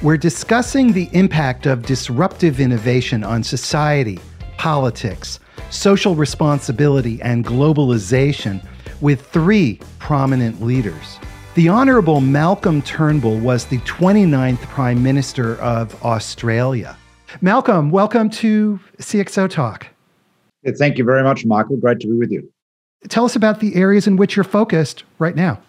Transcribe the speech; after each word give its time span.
we're 0.00 0.16
discussing 0.16 0.92
the 0.92 1.08
impact 1.12 1.66
of 1.66 1.82
disruptive 1.82 2.60
innovation 2.60 3.24
on 3.24 3.42
society, 3.42 4.20
politics, 4.56 5.40
social 5.70 6.14
responsibility, 6.14 7.20
and 7.20 7.44
globalization 7.44 8.64
with 9.00 9.26
three 9.26 9.80
prominent 9.98 10.62
leaders. 10.62 11.18
The 11.56 11.68
Honourable 11.68 12.20
Malcolm 12.20 12.80
Turnbull 12.80 13.40
was 13.40 13.66
the 13.66 13.78
29th 13.78 14.60
Prime 14.68 15.02
Minister 15.02 15.56
of 15.56 16.00
Australia. 16.04 16.96
Malcolm, 17.40 17.90
welcome 17.90 18.30
to 18.30 18.78
CXO 18.98 19.50
Talk. 19.50 19.88
Thank 20.78 20.98
you 20.98 21.04
very 21.04 21.24
much, 21.24 21.44
Michael. 21.44 21.76
Great 21.76 21.98
to 22.00 22.06
be 22.06 22.12
with 22.12 22.30
you. 22.30 22.48
Tell 23.08 23.24
us 23.24 23.34
about 23.34 23.58
the 23.58 23.74
areas 23.74 24.06
in 24.06 24.16
which 24.16 24.36
you're 24.36 24.44
focused 24.44 25.02
right 25.18 25.34
now. 25.34 25.60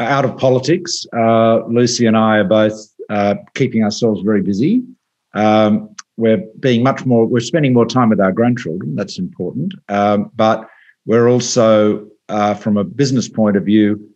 Out 0.00 0.24
of 0.24 0.36
politics, 0.38 1.06
uh, 1.16 1.64
Lucy 1.66 2.06
and 2.06 2.16
I 2.16 2.38
are 2.38 2.44
both 2.44 2.89
uh, 3.10 3.34
keeping 3.54 3.84
ourselves 3.84 4.22
very 4.22 4.40
busy. 4.40 4.82
Um, 5.34 5.94
we're 6.16 6.44
being 6.60 6.82
much 6.82 7.04
more, 7.04 7.26
we're 7.26 7.40
spending 7.40 7.72
more 7.72 7.86
time 7.86 8.08
with 8.08 8.20
our 8.20 8.32
grandchildren. 8.32 8.94
That's 8.94 9.18
important. 9.18 9.74
Um, 9.88 10.30
but 10.34 10.68
we're 11.06 11.28
also, 11.28 12.06
uh, 12.28 12.54
from 12.54 12.76
a 12.76 12.84
business 12.84 13.28
point 13.28 13.56
of 13.56 13.64
view, 13.64 14.10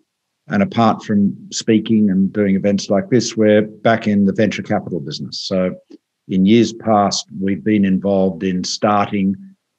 and 0.48 0.62
apart 0.62 1.02
from 1.02 1.36
speaking 1.50 2.10
and 2.10 2.32
doing 2.32 2.54
events 2.54 2.90
like 2.90 3.08
this, 3.10 3.36
we're 3.36 3.62
back 3.62 4.06
in 4.06 4.26
the 4.26 4.32
venture 4.32 4.62
capital 4.62 5.00
business. 5.00 5.40
So, 5.40 5.74
in 6.28 6.46
years 6.46 6.72
past, 6.72 7.26
we've 7.40 7.64
been 7.64 7.84
involved 7.84 8.42
in 8.44 8.64
starting 8.64 9.34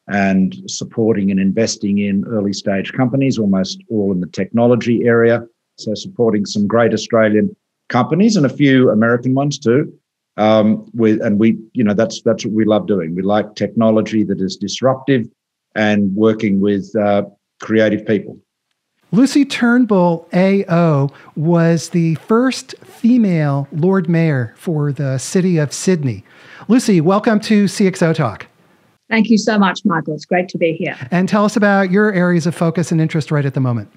and 0.08 0.56
supporting 0.68 1.32
and 1.32 1.40
investing 1.40 2.00
in 2.00 2.26
early 2.28 2.54
stage 2.54 2.94
companies, 2.94 3.38
almost 3.38 3.84
all 3.90 4.12
in 4.12 4.20
the 4.20 4.28
technology 4.28 5.06
area. 5.06 5.46
So, 5.78 5.94
supporting 5.94 6.46
some 6.48 6.66
great 6.66 6.94
Australian 6.94 7.56
companies 7.90 8.36
and 8.36 8.46
a 8.46 8.50
few 8.50 8.90
American 8.90 9.34
ones 9.34 9.60
too. 9.60 9.94
Um, 10.38 10.90
with 10.94 11.22
and 11.22 11.40
we, 11.40 11.58
you 11.74 11.84
know, 11.84 11.94
that's 11.94 12.22
that's 12.24 12.46
what 12.46 12.54
we 12.54 12.66
love 12.66 12.88
doing. 12.88 13.16
We 13.16 13.22
like 13.22 13.56
technology 13.56 14.24
that 14.24 14.42
is 14.42 14.58
disruptive 14.58 15.28
and 15.76 16.14
working 16.14 16.60
with 16.60 16.94
uh, 16.96 17.24
creative 17.62 18.06
people. 18.06 18.38
Lucy 19.12 19.46
Turnbull 19.46 20.28
AO 20.34 21.10
was 21.38 21.90
the 21.90 22.16
first 22.16 22.76
female 22.80 23.68
Lord 23.72 24.10
Mayor 24.10 24.54
for 24.58 24.92
the 24.92 25.18
city 25.20 25.58
of 25.58 25.72
Sydney. 25.72 26.26
Lucy, 26.68 27.00
welcome 27.00 27.40
to 27.42 27.66
CXO 27.66 28.14
Talk. 28.14 28.48
Thank 29.10 29.30
you 29.30 29.38
so 29.38 29.58
much, 29.58 29.86
Michael. 29.86 30.16
It's 30.16 30.26
great 30.26 30.50
to 30.50 30.58
be 30.58 30.74
here. 30.74 30.98
And 31.12 31.30
tell 31.30 31.46
us 31.46 31.56
about 31.56 31.92
your 31.92 32.12
areas 32.12 32.48
of 32.48 32.56
focus 32.56 32.92
and 32.92 33.00
interest 33.00 33.32
right 33.32 33.46
at 33.46 33.54
the 33.54 33.60
moment. 33.60 33.90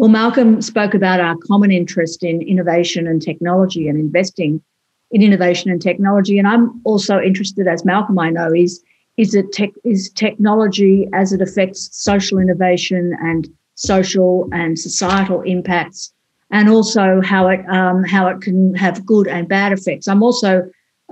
Well, 0.00 0.08
Malcolm 0.08 0.62
spoke 0.62 0.94
about 0.94 1.20
our 1.20 1.36
common 1.46 1.70
interest 1.70 2.24
in 2.24 2.40
innovation 2.40 3.06
and 3.06 3.20
technology 3.20 3.86
and 3.86 3.98
investing 3.98 4.62
in 5.10 5.20
innovation 5.20 5.70
and 5.70 5.82
technology. 5.82 6.38
And 6.38 6.48
I'm 6.48 6.80
also 6.84 7.20
interested, 7.20 7.68
as 7.68 7.84
Malcolm 7.84 8.18
I 8.18 8.30
know, 8.30 8.50
is 8.50 8.82
is 9.18 9.34
it 9.34 9.52
tech 9.52 9.68
is 9.84 10.08
technology 10.08 11.06
as 11.12 11.34
it 11.34 11.42
affects 11.42 11.90
social 11.92 12.38
innovation 12.38 13.14
and 13.20 13.46
social 13.74 14.48
and 14.52 14.78
societal 14.78 15.42
impacts, 15.42 16.14
and 16.50 16.70
also 16.70 17.20
how 17.20 17.48
it 17.48 17.60
um, 17.68 18.02
how 18.02 18.26
it 18.28 18.40
can 18.40 18.74
have 18.76 19.04
good 19.04 19.28
and 19.28 19.48
bad 19.48 19.70
effects. 19.70 20.08
I'm 20.08 20.22
also 20.22 20.62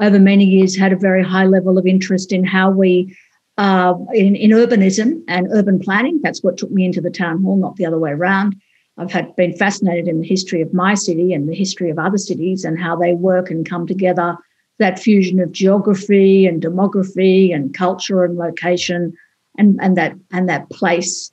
over 0.00 0.18
many 0.18 0.46
years 0.46 0.74
had 0.74 0.94
a 0.94 0.96
very 0.96 1.22
high 1.22 1.44
level 1.44 1.76
of 1.76 1.86
interest 1.86 2.32
in 2.32 2.42
how 2.42 2.70
we 2.70 3.14
uh, 3.58 3.92
in, 4.14 4.34
in 4.34 4.52
urbanism 4.52 5.22
and 5.28 5.46
urban 5.52 5.78
planning. 5.78 6.20
That's 6.22 6.42
what 6.42 6.56
took 6.56 6.70
me 6.70 6.86
into 6.86 7.02
the 7.02 7.10
town 7.10 7.42
hall, 7.42 7.58
not 7.58 7.76
the 7.76 7.84
other 7.84 7.98
way 7.98 8.12
around. 8.12 8.56
I've 8.98 9.12
had 9.12 9.34
been 9.36 9.56
fascinated 9.56 10.08
in 10.08 10.20
the 10.20 10.26
history 10.26 10.60
of 10.60 10.74
my 10.74 10.94
city 10.94 11.32
and 11.32 11.48
the 11.48 11.54
history 11.54 11.88
of 11.88 11.98
other 11.98 12.18
cities 12.18 12.64
and 12.64 12.78
how 12.78 12.96
they 12.96 13.14
work 13.14 13.50
and 13.50 13.68
come 13.68 13.86
together. 13.86 14.36
That 14.78 14.98
fusion 14.98 15.40
of 15.40 15.52
geography 15.52 16.46
and 16.46 16.62
demography 16.62 17.54
and 17.54 17.74
culture 17.74 18.24
and 18.24 18.36
location, 18.36 19.16
and 19.56 19.78
and 19.80 19.96
that 19.96 20.14
and 20.32 20.48
that 20.48 20.70
place, 20.70 21.32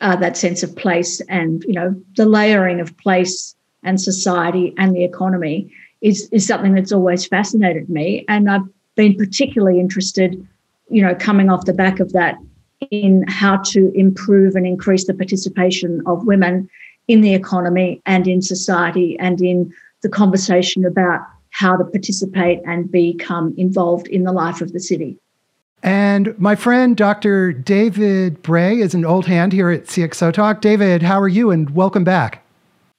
uh, 0.00 0.16
that 0.16 0.36
sense 0.36 0.62
of 0.62 0.74
place, 0.74 1.20
and 1.28 1.62
you 1.64 1.74
know 1.74 1.94
the 2.16 2.26
layering 2.26 2.80
of 2.80 2.96
place 2.96 3.54
and 3.84 4.00
society 4.00 4.74
and 4.76 4.94
the 4.94 5.04
economy 5.04 5.72
is 6.00 6.28
is 6.32 6.46
something 6.46 6.74
that's 6.74 6.92
always 6.92 7.26
fascinated 7.26 7.88
me, 7.88 8.24
and 8.28 8.50
I've 8.50 8.66
been 8.96 9.14
particularly 9.14 9.78
interested, 9.78 10.44
you 10.88 11.02
know, 11.02 11.14
coming 11.14 11.48
off 11.48 11.66
the 11.66 11.72
back 11.72 12.00
of 12.00 12.12
that 12.12 12.38
in 12.90 13.24
how 13.28 13.58
to 13.58 13.92
improve 13.94 14.56
and 14.56 14.66
increase 14.66 15.06
the 15.06 15.14
participation 15.14 16.02
of 16.06 16.26
women 16.26 16.68
in 17.10 17.22
the 17.22 17.34
economy 17.34 18.00
and 18.06 18.28
in 18.28 18.40
society 18.40 19.18
and 19.18 19.40
in 19.40 19.72
the 20.02 20.08
conversation 20.08 20.84
about 20.84 21.20
how 21.50 21.76
to 21.76 21.84
participate 21.84 22.60
and 22.64 22.88
become 22.88 23.52
involved 23.58 24.06
in 24.06 24.22
the 24.22 24.30
life 24.32 24.60
of 24.60 24.72
the 24.72 24.78
city. 24.78 25.18
And 25.82 26.38
my 26.38 26.54
friend 26.54 26.96
Dr. 26.96 27.52
David 27.52 28.40
Bray 28.42 28.78
is 28.78 28.94
an 28.94 29.04
old 29.04 29.26
hand 29.26 29.52
here 29.52 29.70
at 29.70 29.86
CXO 29.86 30.32
Talk. 30.32 30.60
David, 30.60 31.02
how 31.02 31.20
are 31.20 31.28
you? 31.28 31.50
And 31.50 31.70
welcome 31.70 32.04
back. 32.04 32.44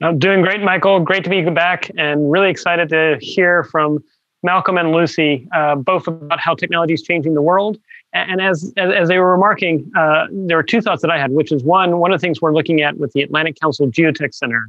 I'm 0.02 0.20
doing 0.20 0.42
great, 0.42 0.62
Michael. 0.62 1.00
Great 1.00 1.24
to 1.24 1.30
be 1.30 1.42
back 1.50 1.90
and 1.98 2.30
really 2.30 2.50
excited 2.50 2.90
to 2.90 3.18
hear 3.22 3.64
from 3.64 4.04
Malcolm 4.44 4.78
and 4.78 4.92
Lucy, 4.92 5.48
uh, 5.56 5.76
both 5.76 6.08
about 6.08 6.42
how 6.42 6.54
technology 6.54 6.96
is 6.96 7.02
changing 7.02 7.34
the 7.34 7.42
world 7.42 7.80
and 8.14 8.42
as, 8.42 8.74
as, 8.78 8.92
as 8.94 9.08
they 9.08 9.18
were 9.18 9.32
remarking, 9.32 9.90
uh, 9.98 10.28
there 10.32 10.58
were 10.58 10.64
two 10.64 10.82
thoughts 10.82 11.02
that 11.02 11.12
I 11.12 11.18
had, 11.18 11.32
which 11.32 11.52
is 11.52 11.64
one, 11.64 11.98
one 11.98 12.12
of 12.12 12.20
the 12.20 12.26
things 12.26 12.42
we're 12.42 12.54
looking 12.54 12.82
at 12.82 12.98
with 12.98 13.14
the 13.14 13.22
Atlantic 13.22 13.60
Council 13.60 13.88
Geotech 13.88 14.34
Center 14.34 14.68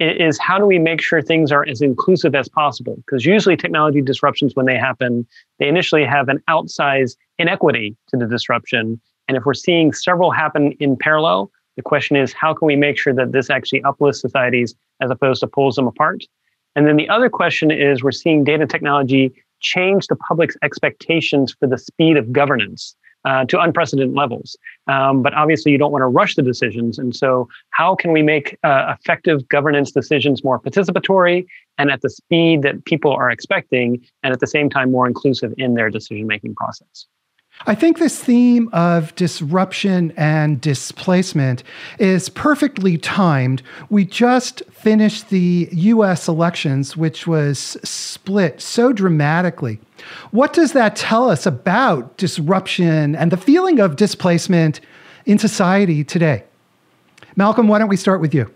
is 0.00 0.38
how 0.38 0.58
do 0.58 0.66
we 0.66 0.78
make 0.78 1.00
sure 1.00 1.20
things 1.20 1.52
are 1.52 1.66
as 1.66 1.82
inclusive 1.82 2.34
as 2.34 2.48
possible? 2.48 2.96
Because 2.96 3.26
usually 3.26 3.56
technology 3.56 4.00
disruptions, 4.00 4.56
when 4.56 4.66
they 4.66 4.76
happen, 4.76 5.26
they 5.58 5.68
initially 5.68 6.04
have 6.04 6.28
an 6.28 6.42
outsized 6.48 7.16
inequity 7.38 7.96
to 8.08 8.16
the 8.16 8.26
disruption. 8.26 9.00
And 9.28 9.36
if 9.36 9.44
we're 9.44 9.54
seeing 9.54 9.92
several 9.92 10.30
happen 10.30 10.72
in 10.80 10.96
parallel, 10.96 11.50
the 11.76 11.82
question 11.82 12.16
is 12.16 12.32
how 12.32 12.54
can 12.54 12.66
we 12.66 12.76
make 12.76 12.98
sure 12.98 13.14
that 13.14 13.32
this 13.32 13.50
actually 13.50 13.82
uplifts 13.82 14.20
societies 14.20 14.74
as 15.00 15.10
opposed 15.10 15.40
to 15.40 15.46
pulls 15.46 15.76
them 15.76 15.86
apart? 15.86 16.24
And 16.76 16.86
then 16.86 16.96
the 16.96 17.08
other 17.08 17.28
question 17.28 17.70
is 17.70 18.02
we're 18.02 18.12
seeing 18.12 18.44
data 18.44 18.66
technology 18.66 19.32
change 19.60 20.06
the 20.06 20.16
public's 20.16 20.56
expectations 20.62 21.54
for 21.58 21.66
the 21.66 21.78
speed 21.78 22.16
of 22.16 22.32
governance 22.32 22.96
uh, 23.24 23.44
to 23.44 23.60
unprecedented 23.60 24.14
levels. 24.14 24.56
Um, 24.86 25.22
but 25.22 25.34
obviously, 25.34 25.72
you 25.72 25.78
don't 25.78 25.92
want 25.92 26.02
to 26.02 26.06
rush 26.06 26.34
the 26.34 26.42
decisions. 26.42 26.98
And 26.98 27.14
so, 27.14 27.48
how 27.70 27.94
can 27.94 28.12
we 28.12 28.22
make 28.22 28.58
uh, 28.62 28.94
effective 28.98 29.46
governance 29.48 29.92
decisions 29.92 30.42
more 30.42 30.58
participatory 30.58 31.46
and 31.78 31.90
at 31.90 32.00
the 32.00 32.10
speed 32.10 32.62
that 32.62 32.84
people 32.84 33.12
are 33.12 33.30
expecting, 33.30 34.04
and 34.22 34.32
at 34.32 34.40
the 34.40 34.46
same 34.46 34.70
time, 34.70 34.90
more 34.90 35.06
inclusive 35.06 35.52
in 35.58 35.74
their 35.74 35.90
decision 35.90 36.26
making 36.26 36.54
process? 36.54 37.06
I 37.66 37.74
think 37.74 37.98
this 37.98 38.18
theme 38.18 38.70
of 38.72 39.14
disruption 39.16 40.14
and 40.16 40.58
displacement 40.62 41.62
is 41.98 42.30
perfectly 42.30 42.96
timed. 42.96 43.62
We 43.90 44.06
just 44.06 44.62
finished 44.70 45.28
the 45.28 45.68
US 45.70 46.26
elections, 46.26 46.96
which 46.96 47.26
was 47.26 47.76
split 47.84 48.62
so 48.62 48.94
dramatically. 48.94 49.78
What 50.30 50.54
does 50.54 50.72
that 50.72 50.96
tell 50.96 51.28
us 51.28 51.44
about 51.44 52.16
disruption 52.16 53.14
and 53.14 53.30
the 53.30 53.36
feeling 53.36 53.78
of 53.78 53.96
displacement 53.96 54.80
in 55.26 55.38
society 55.38 56.02
today? 56.02 56.44
Malcolm, 57.36 57.68
why 57.68 57.78
don't 57.78 57.88
we 57.88 57.96
start 57.96 58.22
with 58.22 58.34
you? 58.34 58.50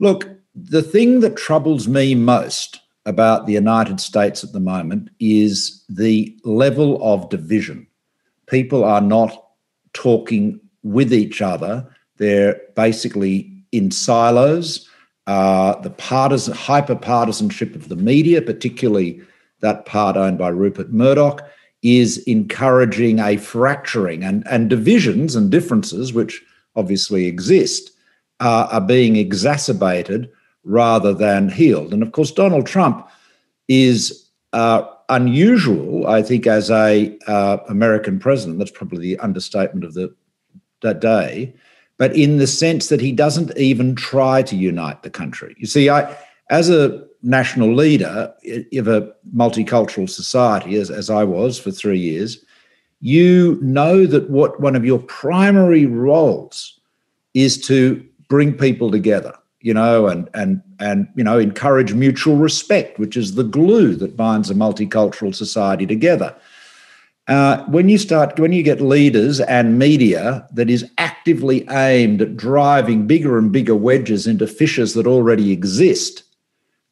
Look, 0.00 0.26
the 0.54 0.82
thing 0.82 1.20
that 1.20 1.36
troubles 1.36 1.86
me 1.86 2.14
most 2.14 2.80
about 3.04 3.46
the 3.46 3.52
United 3.52 4.00
States 4.00 4.42
at 4.42 4.52
the 4.52 4.60
moment 4.60 5.10
is 5.20 5.84
the 5.90 6.34
level 6.44 6.98
of 7.02 7.28
division 7.28 7.86
people 8.52 8.84
are 8.84 9.00
not 9.00 9.32
talking 9.94 10.60
with 10.82 11.12
each 11.12 11.40
other. 11.40 11.88
They're 12.18 12.60
basically 12.76 13.50
in 13.72 13.90
silos. 13.90 14.88
Uh, 15.26 15.80
the 15.80 15.90
partisan, 15.90 16.54
hyper 16.54 16.94
partisanship 16.94 17.74
of 17.74 17.88
the 17.88 17.96
media, 17.96 18.42
particularly 18.42 19.22
that 19.60 19.86
part 19.86 20.16
owned 20.16 20.36
by 20.36 20.48
Rupert 20.48 20.92
Murdoch, 20.92 21.40
is 21.82 22.18
encouraging 22.24 23.18
a 23.20 23.38
fracturing 23.38 24.22
and, 24.22 24.46
and 24.48 24.68
divisions 24.68 25.34
and 25.34 25.50
differences, 25.50 26.12
which 26.12 26.42
obviously 26.76 27.26
exist, 27.26 27.90
uh, 28.40 28.68
are 28.70 28.80
being 28.80 29.16
exacerbated 29.16 30.30
rather 30.64 31.14
than 31.14 31.48
healed. 31.48 31.94
And 31.94 32.02
of 32.02 32.12
course, 32.12 32.30
Donald 32.30 32.66
Trump 32.66 33.08
is 33.68 34.28
uh, 34.52 34.82
unusual, 35.14 36.06
I 36.06 36.22
think, 36.22 36.46
as 36.46 36.70
a 36.70 37.16
uh, 37.26 37.58
American 37.68 38.18
president. 38.18 38.58
That's 38.58 38.70
probably 38.70 39.00
the 39.00 39.18
understatement 39.18 39.84
of 39.84 39.94
the 39.94 40.14
that 40.82 41.00
day. 41.00 41.54
But 41.96 42.16
in 42.16 42.38
the 42.38 42.46
sense 42.46 42.88
that 42.88 43.00
he 43.00 43.12
doesn't 43.12 43.56
even 43.56 43.94
try 43.94 44.42
to 44.42 44.56
unite 44.56 45.02
the 45.02 45.10
country. 45.10 45.54
You 45.58 45.66
see, 45.66 45.88
I, 45.88 46.16
as 46.50 46.68
a 46.68 47.04
national 47.22 47.74
leader 47.74 48.34
of 48.74 48.88
a 48.88 49.12
multicultural 49.34 50.10
society, 50.10 50.74
as, 50.76 50.90
as 50.90 51.08
I 51.10 51.22
was 51.22 51.58
for 51.58 51.70
three 51.70 51.98
years, 51.98 52.44
you 53.00 53.58
know 53.62 54.06
that 54.06 54.30
what 54.30 54.60
one 54.60 54.74
of 54.74 54.84
your 54.84 54.98
primary 54.98 55.86
roles 55.86 56.80
is 57.34 57.60
to 57.66 58.04
bring 58.28 58.54
people 58.54 58.90
together. 58.90 59.34
You 59.62 59.72
know, 59.72 60.08
and 60.08 60.28
and 60.34 60.62
and 60.78 61.08
you 61.14 61.24
know, 61.24 61.38
encourage 61.38 61.94
mutual 61.94 62.36
respect, 62.36 62.98
which 62.98 63.16
is 63.16 63.34
the 63.34 63.44
glue 63.44 63.94
that 63.96 64.16
binds 64.16 64.50
a 64.50 64.54
multicultural 64.54 65.34
society 65.34 65.86
together. 65.86 66.34
Uh, 67.28 67.64
when 67.66 67.88
you 67.88 67.96
start, 67.98 68.38
when 68.40 68.52
you 68.52 68.64
get 68.64 68.80
leaders 68.80 69.40
and 69.40 69.78
media 69.78 70.46
that 70.52 70.68
is 70.68 70.90
actively 70.98 71.64
aimed 71.70 72.20
at 72.20 72.36
driving 72.36 73.06
bigger 73.06 73.38
and 73.38 73.52
bigger 73.52 73.76
wedges 73.76 74.26
into 74.26 74.46
fissures 74.46 74.94
that 74.94 75.06
already 75.06 75.52
exist, 75.52 76.24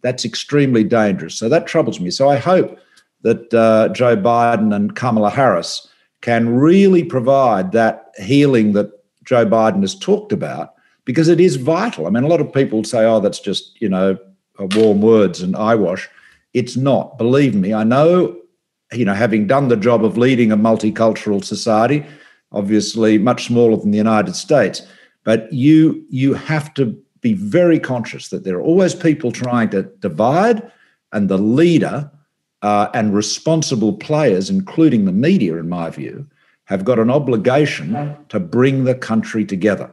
that's 0.02 0.24
extremely 0.24 0.84
dangerous. 0.84 1.34
So 1.34 1.48
that 1.48 1.66
troubles 1.66 1.98
me. 1.98 2.10
So 2.10 2.28
I 2.28 2.36
hope 2.36 2.78
that 3.22 3.52
uh, 3.52 3.88
Joe 3.88 4.16
Biden 4.16 4.74
and 4.74 4.94
Kamala 4.94 5.30
Harris 5.30 5.88
can 6.20 6.48
really 6.54 7.02
provide 7.02 7.72
that 7.72 8.12
healing 8.18 8.72
that 8.74 8.92
Joe 9.24 9.44
Biden 9.44 9.80
has 9.80 9.98
talked 9.98 10.32
about 10.32 10.74
because 11.10 11.26
it 11.26 11.40
is 11.40 11.56
vital. 11.56 12.06
I 12.06 12.10
mean, 12.10 12.22
a 12.22 12.28
lot 12.28 12.40
of 12.40 12.52
people 12.52 12.84
say, 12.84 13.04
oh, 13.04 13.18
that's 13.18 13.40
just, 13.40 13.82
you 13.82 13.88
know, 13.88 14.16
warm 14.76 15.00
words 15.00 15.42
and 15.42 15.56
eyewash. 15.56 16.08
It's 16.54 16.76
not. 16.76 17.18
Believe 17.18 17.52
me, 17.52 17.74
I 17.74 17.82
know, 17.82 18.36
you 18.92 19.04
know, 19.04 19.14
having 19.14 19.48
done 19.48 19.66
the 19.66 19.76
job 19.76 20.04
of 20.04 20.16
leading 20.16 20.52
a 20.52 20.56
multicultural 20.56 21.44
society, 21.44 22.06
obviously 22.52 23.18
much 23.18 23.46
smaller 23.46 23.76
than 23.76 23.90
the 23.90 23.98
United 23.98 24.36
States, 24.36 24.82
but 25.24 25.52
you 25.52 26.04
you 26.10 26.34
have 26.34 26.72
to 26.74 26.96
be 27.22 27.34
very 27.34 27.80
conscious 27.80 28.28
that 28.28 28.44
there 28.44 28.58
are 28.58 28.62
always 28.62 28.94
people 28.94 29.32
trying 29.32 29.70
to 29.70 29.82
divide, 29.98 30.62
and 31.12 31.28
the 31.28 31.38
leader 31.38 32.08
uh, 32.62 32.86
and 32.94 33.16
responsible 33.16 33.94
players, 33.94 34.48
including 34.48 35.06
the 35.06 35.18
media, 35.28 35.56
in 35.56 35.68
my 35.68 35.90
view, 35.90 36.24
have 36.66 36.84
got 36.84 37.00
an 37.00 37.10
obligation 37.10 38.16
to 38.28 38.38
bring 38.38 38.84
the 38.84 38.94
country 38.94 39.44
together. 39.44 39.90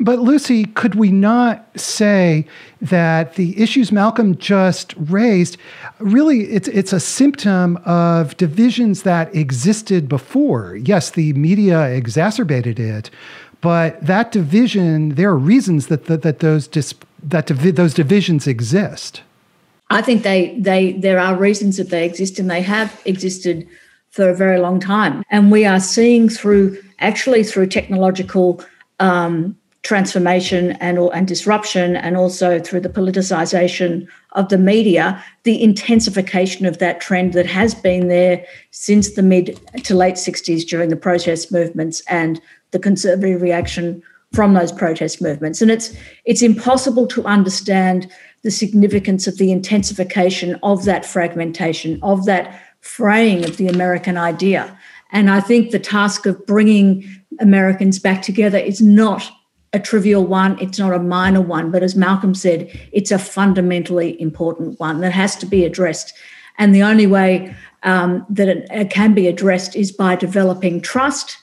But 0.00 0.20
Lucy, 0.20 0.64
could 0.64 0.94
we 0.94 1.10
not 1.10 1.66
say 1.78 2.46
that 2.80 3.34
the 3.34 3.60
issues 3.60 3.90
Malcolm 3.90 4.36
just 4.36 4.94
raised 4.96 5.56
really 5.98 6.42
it's 6.44 6.68
it's 6.68 6.92
a 6.92 7.00
symptom 7.00 7.78
of 7.84 8.36
divisions 8.36 9.02
that 9.02 9.34
existed 9.34 10.08
before? 10.08 10.76
Yes, 10.76 11.10
the 11.10 11.32
media 11.32 11.88
exacerbated 11.88 12.78
it, 12.78 13.10
but 13.60 14.04
that 14.04 14.30
division 14.30 15.10
there 15.16 15.30
are 15.30 15.38
reasons 15.38 15.88
that 15.88 16.04
that, 16.06 16.22
that 16.22 16.40
those 16.40 16.68
dis, 16.68 16.94
that 17.22 17.46
divi- 17.46 17.72
those 17.72 17.94
divisions 17.94 18.46
exist. 18.46 19.22
I 19.90 20.02
think 20.02 20.22
they 20.22 20.54
they 20.60 20.92
there 20.92 21.18
are 21.18 21.34
reasons 21.34 21.76
that 21.78 21.90
they 21.90 22.04
exist 22.04 22.38
and 22.38 22.50
they 22.50 22.62
have 22.62 23.00
existed 23.04 23.66
for 24.10 24.28
a 24.28 24.34
very 24.34 24.58
long 24.58 24.80
time. 24.80 25.24
And 25.30 25.50
we 25.50 25.64
are 25.64 25.80
seeing 25.80 26.28
through 26.28 26.78
actually 27.00 27.42
through 27.42 27.66
technological 27.68 28.62
um, 29.00 29.56
transformation 29.82 30.72
and 30.72 30.98
and 30.98 31.28
disruption, 31.28 31.96
and 31.96 32.16
also 32.16 32.58
through 32.58 32.80
the 32.80 32.88
politicization 32.88 34.06
of 34.32 34.48
the 34.48 34.58
media, 34.58 35.22
the 35.44 35.62
intensification 35.62 36.66
of 36.66 36.78
that 36.78 37.00
trend 37.00 37.32
that 37.32 37.46
has 37.46 37.74
been 37.74 38.08
there 38.08 38.44
since 38.70 39.14
the 39.14 39.22
mid 39.22 39.58
to 39.84 39.94
late 39.94 40.16
60s 40.16 40.66
during 40.66 40.90
the 40.90 40.96
protest 40.96 41.52
movements 41.52 42.02
and 42.08 42.40
the 42.72 42.78
conservative 42.78 43.40
reaction 43.40 44.02
from 44.32 44.54
those 44.54 44.72
protest 44.72 45.22
movements. 45.22 45.62
And 45.62 45.70
it's 45.70 45.96
it's 46.24 46.42
impossible 46.42 47.06
to 47.08 47.24
understand 47.24 48.10
the 48.42 48.50
significance 48.50 49.26
of 49.26 49.38
the 49.38 49.50
intensification 49.50 50.58
of 50.62 50.84
that 50.84 51.04
fragmentation, 51.04 51.98
of 52.02 52.26
that 52.26 52.60
fraying 52.80 53.44
of 53.44 53.56
the 53.56 53.68
American 53.68 54.16
idea. 54.16 54.78
And 55.10 55.30
I 55.30 55.40
think 55.40 55.70
the 55.70 55.78
task 55.78 56.26
of 56.26 56.46
bringing 56.46 57.04
Americans 57.40 57.98
back 57.98 58.22
together 58.22 58.58
is 58.58 58.80
not 58.80 59.30
a 59.72 59.78
trivial 59.78 60.24
one, 60.24 60.58
it's 60.60 60.78
not 60.78 60.94
a 60.94 60.98
minor 60.98 61.40
one, 61.40 61.70
but 61.70 61.82
as 61.82 61.94
Malcolm 61.94 62.34
said, 62.34 62.68
it's 62.92 63.10
a 63.10 63.18
fundamentally 63.18 64.20
important 64.20 64.80
one 64.80 65.00
that 65.00 65.12
has 65.12 65.36
to 65.36 65.46
be 65.46 65.64
addressed. 65.64 66.14
And 66.58 66.74
the 66.74 66.82
only 66.82 67.06
way 67.06 67.54
um, 67.82 68.24
that 68.30 68.48
it 68.48 68.90
can 68.90 69.14
be 69.14 69.28
addressed 69.28 69.76
is 69.76 69.92
by 69.92 70.16
developing 70.16 70.80
trust, 70.80 71.36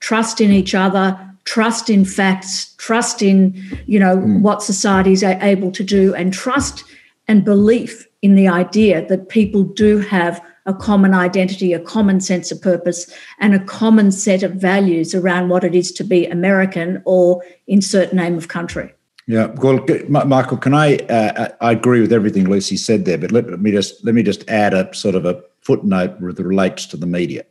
trust 0.00 0.40
in 0.40 0.50
each 0.50 0.74
other, 0.74 1.18
trust 1.44 1.90
in 1.90 2.04
facts, 2.04 2.74
trust 2.76 3.22
in 3.22 3.54
you 3.86 3.98
know 3.98 4.16
mm. 4.16 4.40
what 4.40 4.62
societies 4.62 5.24
are 5.24 5.38
able 5.42 5.72
to 5.72 5.82
do, 5.82 6.14
and 6.14 6.32
trust 6.32 6.84
and 7.28 7.44
belief 7.44 8.06
in 8.22 8.34
the 8.34 8.48
idea 8.48 9.06
that 9.08 9.28
people 9.28 9.64
do 9.64 9.98
have 9.98 10.40
a 10.66 10.74
common 10.74 11.14
identity, 11.14 11.72
a 11.72 11.80
common 11.80 12.20
sense 12.20 12.50
of 12.50 12.60
purpose, 12.60 13.12
and 13.38 13.54
a 13.54 13.64
common 13.64 14.12
set 14.12 14.42
of 14.42 14.52
values 14.52 15.14
around 15.14 15.48
what 15.48 15.64
it 15.64 15.74
is 15.74 15.92
to 15.92 16.04
be 16.04 16.26
American 16.26 17.02
or 17.04 17.42
insert 17.66 18.12
name 18.12 18.36
of 18.36 18.48
country. 18.48 18.92
Yeah, 19.26 19.46
well, 19.58 19.84
Michael, 20.08 20.56
can 20.56 20.74
I? 20.74 20.96
Uh, 20.96 21.48
I 21.60 21.72
agree 21.72 22.00
with 22.00 22.12
everything 22.12 22.48
Lucy 22.48 22.76
said 22.76 23.04
there, 23.04 23.18
but 23.18 23.30
let 23.30 23.46
me 23.60 23.70
just 23.70 24.04
let 24.04 24.14
me 24.14 24.22
just 24.22 24.48
add 24.48 24.74
a 24.74 24.92
sort 24.94 25.14
of 25.14 25.24
a 25.24 25.40
footnote 25.60 26.20
that 26.20 26.44
relates 26.44 26.86
to 26.86 26.96
the 26.96 27.06
media. 27.06 27.44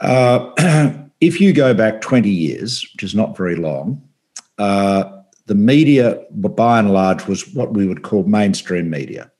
Uh, 0.00 0.94
if 1.20 1.40
you 1.40 1.52
go 1.52 1.74
back 1.74 2.00
20 2.00 2.30
years, 2.30 2.88
which 2.94 3.02
is 3.02 3.14
not 3.14 3.36
very 3.36 3.56
long, 3.56 4.00
uh, 4.58 5.04
the 5.46 5.54
media, 5.54 6.18
by 6.30 6.78
and 6.78 6.92
large, 6.92 7.26
was 7.26 7.52
what 7.54 7.74
we 7.74 7.86
would 7.86 8.02
call 8.02 8.22
mainstream 8.24 8.88
media. 8.88 9.30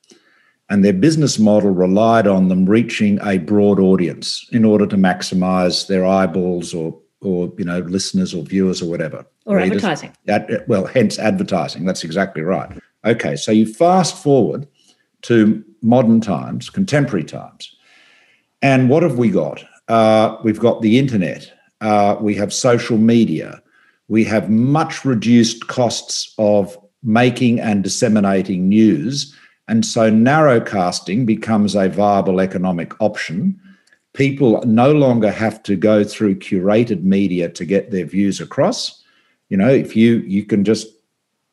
And 0.71 0.85
their 0.85 0.93
business 0.93 1.39
model 1.39 1.71
relied 1.71 2.27
on 2.27 2.49
them 2.49 2.67
reaching 2.67 3.19
a 3.23 3.39
broad 3.39 3.81
audience 3.81 4.47
in 4.53 4.65
order 4.65 4.87
to 4.87 4.97
maximize 4.97 5.87
their 5.87 6.05
eyeballs 6.05 6.75
or, 6.75 6.99
or 7.21 7.53
you 7.57 7.65
know, 7.65 7.79
listeners 7.81 8.35
or 8.35 8.43
viewers 8.43 8.83
or 8.83 8.91
whatever. 8.91 9.25
Or 9.47 9.57
Readers. 9.57 9.83
advertising. 9.83 10.13
Ad, 10.29 10.65
well, 10.69 10.85
hence 10.87 11.19
advertising. 11.19 11.87
That's 11.87 12.05
exactly 12.05 12.43
right. 12.43 12.71
Okay, 13.05 13.35
so 13.37 13.51
you 13.51 13.65
fast 13.65 14.23
forward 14.23 14.69
to 15.23 15.65
modern 15.81 16.21
times, 16.21 16.69
contemporary 16.69 17.25
times. 17.25 17.75
And 18.61 18.91
what 18.91 19.03
have 19.03 19.17
we 19.17 19.31
got? 19.31 19.65
Uh, 19.89 20.37
we've 20.45 20.61
got 20.61 20.83
the 20.83 20.99
internet 20.99 21.51
uh, 21.81 22.17
we 22.21 22.35
have 22.35 22.53
social 22.53 22.99
media, 22.99 23.63
we 24.09 24.25
have 24.25 24.51
much 24.51 25.05
reduced 25.05 25.69
costs 25.69 26.35
of 26.39 26.77
making 27.03 27.61
and 27.61 27.85
disseminating 27.85 28.69
news. 28.69 29.35
And 29.69 29.85
so 29.85 30.11
narrowcasting 30.11 31.27
becomes 31.27 31.75
a 31.75 31.89
viable 31.89 32.41
economic 32.41 33.01
option. 33.01 33.61
People 34.15 34.63
no 34.65 34.93
longer 34.93 35.31
have 35.31 35.63
to 35.65 35.77
go 35.77 36.03
through 36.03 36.37
curated 36.37 37.03
media 37.03 37.49
to 37.51 37.65
get 37.65 37.91
their 37.91 38.07
views 38.07 38.41
across. 38.41 39.03
You 39.51 39.57
know, 39.57 39.69
if 39.69 39.95
you 39.95 40.19
you 40.21 40.45
can 40.45 40.65
just 40.65 40.89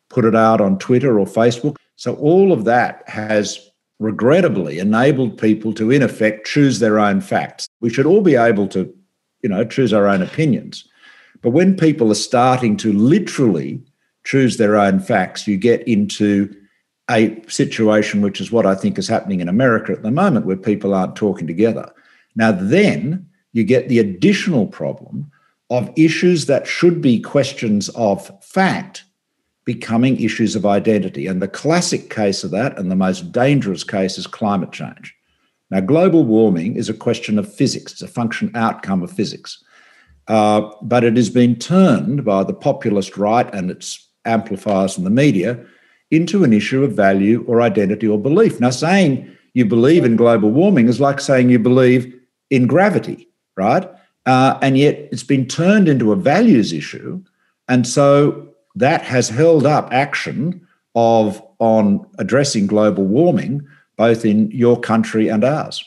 put 0.09 0.25
it 0.25 0.35
out 0.35 0.61
on 0.61 0.79
Twitter 0.79 1.19
or 1.19 1.25
Facebook. 1.25 1.75
So 1.97 2.15
all 2.15 2.51
of 2.51 2.65
that 2.65 3.07
has 3.07 3.69
regrettably 3.99 4.79
enabled 4.79 5.37
people 5.37 5.73
to 5.73 5.91
in 5.91 6.01
effect 6.01 6.47
choose 6.47 6.79
their 6.79 6.99
own 6.99 7.21
facts. 7.21 7.67
We 7.79 7.89
should 7.89 8.05
all 8.05 8.21
be 8.21 8.35
able 8.35 8.67
to 8.69 8.93
you 9.45 9.49
know, 9.49 9.63
choose 9.63 9.93
our 9.93 10.07
own 10.07 10.23
opinions. 10.23 10.89
But 11.43 11.51
when 11.51 11.77
people 11.77 12.11
are 12.11 12.15
starting 12.15 12.77
to 12.77 12.91
literally 12.91 13.79
choose 14.23 14.57
their 14.57 14.75
own 14.75 14.99
facts, 14.99 15.47
you 15.47 15.55
get 15.55 15.87
into 15.87 16.51
a 17.09 17.41
situation 17.47 18.21
which 18.21 18.41
is 18.41 18.51
what 18.51 18.65
I 18.65 18.75
think 18.75 18.97
is 18.97 19.07
happening 19.07 19.39
in 19.39 19.49
America 19.49 19.91
at 19.91 20.03
the 20.03 20.11
moment, 20.11 20.45
where 20.45 20.57
people 20.57 20.93
aren't 20.93 21.15
talking 21.15 21.47
together. 21.47 21.91
Now, 22.35 22.51
then 22.51 23.27
you 23.53 23.63
get 23.63 23.89
the 23.89 23.99
additional 23.99 24.67
problem 24.67 25.31
of 25.69 25.91
issues 25.95 26.45
that 26.45 26.67
should 26.67 27.01
be 27.01 27.19
questions 27.19 27.89
of 27.89 28.31
fact 28.43 29.03
becoming 29.65 30.21
issues 30.21 30.55
of 30.55 30.65
identity. 30.65 31.25
And 31.25 31.41
the 31.41 31.47
classic 31.47 32.09
case 32.09 32.43
of 32.43 32.51
that, 32.51 32.77
and 32.77 32.91
the 32.91 32.95
most 32.95 33.31
dangerous 33.31 33.83
case, 33.83 34.17
is 34.17 34.27
climate 34.27 34.71
change. 34.71 35.15
Now, 35.71 35.79
global 35.79 36.23
warming 36.23 36.75
is 36.75 36.87
a 36.87 36.93
question 36.93 37.39
of 37.39 37.51
physics, 37.51 37.93
it's 37.93 38.01
a 38.03 38.07
function 38.07 38.51
outcome 38.55 39.01
of 39.01 39.11
physics. 39.11 39.63
Uh, 40.27 40.69
but 40.81 41.03
it 41.03 41.15
has 41.15 41.29
been 41.29 41.55
turned 41.55 42.23
by 42.25 42.43
the 42.43 42.53
populist 42.53 43.17
right 43.17 43.51
and 43.53 43.69
its 43.69 44.07
amplifiers 44.25 44.97
in 44.97 45.03
the 45.03 45.09
media 45.09 45.63
into 46.11 46.43
an 46.43 46.53
issue 46.53 46.83
of 46.83 46.93
value 46.93 47.43
or 47.47 47.61
identity 47.61 48.07
or 48.07 48.19
belief. 48.19 48.59
Now, 48.59 48.69
saying 48.69 49.29
you 49.53 49.65
believe 49.65 50.05
in 50.05 50.15
global 50.15 50.51
warming 50.51 50.87
is 50.87 50.99
like 50.99 51.19
saying 51.19 51.49
you 51.49 51.59
believe 51.59 52.13
in 52.49 52.67
gravity, 52.67 53.27
right? 53.55 53.89
Uh, 54.25 54.57
and 54.61 54.77
yet 54.77 55.07
it's 55.11 55.23
been 55.23 55.47
turned 55.47 55.87
into 55.87 56.11
a 56.11 56.15
values 56.15 56.73
issue. 56.73 57.21
And 57.67 57.87
so 57.87 58.49
that 58.75 59.01
has 59.01 59.29
held 59.29 59.65
up 59.65 59.91
action 59.91 60.65
of 60.95 61.41
on 61.59 62.05
addressing 62.19 62.67
global 62.67 63.05
warming 63.05 63.65
both 63.97 64.25
in 64.25 64.51
your 64.51 64.79
country 64.79 65.29
and 65.29 65.43
ours. 65.43 65.83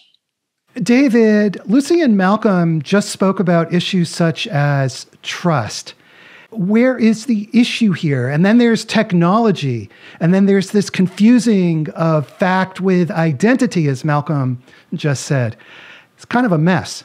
David, 0.83 1.61
Lucy 1.67 2.01
and 2.01 2.17
Malcolm 2.17 2.81
just 2.83 3.11
spoke 3.11 3.41
about 3.41 3.73
issues 3.73 4.09
such 4.09 4.47
as 4.49 5.07
trust. 5.23 5.95
Where 6.51 6.97
is 6.97 7.27
the 7.27 7.49
issue 7.53 7.93
here? 7.93 8.29
And 8.29 8.45
then 8.45 8.59
there's 8.59 8.85
technology. 8.85 9.91
And 10.19 10.33
then 10.33 10.47
there's 10.47 10.71
this 10.71 10.89
confusing 10.89 11.91
of 11.91 12.27
fact 12.27 12.81
with 12.81 13.11
identity, 13.11 13.87
as 13.89 14.05
Malcolm 14.05 14.63
just 14.95 15.25
said. 15.25 15.57
It's 16.17 16.25
kind 16.25 16.47
of 16.47 16.53
a 16.53 16.59
mess. 16.59 17.05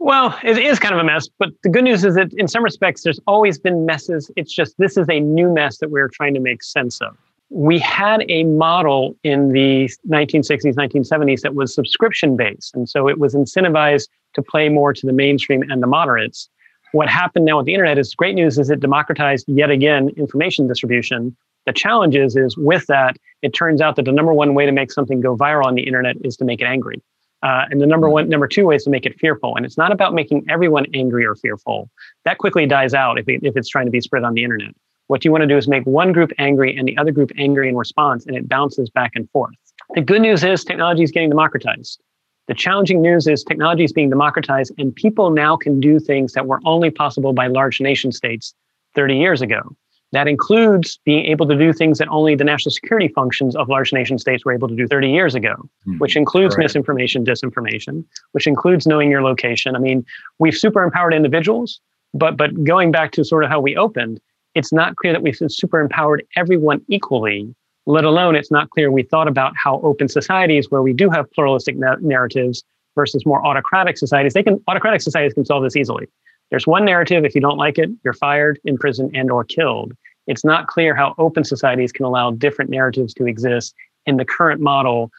Well, 0.00 0.38
it 0.42 0.58
is 0.58 0.78
kind 0.78 0.92
of 0.92 1.00
a 1.00 1.04
mess, 1.04 1.28
but 1.38 1.50
the 1.62 1.70
good 1.70 1.84
news 1.84 2.04
is 2.04 2.14
that 2.16 2.30
in 2.34 2.46
some 2.46 2.62
respects, 2.62 3.04
there's 3.04 3.20
always 3.26 3.58
been 3.58 3.86
messes. 3.86 4.30
It's 4.36 4.52
just 4.52 4.76
this 4.76 4.98
is 4.98 5.06
a 5.08 5.20
new 5.20 5.50
mess 5.50 5.78
that 5.78 5.90
we're 5.90 6.08
trying 6.08 6.34
to 6.34 6.40
make 6.40 6.62
sense 6.62 7.00
of. 7.00 7.16
We 7.48 7.78
had 7.78 8.22
a 8.28 8.44
model 8.44 9.16
in 9.22 9.52
the 9.52 9.88
1960s, 10.10 10.74
1970s 10.74 11.40
that 11.40 11.54
was 11.54 11.72
subscription 11.72 12.36
based. 12.36 12.74
And 12.74 12.88
so 12.88 13.08
it 13.08 13.18
was 13.18 13.34
incentivized 13.34 14.08
to 14.34 14.42
play 14.42 14.68
more 14.68 14.92
to 14.92 15.06
the 15.06 15.12
mainstream 15.12 15.62
and 15.70 15.82
the 15.82 15.86
moderates. 15.86 16.50
What 16.94 17.08
happened 17.08 17.44
now 17.44 17.56
with 17.56 17.66
the 17.66 17.74
internet 17.74 17.98
is 17.98 18.14
great 18.14 18.36
news 18.36 18.56
is 18.56 18.70
it 18.70 18.78
democratized 18.78 19.48
yet 19.48 19.68
again 19.68 20.10
information 20.10 20.68
distribution. 20.68 21.36
The 21.66 21.72
challenge 21.72 22.14
is, 22.14 22.36
is 22.36 22.56
with 22.56 22.86
that, 22.86 23.16
it 23.42 23.48
turns 23.52 23.80
out 23.80 23.96
that 23.96 24.04
the 24.04 24.12
number 24.12 24.32
one 24.32 24.54
way 24.54 24.64
to 24.64 24.70
make 24.70 24.92
something 24.92 25.20
go 25.20 25.36
viral 25.36 25.64
on 25.64 25.74
the 25.74 25.82
internet 25.82 26.14
is 26.22 26.36
to 26.36 26.44
make 26.44 26.60
it 26.60 26.66
angry. 26.66 27.02
Uh, 27.42 27.64
and 27.68 27.80
the 27.80 27.86
number 27.86 28.08
one, 28.08 28.28
number 28.28 28.46
two 28.46 28.66
way 28.66 28.76
is 28.76 28.84
to 28.84 28.90
make 28.90 29.06
it 29.06 29.18
fearful. 29.18 29.56
And 29.56 29.66
it's 29.66 29.76
not 29.76 29.90
about 29.90 30.14
making 30.14 30.46
everyone 30.48 30.86
angry 30.94 31.26
or 31.26 31.34
fearful. 31.34 31.90
That 32.24 32.38
quickly 32.38 32.64
dies 32.64 32.94
out 32.94 33.18
if, 33.18 33.28
it, 33.28 33.40
if 33.42 33.56
it's 33.56 33.68
trying 33.68 33.86
to 33.86 33.90
be 33.90 34.00
spread 34.00 34.22
on 34.22 34.34
the 34.34 34.44
internet. 34.44 34.70
What 35.08 35.24
you 35.24 35.32
want 35.32 35.42
to 35.42 35.48
do 35.48 35.56
is 35.56 35.66
make 35.66 35.84
one 35.86 36.12
group 36.12 36.30
angry 36.38 36.76
and 36.76 36.86
the 36.86 36.96
other 36.96 37.10
group 37.10 37.32
angry 37.36 37.68
in 37.68 37.76
response, 37.76 38.24
and 38.24 38.36
it 38.36 38.48
bounces 38.48 38.88
back 38.88 39.10
and 39.16 39.28
forth. 39.30 39.56
The 39.96 40.00
good 40.00 40.22
news 40.22 40.44
is 40.44 40.62
technology 40.62 41.02
is 41.02 41.10
getting 41.10 41.30
democratized. 41.30 42.00
The 42.46 42.54
challenging 42.54 43.00
news 43.00 43.26
is 43.26 43.42
technology 43.42 43.84
is 43.84 43.92
being 43.92 44.10
democratized, 44.10 44.72
and 44.76 44.94
people 44.94 45.30
now 45.30 45.56
can 45.56 45.80
do 45.80 45.98
things 45.98 46.32
that 46.34 46.46
were 46.46 46.60
only 46.64 46.90
possible 46.90 47.32
by 47.32 47.46
large 47.46 47.80
nation 47.80 48.12
states 48.12 48.54
30 48.94 49.16
years 49.16 49.40
ago. 49.40 49.76
That 50.12 50.28
includes 50.28 51.00
being 51.04 51.26
able 51.26 51.48
to 51.48 51.56
do 51.56 51.72
things 51.72 51.98
that 51.98 52.06
only 52.08 52.36
the 52.36 52.44
national 52.44 52.70
security 52.70 53.08
functions 53.08 53.56
of 53.56 53.68
large 53.68 53.92
nation 53.92 54.16
states 54.18 54.44
were 54.44 54.52
able 54.52 54.68
to 54.68 54.76
do 54.76 54.86
30 54.86 55.10
years 55.10 55.34
ago, 55.34 55.54
mm, 55.88 55.98
which 55.98 56.14
includes 56.14 56.54
correct. 56.54 56.66
misinformation, 56.66 57.24
disinformation, 57.24 58.04
which 58.30 58.46
includes 58.46 58.86
knowing 58.86 59.10
your 59.10 59.22
location. 59.22 59.74
I 59.74 59.80
mean, 59.80 60.04
we've 60.38 60.56
super 60.56 60.84
empowered 60.84 61.14
individuals, 61.14 61.80
but 62.12 62.36
but 62.36 62.62
going 62.62 62.92
back 62.92 63.10
to 63.12 63.24
sort 63.24 63.42
of 63.42 63.50
how 63.50 63.58
we 63.58 63.74
opened, 63.76 64.20
it's 64.54 64.72
not 64.72 64.94
clear 64.96 65.12
that 65.12 65.22
we've 65.22 65.36
super 65.48 65.80
empowered 65.80 66.24
everyone 66.36 66.80
equally 66.88 67.52
let 67.86 68.04
alone 68.04 68.34
it's 68.34 68.50
not 68.50 68.70
clear 68.70 68.90
we 68.90 69.02
thought 69.02 69.28
about 69.28 69.52
how 69.62 69.80
open 69.82 70.08
societies 70.08 70.70
where 70.70 70.82
we 70.82 70.92
do 70.92 71.10
have 71.10 71.30
pluralistic 71.32 71.76
na- 71.76 71.96
narratives 72.00 72.64
versus 72.94 73.26
more 73.26 73.44
autocratic 73.44 73.98
societies 73.98 74.32
they 74.32 74.42
can 74.42 74.62
autocratic 74.68 75.00
societies 75.00 75.34
can 75.34 75.44
solve 75.44 75.62
this 75.62 75.76
easily. 75.76 76.06
There's 76.50 76.66
one 76.66 76.84
narrative 76.84 77.24
if 77.24 77.34
you 77.34 77.40
don't 77.40 77.58
like 77.58 77.78
it 77.78 77.90
you're 78.04 78.14
fired 78.14 78.58
imprisoned 78.64 79.14
and 79.14 79.30
or 79.30 79.44
killed. 79.44 79.92
It's 80.26 80.44
not 80.44 80.68
clear 80.68 80.94
how 80.94 81.14
open 81.18 81.44
societies 81.44 81.92
can 81.92 82.06
allow 82.06 82.30
different 82.30 82.70
narratives 82.70 83.12
to 83.14 83.26
exist 83.26 83.74
in 84.06 84.16
the 84.16 84.24
current 84.24 84.60
model 84.60 85.10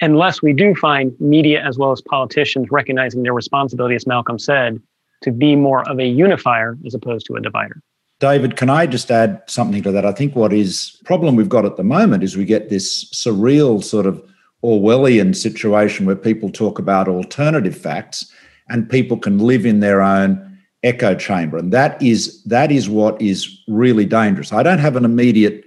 unless 0.00 0.42
we 0.42 0.52
do 0.52 0.74
find 0.74 1.18
media 1.20 1.64
as 1.64 1.78
well 1.78 1.92
as 1.92 2.00
politicians 2.00 2.68
recognizing 2.70 3.22
their 3.22 3.32
responsibility 3.32 3.94
as 3.94 4.06
malcolm 4.06 4.38
said 4.38 4.80
to 5.22 5.30
be 5.30 5.56
more 5.56 5.88
of 5.88 5.98
a 5.98 6.06
unifier 6.06 6.76
as 6.84 6.94
opposed 6.94 7.26
to 7.26 7.36
a 7.36 7.40
divider 7.40 7.80
David, 8.20 8.56
can 8.56 8.70
I 8.70 8.86
just 8.86 9.10
add 9.10 9.42
something 9.46 9.82
to 9.82 9.92
that? 9.92 10.06
I 10.06 10.12
think 10.12 10.36
what 10.36 10.52
is 10.52 10.98
problem 11.04 11.36
we've 11.36 11.48
got 11.48 11.64
at 11.64 11.76
the 11.76 11.84
moment 11.84 12.22
is 12.22 12.36
we 12.36 12.44
get 12.44 12.70
this 12.70 13.04
surreal 13.12 13.82
sort 13.82 14.06
of 14.06 14.22
Orwellian 14.62 15.36
situation 15.36 16.06
where 16.06 16.16
people 16.16 16.50
talk 16.50 16.78
about 16.78 17.08
alternative 17.08 17.76
facts 17.76 18.32
and 18.68 18.88
people 18.88 19.18
can 19.18 19.38
live 19.38 19.66
in 19.66 19.80
their 19.80 20.00
own 20.00 20.58
echo 20.82 21.14
chamber 21.14 21.56
and 21.56 21.72
that 21.72 22.00
is 22.02 22.42
that 22.44 22.70
is 22.70 22.88
what 22.88 23.20
is 23.20 23.58
really 23.68 24.04
dangerous. 24.04 24.52
I 24.52 24.62
don't 24.62 24.78
have 24.78 24.96
an 24.96 25.04
immediate 25.04 25.64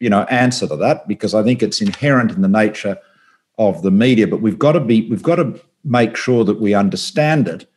you 0.00 0.08
know 0.08 0.22
answer 0.24 0.66
to 0.66 0.76
that 0.76 1.06
because 1.06 1.34
I 1.34 1.42
think 1.42 1.62
it's 1.62 1.80
inherent 1.80 2.32
in 2.32 2.40
the 2.40 2.48
nature 2.48 2.96
of 3.58 3.82
the 3.82 3.90
media 3.90 4.26
but 4.26 4.40
we've 4.40 4.58
got 4.58 4.72
to 4.72 4.80
be 4.80 5.08
we've 5.08 5.22
got 5.22 5.36
to 5.36 5.60
make 5.84 6.16
sure 6.16 6.44
that 6.44 6.60
we 6.60 6.74
understand 6.74 7.48
it 7.48 7.70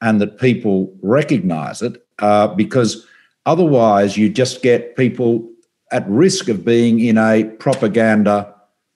and 0.00 0.20
that 0.20 0.38
people 0.38 0.92
recognize 1.02 1.82
it 1.82 2.06
uh, 2.20 2.48
because 2.48 3.06
Otherwise, 3.48 4.18
you 4.18 4.28
just 4.28 4.60
get 4.62 4.94
people 4.94 5.42
at 5.90 6.06
risk 6.06 6.50
of 6.50 6.66
being 6.66 7.00
in 7.00 7.16
a 7.16 7.44
propaganda 7.58 8.54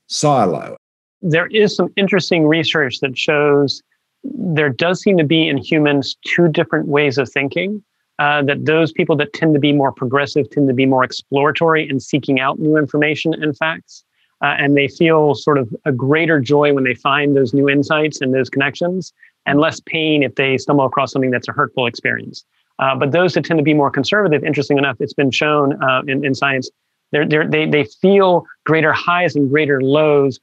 silo. 0.09 0.77
There 1.23 1.47
is 1.47 1.75
some 1.75 1.91
interesting 1.97 2.47
research 2.47 3.01
that 3.01 3.17
shows 3.17 3.83
there 4.23 4.69
does 4.69 5.01
seem 5.01 5.17
to 5.17 5.25
be 5.25 5.49
in 5.49 5.57
humans 5.57 6.19
two 6.27 6.49
different 6.49 6.89
ways 6.89 7.17
of 7.17 7.33
thinking. 7.33 7.83
Uh, 8.19 8.43
that 8.43 8.67
those 8.67 8.93
people 8.93 9.17
that 9.17 9.33
tend 9.33 9.55
to 9.55 9.59
be 9.59 9.73
more 9.73 9.91
progressive 9.91 10.51
tend 10.51 10.69
to 10.69 10.75
be 10.75 10.85
more 10.85 11.03
exploratory 11.03 11.89
and 11.89 12.03
seeking 12.03 12.39
out 12.39 12.59
new 12.59 12.77
information 12.77 13.33
and 13.33 13.57
facts. 13.57 14.05
Uh, 14.43 14.55
and 14.59 14.77
they 14.77 14.87
feel 14.87 15.35
sort 15.35 15.57
of 15.57 15.75
a 15.87 15.93
greater 15.93 16.39
joy 16.39 16.75
when 16.75 16.85
they 16.85 16.95
find 16.95 17.35
those 17.35 17.55
new 17.55 17.71
insights 17.71 18.21
and 18.21 18.35
those 18.35 18.51
connections, 18.51 19.15
and 19.47 19.59
less 19.61 19.81
pain 19.87 20.23
if 20.23 20.35
they 20.35 20.59
stumble 20.59 20.85
across 20.85 21.11
something 21.11 21.31
that's 21.31 21.49
a 21.49 21.53
hurtful 21.53 21.87
experience. 21.87 22.45
Uh, 22.83 22.97
but 22.97 23.13
those 23.13 23.35
that 23.35 23.45
tend 23.45 23.59
to 23.59 23.63
be 23.63 23.75
more 23.75 23.93
conservative, 23.93 24.43
interesting 24.43 24.77
enough, 24.77 24.97
it's 24.99 25.15
been 25.15 25.31
shown 25.31 25.81
uh, 25.81 26.03
in, 26.09 26.25
in 26.25 26.35
science, 26.35 26.69
they're, 27.13 27.25
they're, 27.25 27.49
they 27.49 27.65
they 27.65 27.85
feel 27.85 28.45
greater 28.67 28.93
highs 28.93 29.37
and 29.37 29.49
greater 29.49 29.81
lows, 29.81 30.41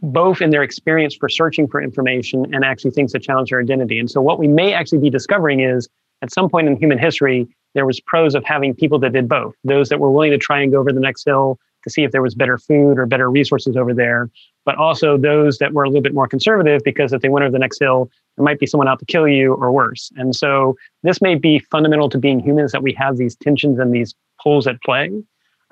both 0.00 0.40
in 0.40 0.50
their 0.50 0.64
experience 0.64 1.14
for 1.14 1.28
searching 1.28 1.68
for 1.68 1.80
information 1.80 2.52
and 2.52 2.64
actually 2.64 2.90
things 2.90 3.12
that 3.12 3.22
challenge 3.22 3.50
their 3.50 3.60
identity. 3.60 4.00
And 4.00 4.10
so, 4.10 4.20
what 4.20 4.40
we 4.40 4.48
may 4.48 4.72
actually 4.72 4.98
be 4.98 5.08
discovering 5.08 5.60
is 5.60 5.88
at 6.20 6.32
some 6.32 6.48
point 6.48 6.66
in 6.66 6.76
human 6.76 6.98
history, 6.98 7.46
there 7.74 7.86
was 7.86 8.00
pros 8.00 8.34
of 8.34 8.42
having 8.44 8.74
people 8.74 8.98
that 8.98 9.12
did 9.12 9.28
both 9.28 9.54
those 9.62 9.88
that 9.90 10.00
were 10.00 10.10
willing 10.10 10.32
to 10.32 10.38
try 10.38 10.60
and 10.60 10.72
go 10.72 10.80
over 10.80 10.92
the 10.92 10.98
next 10.98 11.24
hill 11.24 11.60
to 11.84 11.90
see 11.90 12.02
if 12.02 12.10
there 12.10 12.22
was 12.22 12.34
better 12.34 12.58
food 12.58 12.98
or 12.98 13.06
better 13.06 13.30
resources 13.30 13.76
over 13.76 13.94
there, 13.94 14.28
but 14.64 14.74
also 14.74 15.16
those 15.16 15.58
that 15.58 15.72
were 15.72 15.84
a 15.84 15.88
little 15.88 16.02
bit 16.02 16.12
more 16.12 16.26
conservative 16.26 16.82
because 16.84 17.12
if 17.12 17.22
they 17.22 17.28
went 17.28 17.44
over 17.44 17.52
the 17.52 17.58
next 17.58 17.78
hill, 17.78 18.10
there 18.38 18.44
might 18.44 18.58
be 18.58 18.66
someone 18.66 18.88
out 18.88 18.98
to 19.00 19.04
kill 19.04 19.28
you 19.28 19.54
or 19.54 19.72
worse. 19.72 20.10
And 20.16 20.34
so 20.34 20.76
this 21.02 21.20
may 21.20 21.34
be 21.34 21.58
fundamental 21.58 22.08
to 22.10 22.18
being 22.18 22.40
humans 22.40 22.72
that 22.72 22.82
we 22.82 22.92
have 22.94 23.16
these 23.16 23.36
tensions 23.36 23.78
and 23.78 23.92
these 23.92 24.14
pulls 24.42 24.66
at 24.66 24.80
play. 24.82 25.10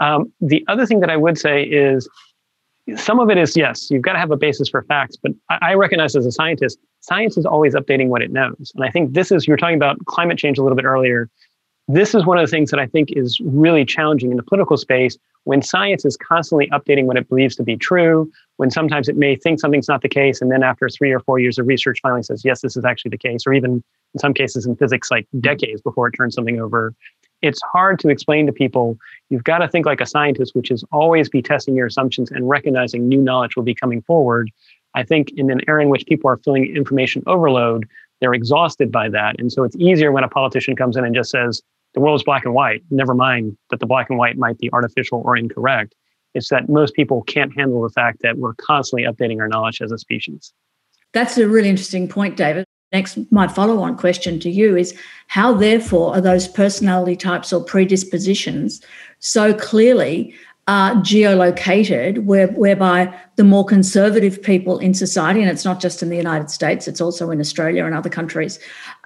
Um, 0.00 0.32
the 0.40 0.64
other 0.68 0.84
thing 0.84 1.00
that 1.00 1.10
I 1.10 1.16
would 1.16 1.38
say 1.38 1.62
is 1.62 2.08
some 2.96 3.18
of 3.18 3.30
it 3.30 3.38
is 3.38 3.56
yes, 3.56 3.90
you've 3.90 4.02
got 4.02 4.12
to 4.12 4.18
have 4.18 4.30
a 4.30 4.36
basis 4.36 4.68
for 4.68 4.82
facts, 4.82 5.16
but 5.16 5.32
I, 5.48 5.58
I 5.62 5.74
recognize 5.74 6.14
as 6.14 6.26
a 6.26 6.32
scientist, 6.32 6.78
science 7.00 7.36
is 7.36 7.46
always 7.46 7.74
updating 7.74 8.08
what 8.08 8.22
it 8.22 8.32
knows. 8.32 8.72
And 8.74 8.84
I 8.84 8.90
think 8.90 9.14
this 9.14 9.32
is, 9.32 9.46
you 9.46 9.52
were 9.52 9.56
talking 9.56 9.76
about 9.76 9.96
climate 10.06 10.38
change 10.38 10.58
a 10.58 10.62
little 10.62 10.76
bit 10.76 10.84
earlier 10.84 11.30
this 11.88 12.14
is 12.14 12.26
one 12.26 12.38
of 12.38 12.46
the 12.46 12.50
things 12.50 12.70
that 12.70 12.80
I 12.80 12.86
think 12.86 13.10
is 13.12 13.40
really 13.40 13.84
challenging 13.84 14.30
in 14.30 14.36
the 14.36 14.42
political 14.42 14.76
space 14.76 15.16
when 15.44 15.62
science 15.62 16.04
is 16.04 16.16
constantly 16.16 16.68
updating 16.70 17.04
what 17.04 17.16
it 17.16 17.28
believes 17.28 17.54
to 17.54 17.62
be 17.62 17.76
true, 17.76 18.28
when 18.56 18.68
sometimes 18.68 19.08
it 19.08 19.16
may 19.16 19.36
think 19.36 19.60
something's 19.60 19.86
not 19.86 20.02
the 20.02 20.08
case, 20.08 20.42
and 20.42 20.50
then 20.50 20.64
after 20.64 20.88
three 20.88 21.12
or 21.12 21.20
four 21.20 21.38
years 21.38 21.56
of 21.56 21.68
research 21.68 22.00
finally 22.02 22.24
says, 22.24 22.44
yes, 22.44 22.62
this 22.62 22.76
is 22.76 22.84
actually 22.84 23.10
the 23.10 23.18
case, 23.18 23.46
or 23.46 23.52
even 23.52 23.84
in 24.14 24.18
some 24.18 24.34
cases 24.34 24.66
in 24.66 24.74
physics, 24.74 25.08
like 25.08 25.24
mm-hmm. 25.26 25.40
decades 25.40 25.80
before 25.80 26.08
it 26.08 26.12
turns 26.12 26.34
something 26.34 26.60
over. 26.60 26.92
It's 27.42 27.60
hard 27.62 28.00
to 28.00 28.08
explain 28.08 28.46
to 28.46 28.52
people. 28.52 28.98
You've 29.30 29.44
got 29.44 29.58
to 29.58 29.68
think 29.68 29.86
like 29.86 30.00
a 30.00 30.06
scientist, 30.06 30.56
which 30.56 30.72
is 30.72 30.82
always 30.90 31.28
be 31.28 31.42
testing 31.42 31.76
your 31.76 31.86
assumptions 31.86 32.32
and 32.32 32.48
recognizing 32.48 33.08
new 33.08 33.22
knowledge 33.22 33.54
will 33.54 33.62
be 33.62 33.74
coming 33.74 34.02
forward. 34.02 34.50
I 34.94 35.04
think 35.04 35.30
in 35.36 35.48
an 35.52 35.60
era 35.68 35.80
in 35.80 35.90
which 35.90 36.06
people 36.06 36.28
are 36.28 36.38
feeling 36.38 36.74
information 36.74 37.22
overload, 37.28 37.86
they're 38.20 38.34
exhausted 38.34 38.90
by 38.90 39.10
that. 39.10 39.38
And 39.38 39.52
so 39.52 39.62
it's 39.62 39.76
easier 39.76 40.10
when 40.10 40.24
a 40.24 40.28
politician 40.28 40.74
comes 40.74 40.96
in 40.96 41.04
and 41.04 41.14
just 41.14 41.30
says, 41.30 41.62
the 41.96 42.00
world 42.02 42.20
is 42.20 42.22
black 42.22 42.44
and 42.44 42.52
white. 42.52 42.82
Never 42.90 43.14
mind 43.14 43.56
that 43.70 43.80
the 43.80 43.86
black 43.86 44.10
and 44.10 44.18
white 44.18 44.36
might 44.36 44.58
be 44.58 44.70
artificial 44.70 45.22
or 45.24 45.34
incorrect. 45.34 45.94
It's 46.34 46.50
that 46.50 46.68
most 46.68 46.94
people 46.94 47.22
can't 47.22 47.56
handle 47.56 47.80
the 47.80 47.88
fact 47.88 48.20
that 48.20 48.36
we're 48.36 48.52
constantly 48.54 49.08
updating 49.08 49.40
our 49.40 49.48
knowledge 49.48 49.80
as 49.80 49.90
a 49.90 49.96
species. 49.96 50.52
That's 51.14 51.38
a 51.38 51.48
really 51.48 51.70
interesting 51.70 52.06
point, 52.06 52.36
David. 52.36 52.66
Next, 52.92 53.18
my 53.32 53.48
follow 53.48 53.80
on 53.80 53.96
question 53.96 54.38
to 54.40 54.50
you 54.50 54.76
is 54.76 54.94
how, 55.28 55.54
therefore, 55.54 56.14
are 56.14 56.20
those 56.20 56.46
personality 56.46 57.16
types 57.16 57.50
or 57.50 57.64
predispositions 57.64 58.82
so 59.18 59.54
clearly 59.54 60.34
uh, 60.66 60.96
geolocated, 60.96 62.24
where, 62.24 62.48
whereby 62.48 63.18
the 63.36 63.44
more 63.44 63.64
conservative 63.64 64.42
people 64.42 64.78
in 64.78 64.92
society, 64.92 65.40
and 65.40 65.48
it's 65.48 65.64
not 65.64 65.80
just 65.80 66.02
in 66.02 66.10
the 66.10 66.16
United 66.16 66.50
States, 66.50 66.86
it's 66.86 67.00
also 67.00 67.30
in 67.30 67.40
Australia 67.40 67.86
and 67.86 67.94
other 67.94 68.10
countries, 68.10 68.58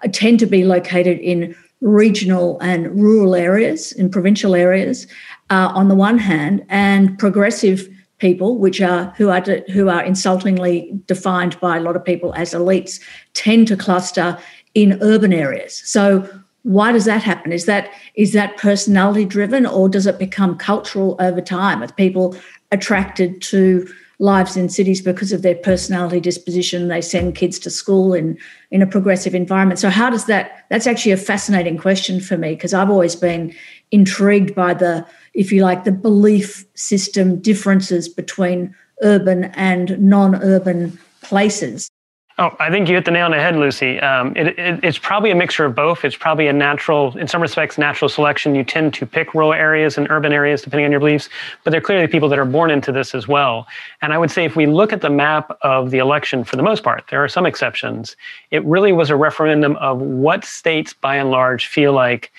uh, 0.02 0.08
tend 0.12 0.40
to 0.40 0.46
be 0.46 0.64
located 0.64 1.20
in 1.20 1.54
regional 1.80 2.58
and 2.60 2.90
rural 3.00 3.34
areas, 3.34 3.92
in 3.92 4.10
provincial 4.10 4.54
areas, 4.54 5.06
uh, 5.50 5.72
on 5.74 5.88
the 5.88 5.94
one 5.94 6.18
hand, 6.18 6.64
and 6.68 7.18
progressive 7.18 7.88
people, 8.18 8.58
which 8.58 8.80
are 8.80 9.14
who 9.16 9.30
are 9.30 9.40
de- 9.40 9.64
who 9.72 9.88
are 9.88 10.04
insultingly 10.04 10.92
defined 11.06 11.58
by 11.60 11.76
a 11.76 11.80
lot 11.80 11.96
of 11.96 12.04
people 12.04 12.34
as 12.34 12.52
elites, 12.52 13.00
tend 13.32 13.66
to 13.68 13.76
cluster 13.76 14.38
in 14.74 14.98
urban 15.00 15.32
areas. 15.32 15.82
So 15.84 16.28
why 16.62 16.92
does 16.92 17.06
that 17.06 17.22
happen? 17.22 17.52
Is 17.52 17.64
that 17.64 17.90
is 18.14 18.32
that 18.34 18.56
personality 18.58 19.24
driven, 19.24 19.64
or 19.66 19.88
does 19.88 20.06
it 20.06 20.18
become 20.18 20.56
cultural 20.58 21.16
over 21.18 21.40
time? 21.40 21.82
Are 21.82 21.92
people 21.92 22.36
attracted 22.70 23.40
to 23.42 23.88
lives 24.20 24.54
in 24.54 24.68
cities 24.68 25.00
because 25.00 25.32
of 25.32 25.40
their 25.40 25.54
personality 25.54 26.20
disposition. 26.20 26.88
They 26.88 27.00
send 27.00 27.34
kids 27.34 27.58
to 27.60 27.70
school 27.70 28.12
in, 28.12 28.38
in 28.70 28.82
a 28.82 28.86
progressive 28.86 29.34
environment. 29.34 29.80
So, 29.80 29.88
how 29.88 30.10
does 30.10 30.26
that? 30.26 30.66
That's 30.68 30.86
actually 30.86 31.12
a 31.12 31.16
fascinating 31.16 31.78
question 31.78 32.20
for 32.20 32.36
me 32.36 32.54
because 32.54 32.72
I've 32.72 32.90
always 32.90 33.16
been 33.16 33.52
intrigued 33.90 34.54
by 34.54 34.74
the, 34.74 35.06
if 35.34 35.50
you 35.50 35.62
like, 35.62 35.84
the 35.84 35.92
belief 35.92 36.64
system 36.74 37.40
differences 37.40 38.08
between 38.08 38.74
urban 39.02 39.44
and 39.56 39.98
non 39.98 40.36
urban 40.36 40.98
places. 41.22 41.90
Oh, 42.40 42.56
I 42.58 42.70
think 42.70 42.88
you 42.88 42.94
hit 42.94 43.04
the 43.04 43.10
nail 43.10 43.26
on 43.26 43.32
the 43.32 43.36
head, 43.36 43.54
Lucy. 43.54 44.00
Um, 44.00 44.34
it, 44.34 44.58
it, 44.58 44.82
it's 44.82 44.96
probably 44.96 45.30
a 45.30 45.34
mixture 45.34 45.66
of 45.66 45.74
both. 45.74 46.06
It's 46.06 46.16
probably 46.16 46.46
a 46.46 46.54
natural, 46.54 47.14
in 47.18 47.28
some 47.28 47.42
respects, 47.42 47.76
natural 47.76 48.08
selection. 48.08 48.54
You 48.54 48.64
tend 48.64 48.94
to 48.94 49.04
pick 49.04 49.34
rural 49.34 49.52
areas 49.52 49.98
and 49.98 50.10
urban 50.10 50.32
areas 50.32 50.62
depending 50.62 50.86
on 50.86 50.90
your 50.90 51.00
beliefs, 51.00 51.28
but 51.64 51.70
there 51.70 51.76
are 51.78 51.82
clearly 51.82 52.06
people 52.06 52.30
that 52.30 52.38
are 52.38 52.46
born 52.46 52.70
into 52.70 52.92
this 52.92 53.14
as 53.14 53.28
well. 53.28 53.66
And 54.00 54.14
I 54.14 54.16
would 54.16 54.30
say 54.30 54.46
if 54.46 54.56
we 54.56 54.64
look 54.64 54.90
at 54.94 55.02
the 55.02 55.10
map 55.10 55.54
of 55.60 55.90
the 55.90 55.98
election, 55.98 56.42
for 56.42 56.56
the 56.56 56.62
most 56.62 56.82
part, 56.82 57.04
there 57.10 57.22
are 57.22 57.28
some 57.28 57.44
exceptions. 57.44 58.16
It 58.50 58.64
really 58.64 58.94
was 58.94 59.10
a 59.10 59.16
referendum 59.16 59.76
of 59.76 60.00
what 60.00 60.46
states, 60.46 60.94
by 60.94 61.16
and 61.16 61.30
large, 61.30 61.66
feel 61.66 61.92
like 61.92 62.32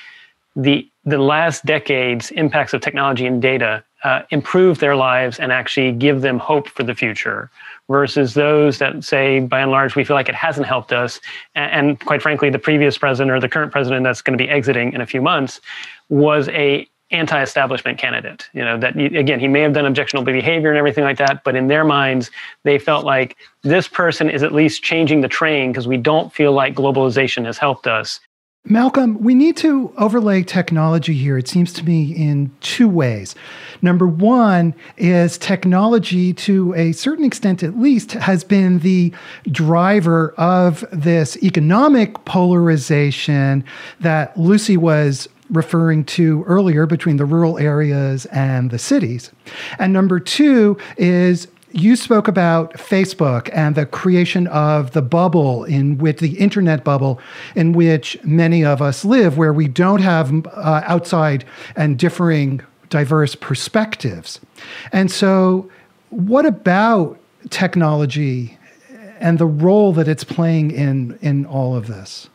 the 0.55 0.87
the 1.05 1.19
last 1.19 1.63
decade's 1.65 2.31
impacts 2.31 2.73
of 2.73 2.81
technology 2.81 3.27
and 3.27 3.41
data 3.41 3.83
uh, 4.03 4.21
improve 4.31 4.79
their 4.79 4.95
lives 4.95 5.39
and 5.39 5.51
actually 5.51 5.91
give 5.91 6.21
them 6.21 6.39
hope 6.39 6.67
for 6.67 6.83
the 6.83 6.93
future 6.95 7.51
versus 7.91 8.33
those 8.33 8.79
that 8.79 9.03
say, 9.03 9.39
by 9.41 9.59
and 9.59 9.71
large, 9.71 9.95
we 9.95 10.03
feel 10.03 10.15
like 10.15 10.29
it 10.29 10.35
hasn't 10.35 10.65
helped 10.65 10.93
us. 10.93 11.19
And, 11.55 11.71
and 11.71 11.99
quite 11.99 12.21
frankly, 12.21 12.49
the 12.49 12.59
previous 12.59 12.97
president 12.97 13.31
or 13.31 13.39
the 13.39 13.49
current 13.49 13.71
president 13.71 14.03
that's 14.03 14.21
going 14.21 14.37
to 14.37 14.43
be 14.43 14.49
exiting 14.49 14.93
in 14.93 15.01
a 15.01 15.05
few 15.05 15.21
months 15.21 15.61
was 16.09 16.47
a 16.49 16.87
anti-establishment 17.11 17.97
candidate 17.97 18.49
you 18.53 18.63
know 18.63 18.77
that 18.77 18.95
again 18.95 19.37
he 19.37 19.47
may 19.47 19.59
have 19.59 19.73
done 19.73 19.85
objectionable 19.85 20.31
behavior 20.31 20.69
and 20.69 20.77
everything 20.77 21.03
like 21.03 21.17
that 21.17 21.43
but 21.43 21.57
in 21.57 21.67
their 21.67 21.83
minds 21.83 22.31
they 22.63 22.79
felt 22.79 23.03
like 23.03 23.35
this 23.63 23.85
person 23.85 24.29
is 24.29 24.43
at 24.43 24.53
least 24.53 24.81
changing 24.81 25.19
the 25.19 25.27
train 25.27 25.71
because 25.71 25.89
we 25.89 25.97
don't 25.97 26.31
feel 26.31 26.53
like 26.53 26.73
globalization 26.73 27.45
has 27.45 27.57
helped 27.57 27.85
us 27.85 28.21
Malcolm, 28.65 29.21
we 29.21 29.33
need 29.33 29.57
to 29.57 29.91
overlay 29.97 30.43
technology 30.43 31.15
here, 31.15 31.35
it 31.35 31.47
seems 31.47 31.73
to 31.73 31.83
me, 31.83 32.15
in 32.15 32.51
two 32.61 32.87
ways. 32.87 33.33
Number 33.81 34.05
one 34.05 34.75
is 34.97 35.39
technology, 35.39 36.31
to 36.33 36.73
a 36.75 36.91
certain 36.91 37.25
extent 37.25 37.63
at 37.63 37.79
least, 37.79 38.11
has 38.13 38.43
been 38.43 38.79
the 38.79 39.11
driver 39.49 40.35
of 40.37 40.85
this 40.91 41.37
economic 41.43 42.23
polarization 42.23 43.63
that 43.99 44.37
Lucy 44.37 44.77
was 44.77 45.27
referring 45.49 46.05
to 46.05 46.43
earlier 46.43 46.85
between 46.85 47.17
the 47.17 47.25
rural 47.25 47.57
areas 47.57 48.25
and 48.27 48.69
the 48.69 48.79
cities. 48.79 49.31
And 49.79 49.91
number 49.91 50.19
two 50.19 50.77
is 50.97 51.47
you 51.73 51.95
spoke 51.95 52.27
about 52.27 52.73
Facebook 52.73 53.49
and 53.53 53.75
the 53.75 53.85
creation 53.85 54.47
of 54.47 54.91
the 54.91 55.01
bubble 55.01 55.63
in 55.63 55.97
which 55.97 56.19
the 56.19 56.37
internet 56.37 56.83
bubble 56.83 57.19
in 57.55 57.73
which 57.73 58.17
many 58.23 58.63
of 58.63 58.81
us 58.81 59.05
live, 59.05 59.37
where 59.37 59.53
we 59.53 59.67
don't 59.67 60.01
have 60.01 60.45
uh, 60.47 60.81
outside 60.85 61.45
and 61.75 61.97
differing 61.97 62.61
diverse 62.89 63.35
perspectives. 63.35 64.39
And 64.91 65.09
so, 65.11 65.69
what 66.09 66.45
about 66.45 67.19
technology 67.49 68.57
and 69.19 69.39
the 69.39 69.45
role 69.45 69.93
that 69.93 70.07
it's 70.07 70.23
playing 70.23 70.71
in 70.71 71.17
in 71.21 71.45
all 71.45 71.75
of 71.75 71.87
this? 71.87 72.29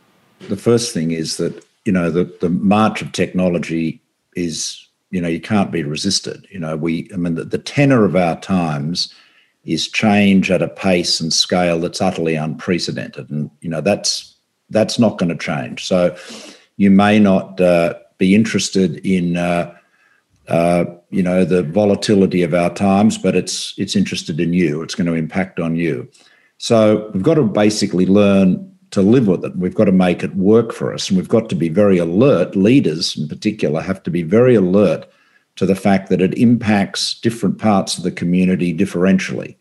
The 0.49 0.57
first 0.57 0.93
thing 0.93 1.11
is 1.11 1.37
that 1.37 1.65
you 1.85 1.91
know 1.91 2.09
the 2.09 2.25
the 2.41 2.49
march 2.49 3.01
of 3.01 3.11
technology 3.11 4.01
is 4.35 4.87
you 5.11 5.21
know 5.21 5.27
you 5.27 5.39
can't 5.39 5.71
be 5.71 5.83
resisted. 5.83 6.47
You 6.51 6.59
know 6.59 6.75
we 6.75 7.09
I 7.13 7.17
mean 7.17 7.35
the, 7.35 7.45
the 7.45 7.57
tenor 7.57 8.03
of 8.03 8.15
our 8.15 8.39
times 8.39 9.13
is 9.67 9.89
change 9.89 10.49
at 10.49 10.61
a 10.61 10.67
pace 10.67 11.19
and 11.19 11.33
scale 11.33 11.79
that's 11.79 12.01
utterly 12.01 12.35
unprecedented, 12.35 13.29
and 13.29 13.51
you 13.61 13.69
know 13.69 13.81
that's 13.81 14.35
that's 14.69 14.97
not 14.97 15.17
going 15.17 15.29
to 15.29 15.37
change. 15.37 15.85
So 15.85 16.15
you 16.77 16.89
may 16.89 17.19
not 17.19 17.59
uh, 17.59 17.95
be 18.17 18.33
interested 18.33 19.05
in 19.05 19.37
uh, 19.37 19.75
uh, 20.47 20.85
you 21.09 21.21
know 21.21 21.43
the 21.43 21.63
volatility 21.63 22.43
of 22.43 22.53
our 22.53 22.73
times, 22.73 23.17
but 23.17 23.35
it's 23.35 23.73
it's 23.77 23.95
interested 23.95 24.39
in 24.39 24.53
you. 24.53 24.81
It's 24.81 24.95
going 24.95 25.07
to 25.07 25.13
impact 25.13 25.59
on 25.59 25.75
you. 25.75 26.09
So 26.57 27.11
we've 27.13 27.23
got 27.23 27.35
to 27.35 27.43
basically 27.43 28.05
learn 28.05 28.73
to 28.91 29.01
live 29.01 29.27
with 29.27 29.43
it. 29.43 29.55
We've 29.57 29.75
got 29.75 29.85
to 29.85 29.91
make 29.91 30.23
it 30.23 30.35
work 30.35 30.71
for 30.71 30.93
us, 30.93 31.09
and 31.09 31.17
we've 31.17 31.27
got 31.27 31.49
to 31.49 31.55
be 31.55 31.69
very 31.69 31.97
alert. 31.97 32.55
Leaders, 32.55 33.17
in 33.17 33.27
particular, 33.27 33.81
have 33.81 34.01
to 34.03 34.11
be 34.11 34.23
very 34.23 34.55
alert 34.55 35.05
to 35.57 35.65
the 35.65 35.75
fact 35.75 36.09
that 36.09 36.21
it 36.21 36.37
impacts 36.37 37.19
different 37.19 37.57
parts 37.57 37.97
of 37.97 38.03
the 38.03 38.11
community 38.11 38.73
differentially 38.75 39.55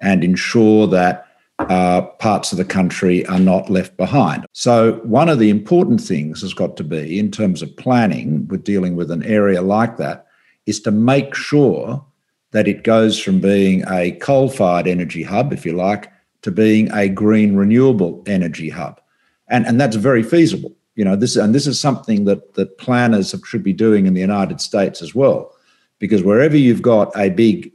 and 0.00 0.22
ensure 0.22 0.86
that 0.86 1.26
uh, 1.58 2.02
parts 2.02 2.52
of 2.52 2.58
the 2.58 2.64
country 2.64 3.26
are 3.26 3.40
not 3.40 3.68
left 3.68 3.96
behind. 3.96 4.46
So, 4.52 5.00
one 5.02 5.28
of 5.28 5.40
the 5.40 5.50
important 5.50 6.00
things 6.00 6.40
has 6.42 6.54
got 6.54 6.76
to 6.76 6.84
be 6.84 7.18
in 7.18 7.32
terms 7.32 7.62
of 7.62 7.76
planning 7.76 8.46
with 8.46 8.62
dealing 8.62 8.94
with 8.94 9.10
an 9.10 9.24
area 9.24 9.60
like 9.60 9.96
that 9.96 10.26
is 10.66 10.80
to 10.82 10.92
make 10.92 11.34
sure 11.34 12.04
that 12.52 12.68
it 12.68 12.84
goes 12.84 13.18
from 13.18 13.40
being 13.40 13.82
a 13.88 14.12
coal 14.12 14.48
fired 14.48 14.86
energy 14.86 15.22
hub, 15.22 15.52
if 15.52 15.66
you 15.66 15.72
like, 15.72 16.12
to 16.42 16.50
being 16.50 16.90
a 16.92 17.08
green 17.08 17.56
renewable 17.56 18.22
energy 18.26 18.68
hub. 18.70 19.00
And, 19.48 19.66
and 19.66 19.80
that's 19.80 19.96
very 19.96 20.22
feasible. 20.22 20.74
You 20.98 21.04
know, 21.04 21.14
this 21.14 21.36
and 21.36 21.54
this 21.54 21.68
is 21.68 21.80
something 21.80 22.24
that 22.24 22.54
that 22.54 22.76
planners 22.76 23.32
should 23.44 23.62
be 23.62 23.72
doing 23.72 24.06
in 24.06 24.14
the 24.14 24.20
United 24.20 24.60
States 24.60 25.00
as 25.00 25.14
well, 25.14 25.54
because 26.00 26.24
wherever 26.24 26.56
you've 26.56 26.82
got 26.82 27.16
a 27.16 27.30
big 27.30 27.70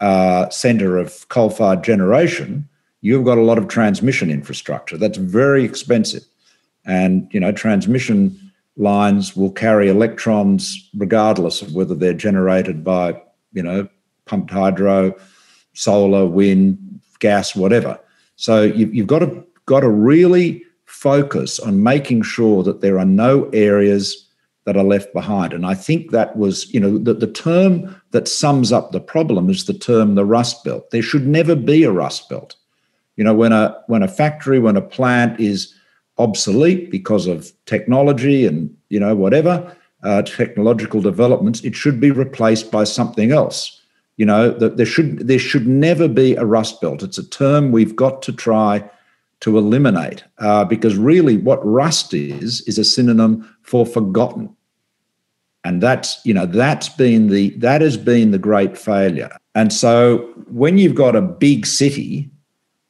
uh, 0.00 0.50
center 0.50 0.98
of 0.98 1.28
coal-fired 1.28 1.84
generation, 1.84 2.68
you've 3.02 3.24
got 3.24 3.38
a 3.38 3.42
lot 3.42 3.56
of 3.56 3.68
transmission 3.68 4.30
infrastructure. 4.32 4.98
That's 4.98 5.16
very 5.16 5.62
expensive, 5.62 6.24
and 6.84 7.28
you 7.30 7.38
know, 7.38 7.52
transmission 7.52 8.36
lines 8.76 9.36
will 9.36 9.52
carry 9.52 9.88
electrons 9.88 10.90
regardless 10.98 11.62
of 11.62 11.72
whether 11.72 11.94
they're 11.94 12.14
generated 12.14 12.82
by 12.82 13.22
you 13.52 13.62
know 13.62 13.88
pumped 14.24 14.50
hydro, 14.50 15.14
solar, 15.74 16.26
wind, 16.26 17.00
gas, 17.20 17.54
whatever. 17.54 17.96
So 18.34 18.62
you've, 18.62 18.92
you've 18.92 19.06
got 19.06 19.20
to 19.20 19.46
got 19.66 19.80
to 19.80 19.88
really 19.88 20.65
focus 21.06 21.60
on 21.60 21.84
making 21.84 22.20
sure 22.22 22.64
that 22.64 22.80
there 22.80 22.98
are 22.98 23.12
no 23.26 23.48
areas 23.52 24.28
that 24.64 24.76
are 24.76 24.82
left 24.82 25.12
behind. 25.12 25.52
And 25.52 25.64
I 25.64 25.74
think 25.74 26.10
that 26.10 26.36
was, 26.36 26.68
you 26.74 26.80
know, 26.80 26.98
the, 26.98 27.14
the 27.14 27.30
term 27.30 27.94
that 28.10 28.26
sums 28.26 28.72
up 28.72 28.90
the 28.90 29.06
problem 29.14 29.48
is 29.48 29.66
the 29.66 29.78
term 29.90 30.16
the 30.16 30.24
rust 30.24 30.64
belt. 30.64 30.90
There 30.90 31.02
should 31.02 31.28
never 31.28 31.54
be 31.54 31.84
a 31.84 31.92
rust 31.92 32.28
belt. 32.28 32.56
You 33.14 33.22
know, 33.22 33.34
when 33.34 33.52
a 33.52 33.80
when 33.86 34.02
a 34.02 34.08
factory, 34.08 34.58
when 34.58 34.76
a 34.76 34.82
plant 34.82 35.38
is 35.38 35.72
obsolete 36.18 36.90
because 36.90 37.28
of 37.28 37.52
technology 37.66 38.44
and 38.44 38.76
you 38.88 38.98
know 38.98 39.14
whatever 39.14 39.54
uh, 40.02 40.22
technological 40.22 41.00
developments, 41.00 41.60
it 41.62 41.76
should 41.76 42.00
be 42.00 42.10
replaced 42.10 42.72
by 42.72 42.82
something 42.82 43.30
else. 43.30 43.80
You 44.16 44.26
know 44.26 44.50
that 44.58 44.76
there 44.76 44.92
should 44.94 45.28
there 45.28 45.38
should 45.38 45.68
never 45.68 46.08
be 46.08 46.34
a 46.34 46.44
rust 46.44 46.80
belt. 46.80 47.04
It's 47.04 47.18
a 47.18 47.30
term 47.30 47.70
we've 47.70 47.94
got 47.94 48.22
to 48.22 48.32
try 48.32 48.90
to 49.40 49.58
eliminate 49.58 50.24
uh, 50.38 50.64
because 50.64 50.96
really 50.96 51.36
what 51.36 51.64
rust 51.64 52.14
is 52.14 52.62
is 52.62 52.78
a 52.78 52.84
synonym 52.84 53.48
for 53.62 53.84
forgotten. 53.84 54.54
And 55.64 55.82
that's 55.82 56.24
you 56.24 56.32
know 56.32 56.46
that's 56.46 56.88
been 56.88 57.28
the 57.28 57.50
that 57.58 57.80
has 57.80 57.96
been 57.96 58.30
the 58.30 58.38
great 58.38 58.78
failure. 58.78 59.36
And 59.54 59.72
so 59.72 60.18
when 60.48 60.78
you've 60.78 60.94
got 60.94 61.16
a 61.16 61.22
big 61.22 61.66
city 61.66 62.30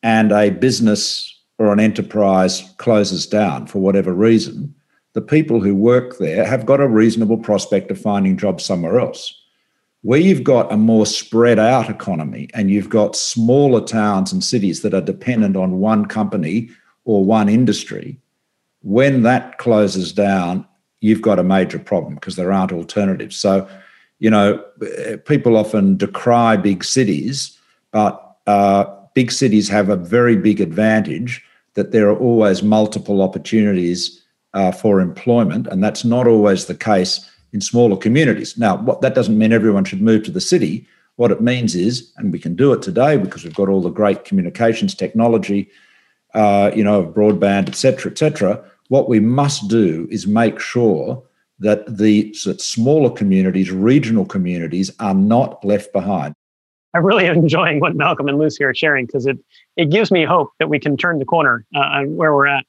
and 0.02 0.30
a 0.30 0.50
business 0.50 1.32
or 1.58 1.72
an 1.72 1.80
enterprise 1.80 2.62
closes 2.76 3.26
down 3.26 3.66
for 3.66 3.78
whatever 3.78 4.12
reason 4.12 4.74
the 5.14 5.22
people 5.22 5.62
who 5.62 5.74
work 5.74 6.18
there 6.18 6.44
have 6.44 6.66
got 6.66 6.80
a 6.80 6.86
reasonable 6.86 7.38
prospect 7.38 7.90
of 7.90 7.98
finding 7.98 8.36
jobs 8.36 8.64
somewhere 8.64 9.00
else 9.00 9.35
where 10.06 10.20
you've 10.20 10.44
got 10.44 10.72
a 10.72 10.76
more 10.76 11.04
spread 11.04 11.58
out 11.58 11.90
economy 11.90 12.48
and 12.54 12.70
you've 12.70 12.88
got 12.88 13.16
smaller 13.16 13.80
towns 13.84 14.32
and 14.32 14.44
cities 14.44 14.82
that 14.82 14.94
are 14.94 15.00
dependent 15.00 15.56
on 15.56 15.80
one 15.80 16.06
company 16.06 16.70
or 17.04 17.24
one 17.24 17.48
industry, 17.48 18.16
when 18.82 19.24
that 19.24 19.58
closes 19.58 20.12
down, 20.12 20.64
you've 21.00 21.22
got 21.22 21.40
a 21.40 21.42
major 21.42 21.80
problem 21.80 22.14
because 22.14 22.36
there 22.36 22.52
aren't 22.52 22.70
alternatives. 22.70 23.34
So, 23.34 23.68
you 24.20 24.30
know, 24.30 24.64
people 25.24 25.56
often 25.56 25.96
decry 25.96 26.56
big 26.56 26.84
cities, 26.84 27.58
but 27.90 28.36
uh, 28.46 28.84
big 29.14 29.32
cities 29.32 29.68
have 29.68 29.88
a 29.88 29.96
very 29.96 30.36
big 30.36 30.60
advantage 30.60 31.44
that 31.74 31.90
there 31.90 32.08
are 32.08 32.16
always 32.16 32.62
multiple 32.62 33.22
opportunities 33.22 34.22
uh, 34.54 34.70
for 34.70 35.00
employment, 35.00 35.66
and 35.66 35.82
that's 35.82 36.04
not 36.04 36.28
always 36.28 36.66
the 36.66 36.76
case 36.76 37.28
in 37.52 37.60
smaller 37.60 37.96
communities. 37.96 38.56
Now, 38.58 38.76
what, 38.76 39.00
that 39.00 39.14
doesn't 39.14 39.38
mean 39.38 39.52
everyone 39.52 39.84
should 39.84 40.02
move 40.02 40.24
to 40.24 40.30
the 40.30 40.40
city. 40.40 40.86
What 41.16 41.30
it 41.30 41.40
means 41.40 41.74
is, 41.74 42.12
and 42.16 42.32
we 42.32 42.38
can 42.38 42.54
do 42.54 42.72
it 42.72 42.82
today 42.82 43.16
because 43.16 43.44
we've 43.44 43.54
got 43.54 43.68
all 43.68 43.80
the 43.80 43.90
great 43.90 44.24
communications 44.24 44.94
technology, 44.94 45.70
uh, 46.34 46.70
you 46.74 46.84
know, 46.84 47.04
broadband, 47.04 47.68
et 47.68 47.74
cetera, 47.74 48.10
et 48.10 48.18
cetera. 48.18 48.62
What 48.88 49.08
we 49.08 49.20
must 49.20 49.68
do 49.68 50.06
is 50.10 50.26
make 50.26 50.60
sure 50.60 51.22
that 51.58 51.96
the 51.96 52.34
that 52.44 52.60
smaller 52.60 53.10
communities, 53.10 53.70
regional 53.70 54.26
communities, 54.26 54.90
are 55.00 55.14
not 55.14 55.64
left 55.64 55.92
behind. 55.92 56.34
I'm 56.94 57.04
really 57.04 57.26
enjoying 57.42 57.80
what 57.80 57.96
Malcolm 57.96 58.28
and 58.28 58.38
Lucy 58.38 58.64
are 58.64 58.74
sharing 58.74 59.06
because 59.06 59.26
it 59.26 59.38
it 59.76 59.90
gives 59.90 60.10
me 60.10 60.24
hope 60.24 60.50
that 60.58 60.68
we 60.68 60.78
can 60.78 60.96
turn 60.96 61.18
the 61.18 61.24
corner 61.24 61.64
uh, 61.74 61.78
on 61.78 62.16
where 62.16 62.34
we're 62.34 62.46
at. 62.46 62.66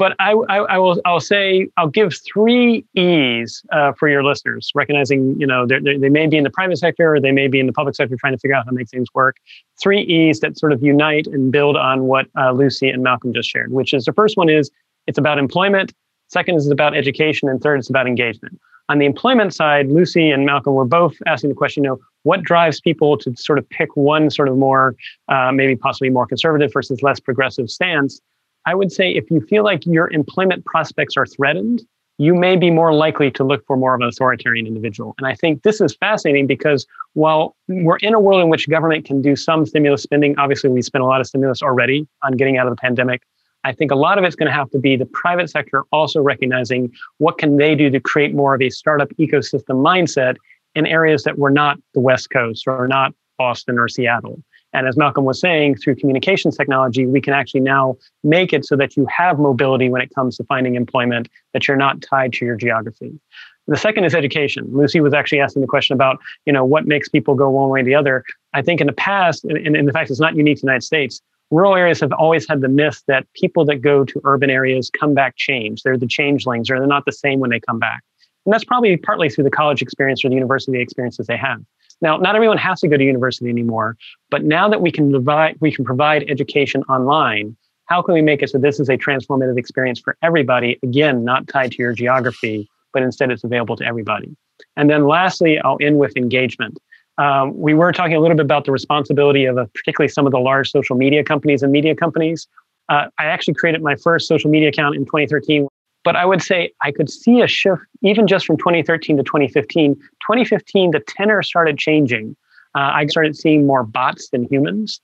But 0.00 0.16
I, 0.18 0.32
I, 0.48 0.56
I, 0.56 0.78
will 0.78 0.98
I'll 1.04 1.20
say 1.20 1.68
I'll 1.76 1.86
give 1.86 2.14
three 2.32 2.86
E's 2.94 3.62
uh, 3.70 3.92
for 3.92 4.08
your 4.08 4.24
listeners, 4.24 4.72
recognizing 4.74 5.38
you 5.38 5.46
know 5.46 5.66
they're, 5.66 5.82
they're, 5.82 5.98
they 5.98 6.08
may 6.08 6.26
be 6.26 6.38
in 6.38 6.42
the 6.42 6.50
private 6.50 6.78
sector 6.78 7.14
or 7.14 7.20
they 7.20 7.32
may 7.32 7.48
be 7.48 7.60
in 7.60 7.66
the 7.66 7.72
public 7.74 7.94
sector 7.94 8.16
trying 8.16 8.32
to 8.32 8.38
figure 8.38 8.56
out 8.56 8.64
how 8.64 8.70
to 8.70 8.74
make 8.74 8.88
things 8.88 9.08
work. 9.14 9.36
Three 9.78 10.00
E's 10.00 10.40
that 10.40 10.58
sort 10.58 10.72
of 10.72 10.82
unite 10.82 11.26
and 11.26 11.52
build 11.52 11.76
on 11.76 12.04
what 12.04 12.28
uh, 12.40 12.52
Lucy 12.52 12.88
and 12.88 13.02
Malcolm 13.02 13.34
just 13.34 13.50
shared, 13.50 13.72
which 13.72 13.92
is 13.92 14.06
the 14.06 14.14
first 14.14 14.38
one 14.38 14.48
is 14.48 14.70
it's 15.06 15.18
about 15.18 15.38
employment, 15.38 15.92
second 16.28 16.54
is 16.54 16.70
about 16.70 16.96
education, 16.96 17.50
and 17.50 17.60
third 17.60 17.78
is 17.78 17.90
about 17.90 18.06
engagement. 18.06 18.58
On 18.88 18.98
the 18.98 19.04
employment 19.04 19.52
side, 19.52 19.88
Lucy 19.88 20.30
and 20.30 20.46
Malcolm 20.46 20.72
were 20.72 20.86
both 20.86 21.14
asking 21.26 21.50
the 21.50 21.56
question, 21.56 21.84
you 21.84 21.90
know, 21.90 21.98
what 22.22 22.42
drives 22.42 22.80
people 22.80 23.18
to 23.18 23.36
sort 23.36 23.58
of 23.58 23.68
pick 23.68 23.94
one 23.96 24.30
sort 24.30 24.48
of 24.48 24.56
more, 24.56 24.96
uh, 25.28 25.52
maybe 25.52 25.76
possibly 25.76 26.08
more 26.08 26.26
conservative 26.26 26.72
versus 26.72 27.02
less 27.02 27.20
progressive 27.20 27.68
stance? 27.68 28.18
I 28.66 28.74
would 28.74 28.92
say 28.92 29.10
if 29.10 29.30
you 29.30 29.40
feel 29.40 29.64
like 29.64 29.86
your 29.86 30.10
employment 30.12 30.64
prospects 30.64 31.16
are 31.16 31.26
threatened, 31.26 31.82
you 32.18 32.34
may 32.34 32.54
be 32.54 32.70
more 32.70 32.92
likely 32.92 33.30
to 33.30 33.44
look 33.44 33.64
for 33.66 33.78
more 33.78 33.94
of 33.94 34.02
an 34.02 34.06
authoritarian 34.06 34.66
individual. 34.66 35.14
And 35.16 35.26
I 35.26 35.34
think 35.34 35.62
this 35.62 35.80
is 35.80 35.96
fascinating 35.96 36.46
because 36.46 36.86
while 37.14 37.56
we're 37.66 37.96
in 37.96 38.12
a 38.12 38.20
world 38.20 38.42
in 38.42 38.50
which 38.50 38.68
government 38.68 39.06
can 39.06 39.22
do 39.22 39.34
some 39.34 39.64
stimulus 39.64 40.02
spending, 40.02 40.38
obviously 40.38 40.68
we 40.68 40.82
spent 40.82 41.02
a 41.02 41.06
lot 41.06 41.22
of 41.22 41.26
stimulus 41.26 41.62
already 41.62 42.06
on 42.22 42.36
getting 42.36 42.58
out 42.58 42.66
of 42.66 42.72
the 42.76 42.80
pandemic. 42.80 43.22
I 43.64 43.72
think 43.72 43.90
a 43.90 43.94
lot 43.94 44.18
of 44.18 44.24
it's 44.24 44.36
going 44.36 44.48
to 44.48 44.54
have 44.54 44.70
to 44.70 44.78
be 44.78 44.96
the 44.96 45.06
private 45.06 45.48
sector 45.48 45.84
also 45.92 46.20
recognizing 46.20 46.92
what 47.18 47.38
can 47.38 47.56
they 47.56 47.74
do 47.74 47.88
to 47.88 48.00
create 48.00 48.34
more 48.34 48.54
of 48.54 48.60
a 48.60 48.68
startup 48.68 49.08
ecosystem 49.18 49.82
mindset 49.82 50.36
in 50.74 50.86
areas 50.86 51.24
that 51.24 51.38
were 51.38 51.50
not 51.50 51.78
the 51.94 52.00
West 52.00 52.28
Coast 52.30 52.64
or 52.66 52.86
not 52.86 53.14
Boston 53.38 53.78
or 53.78 53.88
Seattle. 53.88 54.42
And 54.72 54.86
as 54.86 54.96
Malcolm 54.96 55.24
was 55.24 55.40
saying, 55.40 55.76
through 55.76 55.96
communications 55.96 56.56
technology, 56.56 57.06
we 57.06 57.20
can 57.20 57.34
actually 57.34 57.60
now 57.60 57.96
make 58.22 58.52
it 58.52 58.64
so 58.64 58.76
that 58.76 58.96
you 58.96 59.06
have 59.06 59.38
mobility 59.38 59.88
when 59.88 60.00
it 60.00 60.14
comes 60.14 60.36
to 60.36 60.44
finding 60.44 60.76
employment, 60.76 61.28
that 61.52 61.66
you're 61.66 61.76
not 61.76 62.02
tied 62.02 62.32
to 62.34 62.44
your 62.44 62.56
geography. 62.56 63.18
The 63.66 63.76
second 63.76 64.04
is 64.04 64.14
education. 64.14 64.68
Lucy 64.72 65.00
was 65.00 65.14
actually 65.14 65.40
asking 65.40 65.62
the 65.62 65.68
question 65.68 65.94
about, 65.94 66.18
you 66.46 66.52
know, 66.52 66.64
what 66.64 66.86
makes 66.86 67.08
people 67.08 67.34
go 67.34 67.50
one 67.50 67.68
way 67.68 67.80
or 67.80 67.84
the 67.84 67.94
other. 67.94 68.24
I 68.52 68.62
think 68.62 68.80
in 68.80 68.86
the 68.86 68.92
past, 68.92 69.44
and, 69.44 69.76
and 69.76 69.86
the 69.86 69.92
fact 69.92 70.10
it's 70.10 70.20
not 70.20 70.34
unique 70.34 70.56
to 70.56 70.62
the 70.62 70.66
United 70.66 70.84
States, 70.84 71.20
rural 71.50 71.76
areas 71.76 72.00
have 72.00 72.12
always 72.12 72.48
had 72.48 72.60
the 72.60 72.68
myth 72.68 73.02
that 73.06 73.26
people 73.34 73.64
that 73.66 73.76
go 73.76 74.04
to 74.04 74.20
urban 74.24 74.50
areas 74.50 74.90
come 74.90 75.14
back 75.14 75.36
changed. 75.36 75.84
They're 75.84 75.98
the 75.98 76.06
changelings, 76.06 76.70
or 76.70 76.78
they're 76.78 76.86
not 76.86 77.04
the 77.04 77.12
same 77.12 77.40
when 77.40 77.50
they 77.50 77.60
come 77.60 77.78
back. 77.78 78.02
And 78.46 78.52
that's 78.52 78.64
probably 78.64 78.96
partly 78.96 79.28
through 79.28 79.44
the 79.44 79.50
college 79.50 79.82
experience 79.82 80.24
or 80.24 80.28
the 80.28 80.34
university 80.34 80.80
experiences 80.80 81.26
they 81.26 81.36
have. 81.36 81.60
Now, 82.00 82.16
not 82.16 82.34
everyone 82.34 82.58
has 82.58 82.80
to 82.80 82.88
go 82.88 82.96
to 82.96 83.04
university 83.04 83.50
anymore, 83.50 83.96
but 84.30 84.44
now 84.44 84.68
that 84.68 84.80
we 84.80 84.90
can 84.90 85.10
provide, 85.10 85.56
we 85.60 85.70
can 85.72 85.84
provide 85.84 86.24
education 86.28 86.82
online, 86.84 87.56
how 87.86 88.00
can 88.02 88.14
we 88.14 88.22
make 88.22 88.42
it 88.42 88.50
so 88.50 88.58
this 88.58 88.78
is 88.78 88.88
a 88.88 88.96
transformative 88.96 89.58
experience 89.58 90.00
for 90.00 90.16
everybody? 90.22 90.78
Again, 90.82 91.24
not 91.24 91.48
tied 91.48 91.72
to 91.72 91.82
your 91.82 91.92
geography, 91.92 92.68
but 92.92 93.02
instead 93.02 93.30
it's 93.30 93.44
available 93.44 93.76
to 93.76 93.84
everybody. 93.84 94.34
And 94.76 94.88
then 94.88 95.06
lastly, 95.06 95.58
I'll 95.58 95.78
end 95.80 95.98
with 95.98 96.16
engagement. 96.16 96.78
Um, 97.18 97.58
we 97.58 97.74
were 97.74 97.92
talking 97.92 98.16
a 98.16 98.20
little 98.20 98.36
bit 98.36 98.44
about 98.44 98.64
the 98.64 98.72
responsibility 98.72 99.44
of 99.44 99.58
uh, 99.58 99.66
particularly 99.74 100.08
some 100.08 100.24
of 100.24 100.32
the 100.32 100.38
large 100.38 100.70
social 100.70 100.96
media 100.96 101.22
companies 101.22 101.62
and 101.62 101.72
media 101.72 101.94
companies. 101.94 102.46
Uh, 102.88 103.06
I 103.18 103.26
actually 103.26 103.54
created 103.54 103.82
my 103.82 103.96
first 103.96 104.26
social 104.26 104.50
media 104.50 104.68
account 104.68 104.96
in 104.96 105.04
2013 105.04 105.68
but 106.04 106.16
I 106.16 106.24
would 106.24 106.42
say 106.42 106.72
I 106.82 106.92
could 106.92 107.10
see 107.10 107.40
a 107.40 107.46
shift 107.46 107.82
even 108.02 108.26
just 108.26 108.46
from 108.46 108.56
2013 108.56 109.16
to 109.16 109.22
2015. 109.22 109.94
2015, 109.94 110.90
the 110.92 111.00
tenor 111.00 111.42
started 111.42 111.78
changing. 111.78 112.36
Uh, 112.74 112.90
I 112.94 113.06
started 113.06 113.36
seeing 113.36 113.66
more 113.66 113.82
bots 113.82 114.30
than 114.30 114.44
humans. 114.44 115.00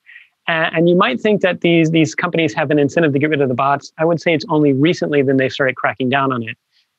And, 0.49 0.77
and, 0.77 0.89
you 0.89 0.95
might 0.95 1.21
think 1.21 1.41
that 1.41 1.61
these, 1.61 1.91
these 1.91 2.15
companies 2.15 2.55
have 2.55 2.71
an 2.71 2.79
incentive 2.79 3.13
to 3.13 3.19
get 3.19 3.31
rid 3.31 3.41
of 3.41 3.49
the 3.49 3.55
bots. 3.55 3.93
I 3.99 4.05
would 4.05 4.21
say 4.21 4.33
it's 4.33 4.45
only 4.49 4.73
recently 4.73 5.21
then 5.23 5.37
they 5.37 5.49
started 5.49 5.75
cracking 5.75 6.09
down 6.09 6.33
on 6.33 6.43
it. 6.43 6.57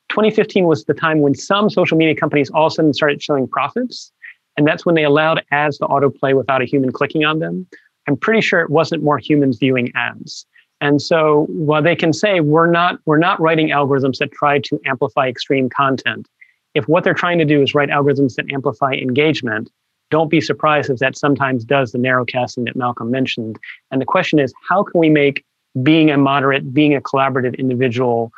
2015 0.10 0.66
was 0.66 0.86
the 0.86 0.94
time 0.94 1.22
when 1.22 1.36
some 1.36 1.70
social 1.70 1.98
media 1.98 2.16
companies 2.16 2.50
all 2.52 2.68
of 2.68 2.72
a 2.72 2.76
sudden 2.76 2.94
started 2.94 3.22
showing 3.22 3.48
profits. 3.48 4.12
And 4.58 4.68
that's 4.68 4.86
when 4.86 4.96
they 4.96 5.04
allowed 5.04 5.44
ads 5.52 5.78
to 5.78 5.86
autoplay 5.86 6.36
without 6.36 6.62
a 6.62 6.66
human 6.66 6.92
clicking 6.92 7.24
on 7.24 7.40
them. 7.40 7.68
I'm 8.08 8.18
pretty 8.18 8.42
sure 8.42 8.62
it 8.62 8.70
wasn't 8.70 9.04
more 9.04 9.18
humans 9.18 9.58
viewing 9.58 9.92
ads. 9.96 10.46
And 10.80 11.02
so 11.02 11.48
while 11.50 11.82
they 11.82 11.96
can 11.96 12.14
say 12.14 12.40
we're 12.40 12.70
not 12.70 13.00
we're 13.06 13.18
not 13.18 13.40
writing 13.40 13.70
algorithms 13.70 14.18
that 14.20 14.32
try 14.32 14.60
to 14.60 14.80
amplify 14.86 15.28
extreme 15.28 15.70
content, 15.70 16.28
if 16.74 16.88
what 16.88 17.04
they're 17.04 17.14
trying 17.14 17.40
to 17.40 17.46
do 17.46 17.62
is 17.62 17.74
write 17.74 17.90
algorithms 17.90 18.36
that 18.36 18.52
amplify 18.52 18.92
engagement, 18.94 19.72
don't 20.12 20.30
be 20.30 20.40
surprised 20.40 20.90
if 20.90 21.00
that 21.00 21.18
sometimes 21.18 21.66
does 21.66 21.92
the 21.92 21.98
narrowcasting 21.98 22.66
that 22.66 22.76
Malcolm 22.76 23.12
mentioned. 23.12 23.58
And 23.92 24.00
the 24.00 24.06
question 24.06 24.40
is, 24.40 24.54
how 24.70 24.84
can 24.84 25.00
we 25.00 25.10
make 25.10 25.44
being 25.82 26.12
a 26.12 26.18
moderate, 26.18 26.74
being 26.74 26.96
a 26.96 27.02
collaborative 27.02 27.58
individual 27.58 28.32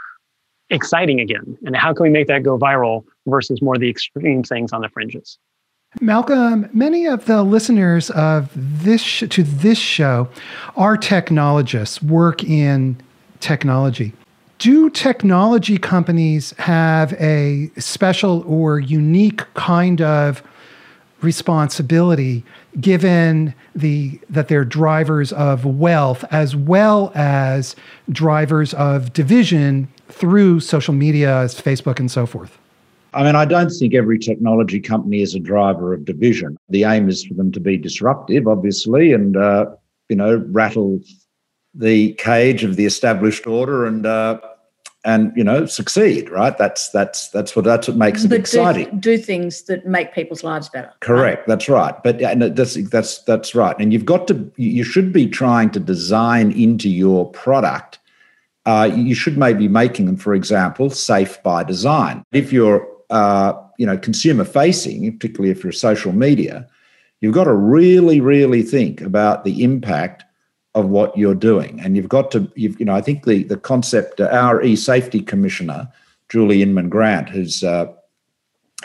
exciting 0.69 1.19
again? 1.19 1.57
And 1.65 1.75
how 1.75 1.93
can 1.93 2.03
we 2.03 2.09
make 2.09 2.27
that 2.27 2.43
go 2.43 2.57
viral 2.57 3.03
versus 3.27 3.61
more 3.61 3.77
the 3.77 3.89
extreme 3.89 4.43
things 4.43 4.71
on 4.71 4.81
the 4.81 4.89
fringes? 4.89 5.37
Malcolm, 6.01 6.69
many 6.71 7.07
of 7.07 7.25
the 7.25 7.41
listeners 7.41 8.11
of 8.11 8.51
this 8.55 9.01
sh- 9.01 9.23
to 9.29 9.43
this 9.43 9.79
show 9.79 10.29
are 10.77 10.95
technologists, 10.95 12.01
work 12.01 12.43
in 12.43 12.95
technology. 13.39 14.13
Do 14.59 14.91
technology 14.91 15.79
companies 15.79 16.53
have 16.59 17.13
a 17.13 17.71
special 17.77 18.43
or 18.45 18.79
unique 18.79 19.51
kind 19.55 19.99
of 19.99 20.43
responsibility 21.21 22.45
given 22.79 23.55
the 23.75 24.19
that 24.29 24.47
they're 24.47 24.63
drivers 24.63 25.33
of 25.33 25.65
wealth 25.65 26.23
as 26.29 26.55
well 26.55 27.11
as 27.15 27.75
drivers 28.11 28.75
of 28.75 29.11
division 29.11 29.87
through 30.07 30.59
social 30.59 30.93
media 30.93 31.45
Facebook 31.45 31.99
and 31.99 32.11
so 32.11 32.27
forth? 32.27 32.58
I 33.13 33.23
mean, 33.23 33.35
I 33.35 33.45
don't 33.45 33.69
think 33.69 33.93
every 33.93 34.19
technology 34.19 34.79
company 34.79 35.21
is 35.21 35.35
a 35.35 35.39
driver 35.39 35.93
of 35.93 36.05
division. 36.05 36.57
The 36.69 36.83
aim 36.83 37.09
is 37.09 37.25
for 37.25 37.33
them 37.33 37.51
to 37.53 37.59
be 37.59 37.77
disruptive, 37.77 38.47
obviously, 38.47 39.13
and 39.13 39.35
uh, 39.35 39.67
you 40.09 40.15
know, 40.15 40.43
rattle 40.49 40.99
the 41.73 42.13
cage 42.13 42.63
of 42.63 42.75
the 42.75 42.85
established 42.85 43.47
order 43.47 43.85
and 43.85 44.05
uh, 44.05 44.39
and 45.05 45.31
you 45.35 45.43
know 45.43 45.65
succeed. 45.65 46.29
Right? 46.29 46.57
That's 46.57 46.89
that's 46.89 47.29
that's 47.29 47.55
what 47.55 47.65
that's 47.65 47.87
what 47.87 47.97
makes 47.97 48.23
it 48.23 48.33
exciting. 48.33 48.99
Do, 48.99 49.17
do, 49.17 49.17
things 49.17 49.63
that 49.63 49.85
make 49.85 50.13
people's 50.13 50.43
lives 50.43 50.69
better. 50.69 50.91
Correct. 50.99 51.39
Right? 51.39 51.47
That's 51.47 51.69
right. 51.69 52.03
But 52.03 52.21
and 52.21 52.41
that's 52.41 52.75
that's 52.89 53.23
that's 53.23 53.55
right. 53.55 53.75
And 53.79 53.93
you've 53.93 54.05
got 54.05 54.27
to 54.27 54.51
you 54.57 54.83
should 54.83 55.13
be 55.13 55.27
trying 55.27 55.71
to 55.71 55.79
design 55.79 56.51
into 56.51 56.89
your 56.89 57.29
product. 57.31 57.99
Uh, 58.65 58.89
you 58.93 59.15
should 59.15 59.37
maybe 59.37 59.67
making 59.67 60.05
them, 60.05 60.17
for 60.17 60.35
example, 60.35 60.89
safe 60.89 61.41
by 61.41 61.63
design. 61.63 62.23
If 62.31 62.53
you're 62.53 62.87
uh, 63.09 63.53
you 63.77 63.85
know, 63.85 63.97
consumer 63.97 64.43
facing, 64.45 65.11
particularly 65.13 65.51
if 65.51 65.63
you're 65.63 65.71
social 65.71 66.11
media, 66.11 66.67
you've 67.21 67.33
got 67.33 67.45
to 67.45 67.53
really, 67.53 68.21
really 68.21 68.61
think 68.61 69.01
about 69.01 69.43
the 69.43 69.63
impact 69.63 70.23
of 70.75 70.89
what 70.89 71.17
you're 71.17 71.35
doing. 71.35 71.79
And 71.79 71.95
you've 71.95 72.09
got 72.09 72.31
to, 72.31 72.51
you've, 72.55 72.79
you 72.79 72.85
know, 72.85 72.95
I 72.95 73.01
think 73.01 73.25
the, 73.25 73.43
the 73.43 73.57
concept, 73.57 74.21
uh, 74.21 74.29
our 74.31 74.61
e-safety 74.61 75.21
commissioner, 75.21 75.89
Julie 76.29 76.61
Inman 76.61 76.89
Grant, 76.89 77.29
who's 77.29 77.63
uh, 77.63 77.87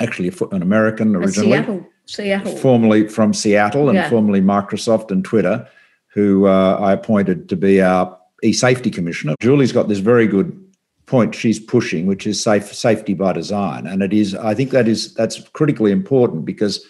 actually 0.01 0.33
an 0.53 0.63
American 0.63 1.15
originally, 1.15 1.53
Seattle, 1.53 1.87
Seattle. 2.07 2.57
formerly 2.57 3.07
from 3.09 3.35
Seattle 3.35 3.89
and 3.91 3.97
yeah. 3.97 4.09
formerly 4.09 4.41
Microsoft 4.41 5.11
and 5.11 5.25
Twitter, 5.25 5.69
who 6.07 6.47
uh, 6.47 6.79
I 6.81 6.93
appointed 6.93 7.49
to 7.51 7.57
be 7.57 7.83
our 7.83 8.19
e-safety 8.43 8.91
commissioner. 8.91 9.35
Julie's 9.41 9.73
got 9.73 9.89
this 9.89 9.99
very 9.99 10.27
good 10.27 10.64
point 11.07 11.35
she's 11.35 11.61
pushing, 11.61 12.07
which 12.07 12.27
is 12.27 12.43
safe 12.43 12.73
safety 12.75 13.15
by 13.15 13.33
design, 13.33 13.87
and 13.87 14.03
it 14.03 14.13
is. 14.13 14.35
I 14.35 14.55
think 14.55 14.71
that 14.71 14.89
is 14.89 15.15
that's 15.15 15.41
critically 15.51 15.93
important 15.93 16.45
because 16.45 16.85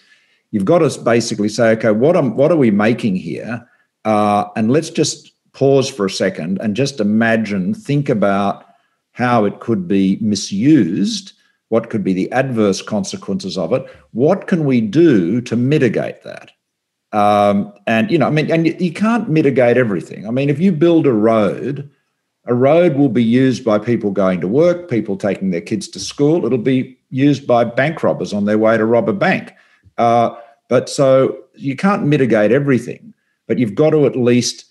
you've 0.51 0.65
got 0.65 0.79
to 0.79 1.01
basically 1.01 1.49
say, 1.49 1.71
okay, 1.73 1.91
what 1.91 2.17
am 2.17 2.37
what 2.37 2.53
are 2.53 2.57
we 2.57 2.71
making 2.71 3.17
here, 3.17 3.67
uh, 4.05 4.47
and 4.57 4.71
let's 4.71 4.91
just 4.91 5.33
pause 5.53 5.89
for 5.89 6.07
a 6.07 6.11
second 6.11 6.59
and 6.61 6.77
just 6.77 7.01
imagine, 7.01 7.75
think 7.75 8.09
about 8.09 8.67
how 9.13 9.45
it 9.45 9.61
could 9.61 9.89
be 9.89 10.19
misused. 10.21 11.33
What 11.69 11.91
could 11.91 12.05
be 12.05 12.13
the 12.13 12.31
adverse 12.31 12.83
consequences 12.83 13.57
of 13.57 13.73
it? 13.73 13.87
What 14.13 14.47
can 14.47 14.65
we 14.65 14.81
do 14.81 15.41
to 15.41 15.57
mitigate 15.57 16.23
that? 16.25 16.51
Um, 17.13 17.73
and 17.87 18.11
you 18.11 18.19
know, 18.19 18.27
I 18.27 18.31
mean, 18.31 18.51
and 18.51 18.67
you, 18.67 18.77
you 18.79 18.93
can't 18.93 19.29
mitigate 19.29 19.77
everything. 19.77 20.27
I 20.27 20.31
mean, 20.31 20.51
if 20.51 20.61
you 20.61 20.73
build 20.73 21.07
a 21.07 21.13
road 21.13 21.91
a 22.47 22.55
road 22.55 22.97
will 22.97 23.09
be 23.09 23.25
used 23.25 23.65
by 23.65 23.79
people 23.79 24.11
going 24.11 24.41
to 24.41 24.49
work, 24.49 24.91
people 24.91 25.17
taking 25.17 25.51
their 25.51 25.61
kids 25.61 25.89
to 25.89 26.01
school. 26.01 26.45
It'll 26.45 26.59
be 26.59 26.99
used 27.11 27.47
by 27.47 27.65
bank 27.65 28.03
robbers 28.03 28.33
on 28.33 28.45
their 28.45 28.59
way 28.59 28.77
to 28.77 28.85
rob 28.85 29.09
a 29.09 29.13
bank. 29.13 29.53
Uh, 29.97 30.35
but 30.69 30.89
so 30.89 31.39
you 31.55 31.77
can't 31.77 32.05
mitigate 32.07 32.53
everything, 32.53 33.15
but 33.47 33.59
you've 33.59 33.75
got 33.75 33.91
to 33.91 34.07
at 34.07 34.17
least 34.17 34.67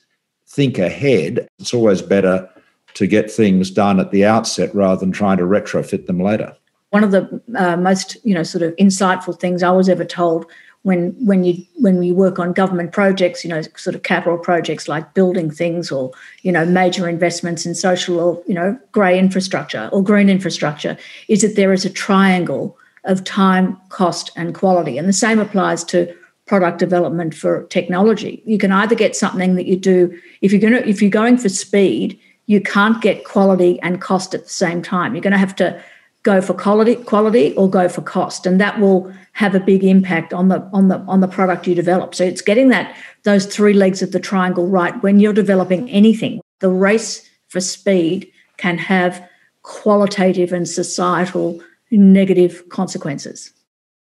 think 0.48 0.78
ahead. 0.78 1.48
It's 1.60 1.74
always 1.74 2.02
better 2.02 2.48
to 2.94 3.08
get 3.08 3.32
things 3.32 3.72
done 3.72 4.00
at 4.00 4.12
the 4.12 4.26
outset 4.26 4.74
rather 4.76 5.00
than 5.00 5.12
trying 5.12 5.38
to 5.38 5.44
retrofit 5.44 6.06
them 6.06 6.20
later. 6.20 6.56
One 6.92 7.04
of 7.04 7.10
the 7.10 7.42
uh, 7.56 7.76
most, 7.78 8.18
you 8.24 8.36
know, 8.36 8.44
sort 8.44 8.62
of 8.62 8.76
insightful 8.76 9.40
things 9.40 9.64
I 9.64 9.72
was 9.72 9.90
ever 9.90 10.06
told 10.06 10.46
when 10.84 11.12
when 11.26 11.44
you 11.44 11.66
when 11.76 11.98
we 11.98 12.12
work 12.12 12.40
on 12.40 12.54
government 12.54 12.92
projects, 12.92 13.44
you 13.44 13.50
know, 13.50 13.62
sort 13.76 13.96
of 13.96 14.04
capital 14.04 14.38
projects 14.38 14.88
like 14.88 15.14
building 15.14 15.50
things 15.50 15.92
or 15.92 16.12
you 16.44 16.52
know 16.52 16.66
major 16.66 17.10
investments 17.10 17.66
in 17.66 17.74
social 17.74 18.20
or 18.20 18.44
you 18.46 18.54
know 18.54 18.78
grey 18.92 19.18
infrastructure 19.18 19.90
or 19.92 20.04
green 20.04 20.30
infrastructure, 20.30 20.98
is 21.28 21.42
that 21.42 21.56
there 21.56 21.74
is 21.74 21.86
a 21.86 21.90
triangle 21.90 22.78
of 23.06 23.24
time, 23.24 23.78
cost, 23.90 24.32
and 24.36 24.54
quality, 24.54 24.98
and 24.98 25.08
the 25.08 25.14
same 25.14 25.40
applies 25.40 25.84
to 25.86 26.14
product 26.46 26.80
development 26.80 27.34
for 27.34 27.64
technology. 27.68 28.44
You 28.46 28.58
can 28.58 28.72
either 28.74 28.96
get 28.96 29.16
something 29.16 29.56
that 29.56 29.66
you 29.66 29.78
do 29.78 30.18
if 30.42 30.52
you're 30.52 30.62
going 30.62 30.88
if 30.88 31.02
you're 31.02 31.10
going 31.10 31.38
for 31.38 31.50
speed, 31.50 32.20
you 32.48 32.60
can't 32.60 33.02
get 33.02 33.24
quality 33.24 33.80
and 33.82 34.02
cost 34.02 34.36
at 34.36 34.44
the 34.44 34.50
same 34.50 34.82
time. 34.82 35.16
You're 35.16 35.22
going 35.22 35.32
to 35.32 35.38
have 35.38 35.56
to 35.58 35.82
go 36.24 36.42
for 36.42 36.54
quality 36.54 36.96
quality 36.96 37.54
or 37.56 37.70
go 37.70 37.88
for 37.88 38.02
cost 38.02 38.46
and 38.46 38.60
that 38.60 38.80
will 38.80 39.14
have 39.34 39.54
a 39.56 39.60
big 39.60 39.84
impact 39.84 40.34
on 40.34 40.48
the 40.48 40.62
on 40.74 40.88
the 40.88 41.00
on 41.00 41.20
the 41.20 41.28
product 41.28 41.68
you 41.68 41.76
develop. 41.76 42.16
So 42.16 42.24
it's 42.24 42.42
getting 42.42 42.70
that 42.70 42.96
those 43.24 43.46
three 43.46 43.74
legs 43.74 44.02
of 44.02 44.12
the 44.12 44.20
triangle 44.20 44.68
right. 44.68 45.02
When 45.04 45.20
you're 45.20 45.34
developing 45.34 45.90
anything 45.90 46.42
the 46.60 46.70
race 46.70 47.30
for 47.50 47.60
speed 47.60 48.32
can 48.58 48.78
have 48.78 49.28
qualitative 49.64 50.54
and 50.54 50.68
societal 50.68 51.62
negative 51.92 52.68
consequences 52.70 53.52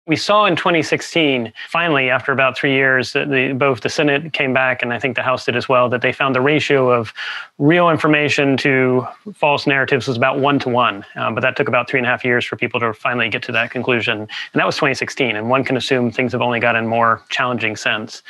we 0.08 0.16
saw 0.16 0.46
in 0.46 0.56
2016, 0.56 1.52
finally, 1.68 2.10
after 2.10 2.32
about 2.32 2.58
three 2.58 2.72
years, 2.72 3.12
that 3.12 3.30
the, 3.30 3.52
both 3.52 3.82
the 3.82 3.90
Senate 3.90 4.32
came 4.32 4.54
back 4.54 4.82
and 4.82 4.94
I 4.94 5.00
think 5.00 5.18
the 5.18 5.22
House 5.22 5.46
did 5.46 5.58
as 5.58 5.68
well, 5.68 5.90
that 5.90 6.02
they 6.02 6.14
found 6.14 6.34
the 6.34 6.40
ratio 6.40 6.90
of 6.90 7.14
real 7.58 7.90
information 7.90 8.56
to 8.58 9.06
false 9.34 9.68
narratives 9.68 10.08
was 10.08 10.16
about 10.16 10.40
one 10.40 10.60
to 10.60 10.70
one. 10.70 11.06
Um, 11.16 11.36
but 11.36 11.42
that 11.42 11.58
took 11.58 11.68
about 11.68 11.90
three 11.90 12.00
and 12.00 12.08
a 12.08 12.10
half 12.10 12.24
years 12.24 12.46
for 12.46 12.56
people 12.56 12.80
to 12.80 12.94
finally 12.94 13.28
get 13.28 13.44
to 13.44 13.52
that 13.52 13.70
conclusion. 13.70 14.20
And 14.20 14.30
that 14.54 14.66
was 14.66 14.76
2016. 14.76 15.36
And 15.36 15.50
one 15.50 15.66
can 15.66 15.76
assume 15.76 16.10
things 16.10 16.32
have 16.32 16.42
only 16.42 16.62
gotten 16.62 16.88
more 16.88 17.22
challenging 17.28 17.76
since 17.76 18.24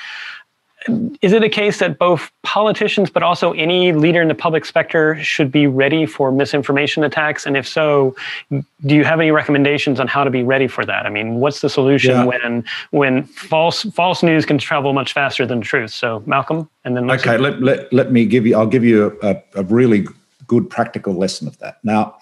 is 1.22 1.34
it 1.34 1.44
a 1.44 1.50
case 1.50 1.80
that 1.80 1.98
both 1.98 2.32
politicians 2.44 3.10
but 3.10 3.24
also 3.24 3.52
any 3.54 3.92
leader 3.92 4.22
in 4.22 4.28
the 4.28 4.36
public 4.36 4.66
sector 4.66 5.22
should 5.24 5.52
be 5.52 5.68
ready 5.68 6.06
for 6.06 6.32
misinformation 6.32 7.04
attacks? 7.04 7.46
And 7.46 7.58
if 7.58 7.68
so 7.68 8.16
do 8.50 8.96
you 8.96 9.04
have 9.04 9.20
any 9.20 9.32
recommendations 9.32 10.00
on 10.00 10.08
how 10.08 10.24
to 10.24 10.30
be 10.30 10.44
ready 10.44 10.68
for 10.68 10.86
that? 10.86 11.06
I 11.06 11.10
mean 11.10 11.36
what's 11.36 11.62
the 11.62 11.70
solution 11.70 12.12
yeah. 12.12 12.26
when 12.26 12.64
when 12.92 13.24
false 13.24 13.84
false 13.94 14.24
news 14.24 14.46
can 14.46 14.58
travel 14.58 14.94
much 14.94 15.14
faster 15.14 15.46
than 15.46 15.62
truth? 15.62 15.92
So 15.92 16.24
malcolm 16.26 16.70
and 16.84 16.96
then 16.96 17.10
okay 17.12 17.38
let, 17.38 17.62
let, 17.62 17.92
let 17.92 18.12
me 18.12 18.26
give 18.26 18.46
you 18.46 18.56
i'll 18.56 18.68
give 18.68 18.84
you 18.84 19.18
a, 19.22 19.42
a 19.56 19.64
really 19.64 20.08
good 20.48 20.70
practical 20.70 21.14
lesson 21.14 21.48
of 21.48 21.58
that. 21.60 21.80
Now 21.84 22.16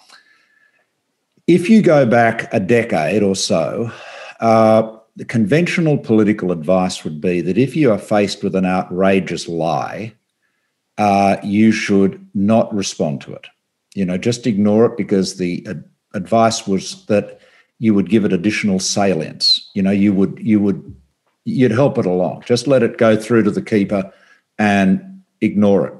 if 1.46 1.70
you 1.70 1.82
go 1.82 2.04
back 2.06 2.52
a 2.52 2.60
decade 2.60 3.22
or 3.22 3.36
so 3.36 3.90
uh, 4.40 4.95
the 5.16 5.24
conventional 5.24 5.96
political 5.96 6.52
advice 6.52 7.02
would 7.02 7.20
be 7.20 7.40
that 7.40 7.56
if 7.56 7.74
you 7.74 7.90
are 7.90 7.98
faced 7.98 8.44
with 8.44 8.54
an 8.54 8.66
outrageous 8.66 9.48
lie, 9.48 10.14
uh, 10.98 11.38
you 11.42 11.72
should 11.72 12.24
not 12.34 12.72
respond 12.74 13.22
to 13.22 13.32
it. 13.32 13.46
You 13.94 14.04
know, 14.04 14.18
just 14.18 14.46
ignore 14.46 14.84
it 14.86 14.96
because 14.98 15.36
the 15.36 15.66
ad- 15.66 15.84
advice 16.14 16.66
was 16.66 17.04
that 17.06 17.40
you 17.78 17.94
would 17.94 18.10
give 18.10 18.24
it 18.24 18.32
additional 18.32 18.78
salience. 18.78 19.70
You 19.74 19.82
know, 19.82 19.90
you 19.90 20.12
would 20.12 20.38
you 20.40 20.60
would 20.60 20.94
you'd 21.44 21.70
help 21.70 21.96
it 21.96 22.06
along. 22.06 22.42
Just 22.46 22.66
let 22.66 22.82
it 22.82 22.98
go 22.98 23.16
through 23.16 23.44
to 23.44 23.50
the 23.50 23.62
keeper 23.62 24.12
and 24.58 25.22
ignore 25.40 25.86
it. 25.86 25.94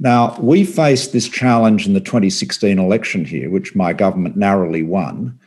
Now, 0.00 0.38
we 0.40 0.64
faced 0.64 1.12
this 1.12 1.28
challenge 1.28 1.86
in 1.86 1.94
the 1.94 2.00
2016 2.00 2.78
election 2.78 3.24
here, 3.24 3.50
which 3.50 3.74
my 3.74 3.92
government 3.92 4.36
narrowly 4.36 4.82
won, 4.82 5.38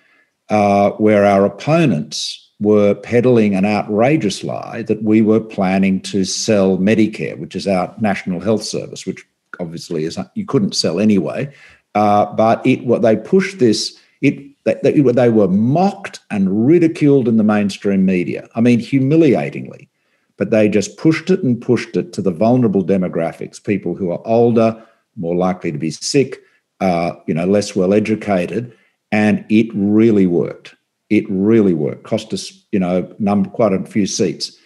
uh, 0.50 0.92
where 0.92 1.26
our 1.26 1.46
opponents 1.46 2.51
were 2.62 2.94
peddling 2.94 3.56
an 3.56 3.66
outrageous 3.66 4.44
lie 4.44 4.84
that 4.84 5.04
we 5.04 5.22
were 5.22 5.40
planning 5.40 6.00
to 6.00 6.24
sell 6.24 6.78
Medicare, 6.78 7.38
which 7.38 7.56
is 7.56 7.68
our 7.68 7.94
national 8.00 8.40
health 8.40 8.64
service, 8.64 9.06
which 9.06 9.26
obviously 9.60 10.06
is 10.06 10.18
you 10.36 10.46
couldn't 10.46 10.76
sell 10.76 11.00
anyway. 11.00 11.52
Uh, 11.96 12.26
but 12.36 12.66
it 12.66 12.86
what 12.86 13.02
they 13.02 13.18
pushed 13.18 13.60
this 13.60 14.00
it 14.22 14.52
they, 14.64 15.30
were 15.30 15.48
mocked 15.48 16.20
and 16.30 16.68
ridiculed 16.68 17.28
in 17.28 17.38
the 17.38 17.44
mainstream 17.44 18.06
media. 18.06 18.48
I 18.56 18.62
mean, 18.62 18.80
humiliatingly. 18.80 19.90
But 20.38 20.52
they 20.52 20.70
just 20.70 20.98
pushed 20.98 21.30
it 21.30 21.44
and 21.44 21.62
pushed 21.62 21.98
it 21.98 22.14
to 22.14 22.22
the 22.22 22.32
vulnerable 22.32 22.84
demographics, 22.84 23.64
people 23.64 23.96
who 23.96 24.12
are 24.12 24.22
older, 24.26 24.84
more 25.16 25.36
likely 25.36 25.72
to 25.72 25.78
be 25.78 25.92
sick, 25.92 26.40
uh, 26.80 27.14
you 27.28 27.34
know, 27.34 27.46
less 27.46 27.76
well 27.76 27.94
educated, 27.94 28.76
and 29.12 29.46
it 29.50 29.68
really 29.74 30.26
worked. 30.26 30.76
It 31.12 31.26
really 31.30 31.74
worked. 31.74 32.04
Cost 32.04 32.34
us, 32.34 32.52
you 32.72 32.80
know, 32.80 33.14
number 33.20 33.50
quite 33.50 33.74
a 33.74 33.84
few 33.84 34.08
seats. 34.08 34.58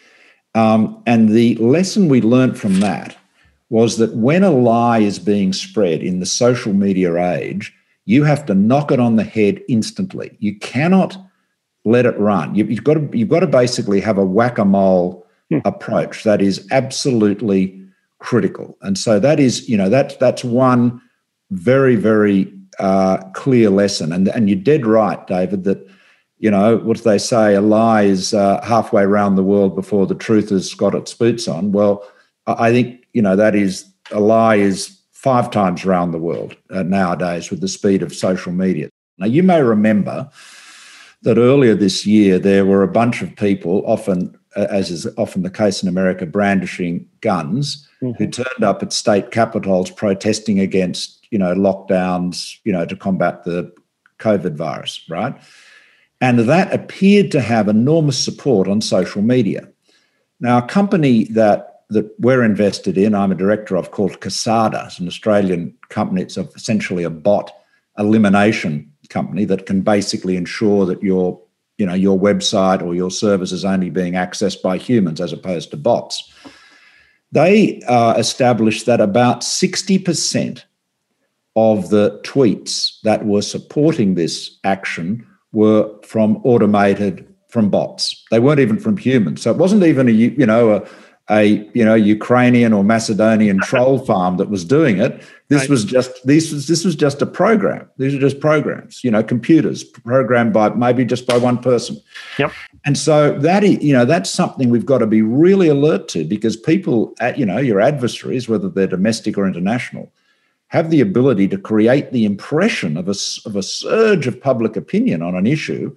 Um, 0.53 1.01
and 1.05 1.29
the 1.29 1.55
lesson 1.55 2.07
we 2.07 2.21
learned 2.21 2.57
from 2.57 2.79
that 2.79 3.17
was 3.69 3.97
that 3.97 4.15
when 4.15 4.43
a 4.43 4.51
lie 4.51 4.99
is 4.99 5.17
being 5.17 5.53
spread 5.53 6.01
in 6.01 6.19
the 6.19 6.25
social 6.25 6.71
media 6.71 7.15
age, 7.33 7.73
you 8.05 8.23
have 8.23 8.45
to 8.45 8.53
knock 8.53 8.91
it 8.91 8.99
on 8.99 9.15
the 9.15 9.23
head 9.23 9.59
instantly. 9.67 10.37
You 10.39 10.57
cannot 10.59 11.17
let 11.83 12.05
it 12.05 12.17
run. 12.19 12.53
You, 12.53 12.67
have 12.67 12.83
got 12.83 12.93
to 12.93 13.09
you've 13.17 13.29
got 13.29 13.39
to 13.39 13.47
basically 13.47 13.99
have 14.01 14.19
a 14.19 14.25
whack 14.25 14.59
a 14.59 14.65
mole 14.65 15.25
hmm. 15.49 15.59
approach 15.65 16.23
that 16.23 16.41
is 16.41 16.67
absolutely 16.71 17.81
critical. 18.19 18.77
And 18.81 18.97
so 18.97 19.19
that 19.19 19.39
is, 19.39 19.67
you 19.67 19.77
know, 19.77 19.89
that 19.89 20.19
that's 20.19 20.43
one 20.43 21.01
very 21.49 21.95
very 21.95 22.53
uh, 22.79 23.17
clear 23.33 23.71
lesson. 23.71 24.11
And 24.13 24.27
and 24.29 24.47
you're 24.47 24.59
dead 24.59 24.85
right, 24.85 25.25
David, 25.25 25.63
that 25.63 25.85
you 26.37 26.51
know, 26.51 26.77
what 26.77 26.97
do 26.97 27.03
they 27.03 27.17
say? 27.17 27.55
A 27.55 27.61
lie 27.61 28.03
is 28.03 28.33
uh, 28.33 28.63
halfway 28.63 29.03
around 29.03 29.35
the 29.35 29.43
world 29.43 29.75
before 29.75 30.05
the 30.05 30.15
truth 30.15 30.49
has 30.49 30.73
got 30.73 30.95
its 30.95 31.13
boots 31.13 31.47
on. 31.47 31.71
Well, 31.71 32.05
I 32.45 32.71
think, 32.71 33.05
you 33.13 33.21
know, 33.21 33.35
that 33.35 33.55
is 33.55 33.85
a 34.11 34.19
lie 34.19 34.55
is 34.55 34.99
five 35.11 35.49
times 35.49 35.85
around 35.85 36.11
the 36.11 36.19
world 36.19 36.55
uh, 36.69 36.83
nowadays 36.83 37.49
with 37.49 37.61
the 37.61 37.67
speed 37.67 38.03
of 38.03 38.13
social 38.13 38.51
media. 38.51 38.89
Now, 39.17 39.27
you 39.27 39.43
may 39.43 39.61
remember 39.61 40.29
that 41.23 41.37
earlier 41.37 41.73
this 41.73 42.05
year 42.05 42.37
there 42.37 42.65
were 42.65 42.83
a 42.83 42.87
bunch 42.87 43.21
of 43.21 43.35
people, 43.35 43.81
often, 43.87 44.37
uh, 44.55 44.67
as 44.69 44.91
is 44.91 45.07
often 45.17 45.41
the 45.41 45.49
case 45.49 45.81
in 45.81 45.89
America, 45.89 46.25
brandishing 46.25 47.07
guns, 47.21 47.87
mm-hmm. 48.03 48.21
who 48.21 48.29
turned 48.29 48.63
up 48.63 48.83
at 48.83 48.93
state 48.93 49.31
capitals 49.31 49.89
protesting 49.89 50.59
against, 50.59 51.25
you 51.31 51.39
know, 51.39 51.55
lockdowns, 51.55 52.57
you 52.63 52.71
know, 52.71 52.85
to 52.85 52.95
combat 52.95 53.45
the 53.45 53.73
COVID 54.19 54.55
virus, 54.55 55.01
right? 55.09 55.35
And 56.21 56.39
that 56.39 56.73
appeared 56.73 57.31
to 57.31 57.41
have 57.41 57.67
enormous 57.67 58.17
support 58.23 58.67
on 58.67 58.81
social 58.81 59.21
media. 59.21 59.67
Now, 60.39 60.59
a 60.59 60.67
company 60.67 61.25
that, 61.25 61.83
that 61.89 62.09
we're 62.19 62.43
invested 62.43 62.97
in, 62.97 63.13
I'm 63.13 63.31
a 63.31 63.35
director 63.35 63.75
of 63.75 63.91
called 63.91 64.19
Kasada. 64.21 64.85
It's 64.85 64.99
an 64.99 65.07
Australian 65.07 65.75
company. 65.89 66.21
It's 66.21 66.37
essentially 66.37 67.03
a 67.03 67.09
bot 67.09 67.51
elimination 67.97 68.91
company 69.09 69.45
that 69.45 69.65
can 69.65 69.81
basically 69.81 70.35
ensure 70.35 70.85
that 70.85 71.01
your, 71.03 71.39
you 71.77 71.85
know, 71.85 71.93
your 71.93 72.17
website 72.17 72.81
or 72.81 72.95
your 72.95 73.11
service 73.11 73.51
is 73.51 73.63
only 73.63 73.89
being 73.89 74.13
accessed 74.13 74.61
by 74.61 74.77
humans 74.77 75.21
as 75.21 75.31
opposed 75.31 75.71
to 75.71 75.77
bots. 75.77 76.31
They 77.31 77.81
uh, 77.87 78.15
established 78.17 78.85
that 78.85 79.01
about 79.01 79.41
60% 79.41 80.63
of 81.55 81.89
the 81.89 82.19
tweets 82.23 83.01
that 83.03 83.25
were 83.25 83.41
supporting 83.41 84.15
this 84.15 84.57
action 84.63 85.25
were 85.55 85.89
from 86.03 86.37
automated 86.43 87.25
from 87.49 87.69
bots. 87.69 88.23
They 88.31 88.39
weren't 88.39 88.59
even 88.59 88.77
from 88.77 88.97
humans. 88.97 89.41
So 89.41 89.49
it 89.49 89.57
wasn't 89.57 89.83
even 89.83 90.09
a 90.09 90.11
you 90.11 90.45
know 90.45 90.75
a, 90.75 90.87
a 91.29 91.43
you 91.73 91.85
know 91.85 91.95
Ukrainian 91.95 92.73
or 92.73 92.83
Macedonian 92.83 93.59
troll 93.61 93.97
farm 93.99 94.37
that 94.37 94.49
was 94.49 94.65
doing 94.65 94.99
it. 94.99 95.23
This 95.47 95.61
right. 95.61 95.69
was 95.69 95.85
just 95.85 96.11
this 96.25 96.51
was 96.51 96.67
this 96.67 96.83
was 96.83 96.95
just 96.95 97.21
a 97.21 97.25
program. 97.25 97.89
These 97.97 98.13
are 98.13 98.19
just 98.19 98.39
programs, 98.39 99.03
you 99.03 99.11
know, 99.11 99.23
computers 99.23 99.83
programmed 99.83 100.51
by 100.53 100.69
maybe 100.69 101.05
just 101.05 101.25
by 101.25 101.37
one 101.37 101.57
person. 101.57 101.97
Yep. 102.37 102.51
And 102.85 102.97
so 102.97 103.39
that 103.39 103.63
you 103.63 103.93
know 103.93 104.05
that's 104.05 104.29
something 104.29 104.69
we've 104.69 104.85
got 104.85 104.99
to 104.99 105.07
be 105.07 105.21
really 105.21 105.69
alert 105.69 106.07
to 106.09 106.25
because 106.25 106.57
people, 106.57 107.13
at, 107.19 107.39
you 107.39 107.45
know, 107.45 107.57
your 107.57 107.79
adversaries, 107.79 108.49
whether 108.49 108.69
they're 108.69 108.87
domestic 108.87 109.37
or 109.37 109.47
international, 109.47 110.11
have 110.75 110.89
the 110.89 110.99
ability 110.99 111.47
to 111.47 111.57
create 111.57 112.11
the 112.11 112.25
impression 112.25 112.97
of 112.97 113.07
a, 113.07 113.15
of 113.45 113.55
a 113.55 113.63
surge 113.63 114.27
of 114.27 114.41
public 114.41 114.75
opinion 114.75 115.21
on 115.21 115.33
an 115.33 115.47
issue 115.47 115.95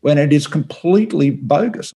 when 0.00 0.18
it 0.18 0.34
is 0.34 0.46
completely 0.46 1.30
bogus. 1.30 1.94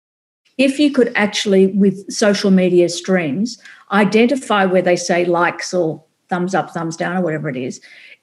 If 0.57 0.79
you 0.79 0.91
could 0.91 1.11
actually, 1.15 1.67
with 1.67 2.11
social 2.11 2.49
media 2.49 2.89
streams, 2.89 3.59
identify 3.91 4.65
where 4.65 4.81
they 4.81 4.95
say 4.95 5.25
likes 5.25 5.75
or 5.75 6.03
thumbs 6.29 6.55
up, 6.55 6.71
thumbs 6.71 6.97
down, 6.97 7.17
or 7.17 7.21
whatever 7.21 7.49
it 7.49 7.55
is, 7.55 7.79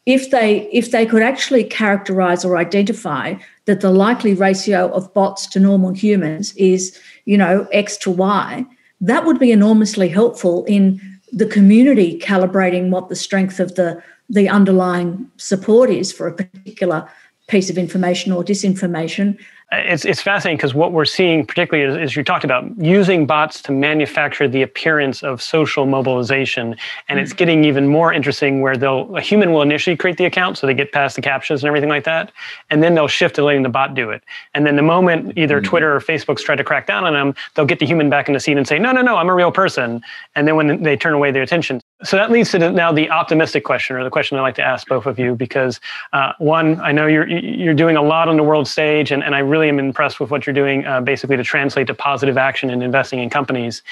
if 0.06 0.30
they 0.30 0.68
if 0.72 0.90
they 0.90 1.06
could 1.06 1.22
actually 1.22 1.62
characterize 1.62 2.44
or 2.44 2.56
identify 2.56 3.34
that 3.66 3.80
the 3.80 3.90
likely 3.90 4.34
ratio 4.34 4.90
of 4.92 5.12
bots 5.14 5.46
to 5.48 5.60
normal 5.60 5.92
humans 5.92 6.52
is, 6.56 6.98
you 7.26 7.38
know, 7.38 7.68
X 7.72 7.96
to 7.98 8.10
Y, 8.10 8.66
that 9.00 9.24
would 9.24 9.38
be 9.38 9.52
enormously 9.52 10.08
helpful 10.08 10.64
in 10.64 11.00
the 11.32 11.46
community 11.46 12.18
calibrating 12.18 12.90
what 12.90 13.08
the 13.08 13.16
strength 13.16 13.60
of 13.60 13.74
the 13.74 14.02
the 14.28 14.48
underlying 14.48 15.28
support 15.38 15.90
is 15.90 16.12
for 16.12 16.28
a 16.28 16.32
particular 16.32 17.08
piece 17.48 17.68
of 17.68 17.76
information 17.76 18.30
or 18.32 18.44
disinformation 18.44 19.36
it's 19.72 20.04
it's 20.04 20.20
fascinating 20.20 20.56
because 20.56 20.74
what 20.74 20.92
we're 20.92 21.04
seeing, 21.04 21.46
particularly 21.46 21.88
as, 21.88 22.10
as, 22.10 22.16
you 22.16 22.24
talked 22.24 22.44
about, 22.44 22.64
using 22.76 23.24
bots 23.24 23.62
to 23.62 23.72
manufacture 23.72 24.48
the 24.48 24.62
appearance 24.62 25.22
of 25.22 25.40
social 25.40 25.86
mobilization, 25.86 26.74
and 27.08 27.20
it's 27.20 27.32
getting 27.32 27.64
even 27.64 27.86
more 27.86 28.12
interesting 28.12 28.62
where 28.62 28.76
they'll 28.76 29.14
a 29.16 29.20
human 29.20 29.52
will 29.52 29.62
initially 29.62 29.96
create 29.96 30.16
the 30.16 30.24
account, 30.24 30.58
so 30.58 30.66
they 30.66 30.74
get 30.74 30.90
past 30.90 31.14
the 31.14 31.22
captchas 31.22 31.60
and 31.60 31.64
everything 31.64 31.88
like 31.88 32.04
that, 32.04 32.32
and 32.70 32.82
then 32.82 32.94
they'll 32.94 33.06
shift 33.06 33.36
to 33.36 33.44
letting 33.44 33.62
the 33.62 33.68
bot 33.68 33.94
do 33.94 34.10
it. 34.10 34.24
And 34.54 34.66
then 34.66 34.74
the 34.74 34.82
moment 34.82 35.38
either 35.38 35.58
mm-hmm. 35.58 35.68
Twitter 35.68 35.94
or 35.94 36.00
Facebook's 36.00 36.42
try 36.42 36.56
to 36.56 36.64
crack 36.64 36.88
down 36.88 37.04
on 37.04 37.12
them, 37.12 37.34
they'll 37.54 37.66
get 37.66 37.78
the 37.78 37.86
human 37.86 38.10
back 38.10 38.28
in 38.28 38.34
the 38.34 38.40
scene 38.40 38.58
and 38.58 38.66
say, 38.66 38.78
no, 38.78 38.90
no, 38.90 39.02
no, 39.02 39.16
I'm 39.16 39.28
a 39.28 39.34
real 39.34 39.52
person. 39.52 40.02
And 40.34 40.48
then 40.48 40.56
when 40.56 40.82
they 40.82 40.96
turn 40.96 41.14
away 41.14 41.30
their 41.30 41.42
attention, 41.42 41.80
so 42.02 42.16
that 42.16 42.30
leads 42.30 42.50
to 42.52 42.58
the, 42.58 42.72
now 42.72 42.92
the 42.92 43.10
optimistic 43.10 43.62
question, 43.64 43.94
or 43.94 44.04
the 44.04 44.10
question 44.10 44.38
I 44.38 44.40
like 44.40 44.54
to 44.54 44.62
ask 44.62 44.88
both 44.88 45.04
of 45.04 45.18
you, 45.18 45.34
because 45.34 45.80
uh, 46.14 46.32
one, 46.38 46.80
I 46.80 46.92
know 46.92 47.06
you're 47.06 47.28
you're 47.28 47.74
doing 47.74 47.96
a 47.96 48.02
lot 48.02 48.28
on 48.28 48.36
the 48.36 48.42
world 48.42 48.66
stage, 48.66 49.12
and, 49.12 49.22
and 49.22 49.34
I 49.34 49.40
really 49.40 49.59
am 49.68 49.78
impressed 49.78 50.20
with 50.20 50.30
what 50.30 50.46
you're 50.46 50.54
doing, 50.54 50.86
uh, 50.86 51.00
basically 51.00 51.36
to 51.36 51.44
translate 51.44 51.86
to 51.88 51.94
positive 51.94 52.38
action 52.38 52.70
and 52.70 52.82
investing 52.82 53.20
in 53.20 53.30
companies. 53.30 53.82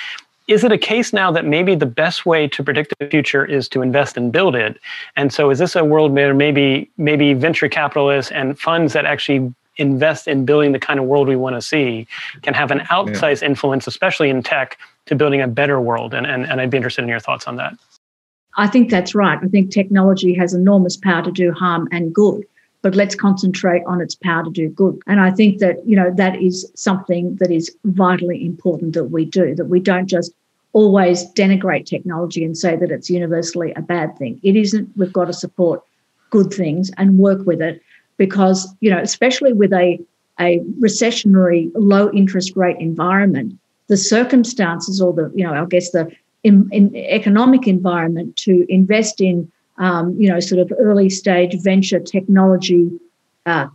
Is 0.48 0.64
it 0.64 0.72
a 0.72 0.78
case 0.78 1.12
now 1.12 1.30
that 1.30 1.44
maybe 1.44 1.74
the 1.74 1.86
best 1.86 2.24
way 2.24 2.48
to 2.48 2.64
predict 2.64 2.94
the 2.98 3.08
future 3.08 3.44
is 3.44 3.68
to 3.68 3.82
invest 3.82 4.16
and 4.16 4.32
build 4.32 4.56
it? 4.56 4.78
And 5.14 5.32
so, 5.32 5.50
is 5.50 5.58
this 5.58 5.76
a 5.76 5.84
world 5.84 6.12
where 6.12 6.32
maybe 6.32 6.90
maybe 6.96 7.34
venture 7.34 7.68
capitalists 7.68 8.32
and 8.32 8.58
funds 8.58 8.94
that 8.94 9.04
actually 9.04 9.52
invest 9.76 10.26
in 10.26 10.44
building 10.44 10.72
the 10.72 10.78
kind 10.78 10.98
of 10.98 11.04
world 11.06 11.28
we 11.28 11.36
want 11.36 11.54
to 11.54 11.62
see 11.62 12.06
can 12.42 12.54
have 12.54 12.70
an 12.70 12.80
outsized 12.90 13.42
yeah. 13.42 13.48
influence, 13.48 13.86
especially 13.86 14.30
in 14.30 14.42
tech, 14.42 14.78
to 15.06 15.14
building 15.14 15.42
a 15.42 15.46
better 15.46 15.80
world? 15.80 16.14
And, 16.14 16.26
and 16.26 16.46
and 16.46 16.60
I'd 16.62 16.70
be 16.70 16.78
interested 16.78 17.02
in 17.02 17.08
your 17.08 17.20
thoughts 17.20 17.46
on 17.46 17.56
that. 17.56 17.74
I 18.56 18.66
think 18.66 18.90
that's 18.90 19.14
right. 19.14 19.38
I 19.40 19.46
think 19.48 19.70
technology 19.70 20.34
has 20.34 20.54
enormous 20.54 20.96
power 20.96 21.22
to 21.22 21.30
do 21.30 21.52
harm 21.52 21.88
and 21.92 22.12
good, 22.12 22.44
but 22.82 22.94
let's 22.94 23.14
concentrate 23.14 23.82
on 23.86 24.00
its 24.00 24.14
power 24.14 24.44
to 24.44 24.50
do 24.50 24.68
good. 24.68 25.00
And 25.06 25.20
I 25.20 25.30
think 25.30 25.58
that, 25.58 25.86
you 25.86 25.96
know, 25.96 26.12
that 26.16 26.40
is 26.40 26.70
something 26.74 27.36
that 27.36 27.50
is 27.50 27.74
vitally 27.84 28.44
important 28.44 28.94
that 28.94 29.06
we 29.06 29.24
do, 29.24 29.54
that 29.54 29.66
we 29.66 29.80
don't 29.80 30.06
just 30.06 30.32
always 30.72 31.26
denigrate 31.32 31.86
technology 31.86 32.44
and 32.44 32.56
say 32.56 32.76
that 32.76 32.90
it's 32.90 33.10
universally 33.10 33.72
a 33.74 33.82
bad 33.82 34.16
thing. 34.18 34.38
It 34.42 34.54
isn't. 34.54 34.88
We've 34.96 35.12
got 35.12 35.24
to 35.26 35.32
support 35.32 35.82
good 36.30 36.52
things 36.52 36.90
and 36.98 37.18
work 37.18 37.46
with 37.46 37.60
it 37.60 37.82
because, 38.16 38.68
you 38.80 38.90
know, 38.90 38.98
especially 38.98 39.52
with 39.52 39.72
a, 39.72 39.98
a 40.38 40.60
recessionary 40.80 41.70
low 41.74 42.10
interest 42.12 42.54
rate 42.54 42.76
environment, 42.78 43.58
the 43.88 43.96
circumstances 43.96 45.00
or 45.00 45.12
the, 45.12 45.32
you 45.34 45.44
know, 45.44 45.54
I 45.54 45.64
guess 45.64 45.90
the 45.90 46.10
in, 46.44 46.68
in 46.70 46.94
economic 46.94 47.66
environment 47.66 48.36
to 48.36 48.64
invest 48.68 49.20
in, 49.20 49.50
um, 49.78 50.14
you 50.18 50.28
know, 50.28 50.40
sort 50.40 50.60
of 50.60 50.72
early 50.78 51.08
stage 51.10 51.54
venture 51.62 52.00
technology, 52.00 52.90
uh, 53.46 53.66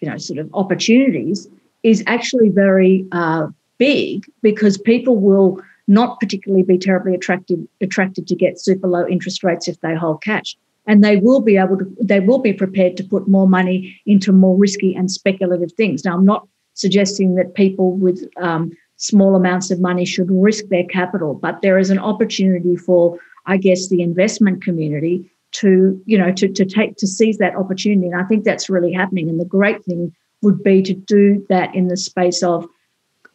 you 0.00 0.08
know, 0.08 0.18
sort 0.18 0.38
of 0.38 0.50
opportunities 0.54 1.48
is 1.82 2.02
actually 2.06 2.48
very 2.48 3.06
uh, 3.12 3.46
big 3.78 4.24
because 4.42 4.78
people 4.78 5.16
will 5.16 5.60
not 5.88 6.18
particularly 6.20 6.62
be 6.62 6.78
terribly 6.78 7.14
attracted 7.14 7.66
attracted 7.80 8.26
to 8.26 8.34
get 8.34 8.60
super 8.60 8.88
low 8.88 9.06
interest 9.06 9.44
rates 9.44 9.68
if 9.68 9.80
they 9.80 9.94
hold 9.94 10.20
cash 10.22 10.56
and 10.88 11.02
they 11.04 11.16
will 11.16 11.40
be 11.40 11.56
able 11.56 11.78
to 11.78 11.96
they 12.02 12.18
will 12.18 12.40
be 12.40 12.52
prepared 12.52 12.96
to 12.96 13.04
put 13.04 13.28
more 13.28 13.48
money 13.48 14.00
into 14.04 14.32
more 14.32 14.56
risky 14.56 14.96
and 14.96 15.12
speculative 15.12 15.70
things 15.74 16.04
now 16.04 16.12
i'm 16.12 16.24
not 16.24 16.48
suggesting 16.74 17.36
that 17.36 17.54
people 17.54 17.92
with 17.92 18.28
um, 18.38 18.72
small 18.96 19.34
amounts 19.34 19.70
of 19.70 19.80
money 19.80 20.04
should 20.04 20.30
risk 20.30 20.66
their 20.68 20.84
capital. 20.84 21.34
But 21.34 21.62
there 21.62 21.78
is 21.78 21.90
an 21.90 21.98
opportunity 21.98 22.76
for, 22.76 23.18
I 23.46 23.56
guess, 23.56 23.88
the 23.88 24.02
investment 24.02 24.62
community 24.62 25.30
to, 25.60 26.00
you 26.06 26.18
know, 26.18 26.32
to, 26.32 26.48
to 26.48 26.64
take 26.64 26.96
to 26.96 27.06
seize 27.06 27.38
that 27.38 27.56
opportunity. 27.56 28.08
And 28.08 28.20
I 28.20 28.24
think 28.24 28.44
that's 28.44 28.68
really 28.68 28.92
happening. 28.92 29.28
And 29.28 29.40
the 29.40 29.44
great 29.44 29.84
thing 29.84 30.12
would 30.42 30.62
be 30.62 30.82
to 30.82 30.94
do 30.94 31.44
that 31.48 31.74
in 31.74 31.88
the 31.88 31.96
space 31.96 32.42
of 32.42 32.66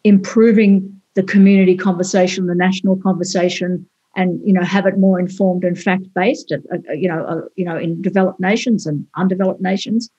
improving 0.04 1.02
the 1.16 1.24
community 1.24 1.76
conversation, 1.76 2.48
the 2.48 2.56
national 2.56 2.98
conversation, 2.98 3.88
and 4.16 4.40
you 4.46 4.54
know 4.54 4.64
have 4.64 4.86
it 4.86 4.98
more 4.98 5.20
informed 5.20 5.64
and 5.64 5.80
fact 5.80 6.14
based. 6.14 6.52
Uh, 6.52 6.58
uh, 6.74 6.94
you 6.94 7.08
know, 7.08 7.24
uh, 7.26 7.42
you 7.56 7.66
know, 7.66 7.78
in 7.78 8.02
developed 8.02 8.40
nations 8.40 8.86
and 8.86 9.06
undeveloped 9.16 9.62
nations, 9.62 10.10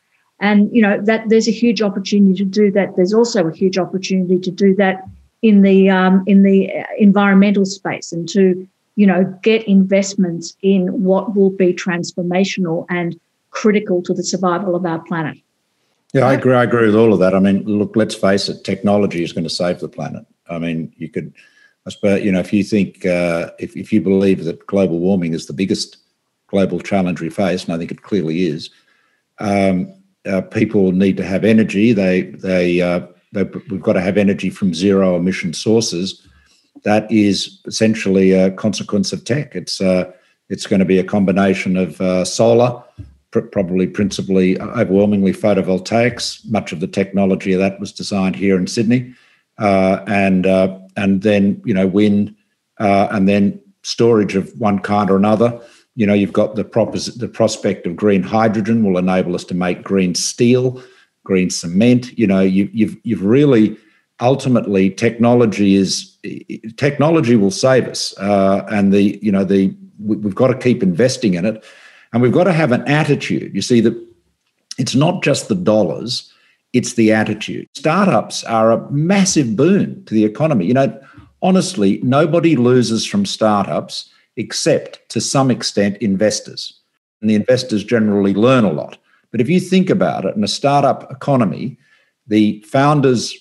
and 0.41 0.75
you 0.75 0.83
know 0.83 1.01
that 1.03 1.29
there's 1.29 1.49
a 1.49 1.53
huge 1.53 1.83
opportunity 1.83 2.35
to 2.35 2.45
do 2.45 2.71
that. 2.73 2.97
There's 2.97 3.15
also 3.15 3.47
a 3.47 3.55
huge 3.55 3.79
opportunity 3.79 4.39
to 4.39 4.51
do 4.51 4.75
that 4.77 5.05
in 5.43 5.63
the 5.63 5.91
um, 5.91 6.25
in 6.27 6.43
the 6.43 6.71
environmental 6.99 7.65
space 7.65 8.13
and 8.13 8.29
to 8.31 8.67
you 8.97 9.07
know 9.07 9.25
get 9.43 9.67
investments 9.67 10.57
in 10.63 11.03
what 11.03 11.35
will 11.35 11.51
be 11.51 11.73
transformational 11.73 12.87
and 12.91 13.19
critical 13.51 14.03
to 14.03 14.15
the 14.15 14.25
survival 14.25 14.75
of 14.75 14.85
our 14.85 15.01
planet. 15.01 15.39
Yeah, 16.13 16.27
I 16.27 16.35
agree. 16.35 16.55
I 16.55 16.65
agree 16.65 16.87
with 16.87 16.97
all 16.97 17.13
of 17.13 17.21
that. 17.21 17.35
I 17.35 17.39
mean, 17.39 17.65
look, 17.65 17.97
let's 17.97 18.15
face 18.15 18.49
it. 18.49 18.65
Technology 18.65 19.23
is 19.23 19.33
going 19.33 19.45
to 19.45 19.51
save 19.51 19.81
the 19.81 19.89
planet. 19.89 20.27
I 20.51 20.59
mean, 20.59 20.93
you 20.99 21.09
could, 21.09 21.33
I 21.87 21.91
suppose, 21.91 22.23
you 22.23 22.31
know, 22.31 22.41
if 22.41 22.53
you 22.53 22.63
think, 22.63 23.07
uh, 23.07 23.51
if 23.59 23.77
if 23.77 23.93
you 23.93 24.03
believe 24.03 24.45
that 24.45 24.67
global 24.67 24.99
warming 24.99 25.33
is 25.33 25.47
the 25.47 25.55
biggest 25.55 25.97
global 26.49 26.81
challenge 26.81 27.21
we 27.21 27.31
face, 27.31 27.65
and 27.65 27.73
I 27.73 27.79
think 27.79 27.91
it 27.91 28.03
clearly 28.03 28.45
is, 28.45 28.69
um, 29.39 29.95
uh, 30.27 30.43
people 30.43 30.93
need 30.93 31.17
to 31.17 31.25
have 31.25 31.45
energy. 31.45 31.95
They 31.95 32.23
they 32.23 32.83
uh, 32.83 33.07
we've 33.33 33.83
got 33.83 33.95
to 33.95 34.03
have 34.03 34.19
energy 34.19 34.51
from 34.51 34.75
zero 34.75 35.17
emission 35.17 35.55
sources. 35.55 36.27
That 36.85 37.11
is 37.11 37.61
essentially 37.67 38.33
a 38.33 38.51
consequence 38.51 39.13
of 39.13 39.25
tech. 39.25 39.55
It's 39.55 39.81
uh, 39.81 40.13
it's 40.49 40.67
going 40.67 40.81
to 40.81 40.87
be 40.87 40.99
a 40.99 41.05
combination 41.05 41.77
of 41.77 42.01
uh, 42.01 42.25
solar, 42.25 42.83
pr- 43.31 43.41
probably 43.41 43.87
principally 43.87 44.59
uh, 44.59 44.67
overwhelmingly 44.81 45.33
photovoltaics. 45.33 46.49
Much 46.51 46.73
of 46.73 46.81
the 46.81 46.87
technology 46.87 47.53
of 47.53 47.61
that 47.61 47.81
was 47.81 47.93
designed 47.93 48.37
here 48.37 48.57
in 48.57 48.67
Sydney, 48.67 49.15
uh, 49.59 50.01
and 50.07 50.47
uh, 50.47 50.79
and 50.97 51.23
then 51.23 51.63
you 51.65 51.75
know 51.75 51.87
wind, 51.87 52.35
uh, 52.79 53.09
and 53.11 53.29
then 53.29 53.61
storage 53.83 54.35
of 54.35 54.53
one 54.59 54.79
kind 54.79 55.11
or 55.11 55.17
another. 55.17 55.61
You 55.95 56.07
know, 56.07 56.15
you've 56.15 56.33
got 56.33 56.55
the, 56.55 56.65
propos- 56.65 57.15
the 57.17 57.29
prospect 57.29 57.87
of 57.87 57.97
green 57.97 58.23
hydrogen 58.23 58.83
will 58.83 58.97
enable 58.97 59.35
us 59.35 59.45
to 59.45 59.55
make 59.55 59.83
green 59.83 60.15
steel 60.15 60.83
green 61.25 61.51
cement. 61.51 62.17
You 62.19 62.27
know, 62.27 62.41
you, 62.41 62.69
you've 62.73 62.97
you've 63.03 63.25
really 63.25 63.77
ultimately 64.21 64.91
technology 64.91 65.75
is 65.75 66.12
technology 66.77 67.37
will 67.37 67.51
save 67.51 67.89
us, 67.89 68.17
uh, 68.19 68.65
and 68.71 68.93
the 68.93 69.19
you 69.23 69.33
know 69.33 69.45
the 69.45 69.75
we've 69.99 70.35
got 70.35 70.49
to 70.49 70.59
keep 70.59 70.83
investing 70.83 71.35
in 71.35 71.45
it, 71.45 71.65
and 72.13 72.23
we've 72.23 72.33
got 72.33 72.45
to 72.45 72.53
have 72.53 72.73
an 72.73 72.87
attitude. 72.89 73.55
You 73.55 73.63
see 73.63 73.81
that 73.81 73.95
it's 74.79 74.95
not 74.95 75.23
just 75.23 75.49
the 75.49 75.55
dollars. 75.55 76.33
It's 76.73 76.95
the 76.95 77.13
attitude. 77.13 77.69
Startups 77.75 78.45
are 78.45 78.73
a 78.73 78.91
massive 78.91 79.57
boon 79.57 80.03
to 80.07 80.15
the 80.15 80.25
economy. 80.25 80.65
You 80.65 80.75
know, 80.75 81.01
honestly, 81.43 82.01
nobody 82.03 82.57
loses 82.57 83.05
from 83.05 83.27
startups 83.27 84.09
except 84.37 85.07
to 85.11 85.21
some 85.21 85.51
extent 85.51 85.99
investors. 85.99 86.81
And 87.21 87.29
the 87.29 87.35
investors 87.35 87.85
generally 87.85 88.33
learn 88.33 88.65
a 88.65 88.73
lot. 88.73 88.97
But 89.31 89.41
if 89.41 89.49
you 89.49 89.61
think 89.61 89.91
about 89.91 90.25
it, 90.25 90.35
in 90.35 90.45
a 90.45 90.49
startup 90.49 91.11
economy, 91.11 91.79
the 92.27 92.63
founders, 92.67 93.35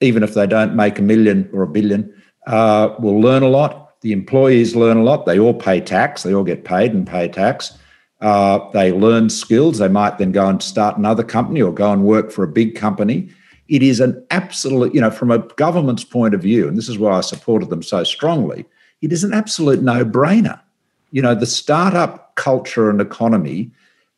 even 0.00 0.22
if 0.22 0.34
they 0.34 0.46
don't 0.46 0.76
make 0.76 0.98
a 0.98 1.02
million 1.02 1.48
or 1.52 1.62
a 1.62 1.68
billion, 1.68 2.12
uh, 2.46 2.94
will 2.98 3.20
learn 3.20 3.42
a 3.42 3.48
lot. 3.48 4.00
The 4.00 4.12
employees 4.12 4.76
learn 4.76 4.98
a 4.98 5.02
lot. 5.02 5.26
They 5.26 5.38
all 5.38 5.54
pay 5.54 5.80
tax. 5.80 6.22
They 6.22 6.34
all 6.34 6.44
get 6.44 6.64
paid 6.64 6.92
and 6.92 7.06
pay 7.06 7.28
tax. 7.28 7.76
Uh, 8.20 8.70
they 8.70 8.92
learn 8.92 9.28
skills. 9.28 9.78
They 9.78 9.88
might 9.88 10.18
then 10.18 10.32
go 10.32 10.48
and 10.48 10.62
start 10.62 10.96
another 10.96 11.22
company 11.22 11.60
or 11.60 11.72
go 11.72 11.92
and 11.92 12.04
work 12.04 12.30
for 12.30 12.44
a 12.44 12.48
big 12.48 12.74
company. 12.74 13.28
It 13.68 13.82
is 13.82 14.00
an 14.00 14.24
absolute, 14.30 14.94
you 14.94 15.00
know, 15.00 15.10
from 15.10 15.30
a 15.30 15.38
government's 15.56 16.04
point 16.04 16.34
of 16.34 16.40
view, 16.40 16.68
and 16.68 16.76
this 16.78 16.88
is 16.88 16.98
why 16.98 17.12
I 17.12 17.20
supported 17.20 17.68
them 17.68 17.82
so 17.82 18.04
strongly, 18.04 18.64
it 19.02 19.12
is 19.12 19.24
an 19.24 19.34
absolute 19.34 19.82
no 19.82 20.04
brainer. 20.04 20.60
You 21.10 21.22
know, 21.22 21.34
the 21.34 21.46
startup 21.46 22.34
culture 22.36 22.88
and 22.88 23.00
economy 23.00 23.70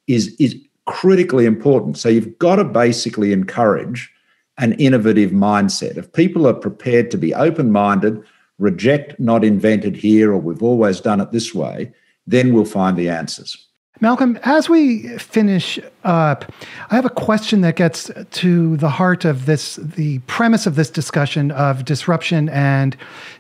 is, 0.07 0.35
is 0.39 0.55
critically 0.87 1.47
important. 1.47 1.97
So 1.97 2.09
you've 2.09 2.39
got 2.39 2.57
to 2.57 2.65
basically 2.65 3.33
encourage 3.33 4.11
an 4.59 4.73
innovative 4.75 5.31
mindset. 5.31 5.97
If 5.97 6.13
people 6.13 6.47
are 6.47 6.55
prepared 6.55 7.11
to 7.13 7.17
be 7.17 7.35
open 7.35 7.73
minded, 7.73 8.23
reject 8.59 9.19
not 9.19 9.45
invented 9.45 9.97
here 9.97 10.33
or 10.33 10.39
we've 10.39 10.63
always 10.63 11.01
done 11.01 11.21
it 11.21 11.31
this 11.31 11.55
way, 11.55 11.93
then 12.27 12.53
we'll 12.53 12.65
find 12.65 12.97
the 12.97 13.09
answers. 13.09 13.69
Malcolm, 14.01 14.39
as 14.45 14.69
we 14.69 15.09
finish 15.19 15.79
up, 16.05 16.53
I 16.91 16.95
have 16.95 17.05
a 17.05 17.11
question 17.11 17.63
that 17.63 17.75
gets 17.75 18.11
to 18.31 18.77
the 18.77 18.89
heart 18.89 19.25
of 19.25 19.47
this, 19.47 19.77
the 19.77 20.21
premise 20.21 20.67
of 20.67 20.77
this 20.77 20.89
discussion 20.89 21.51
of 21.51 21.85
disruption 21.85 22.49
and 22.51 22.97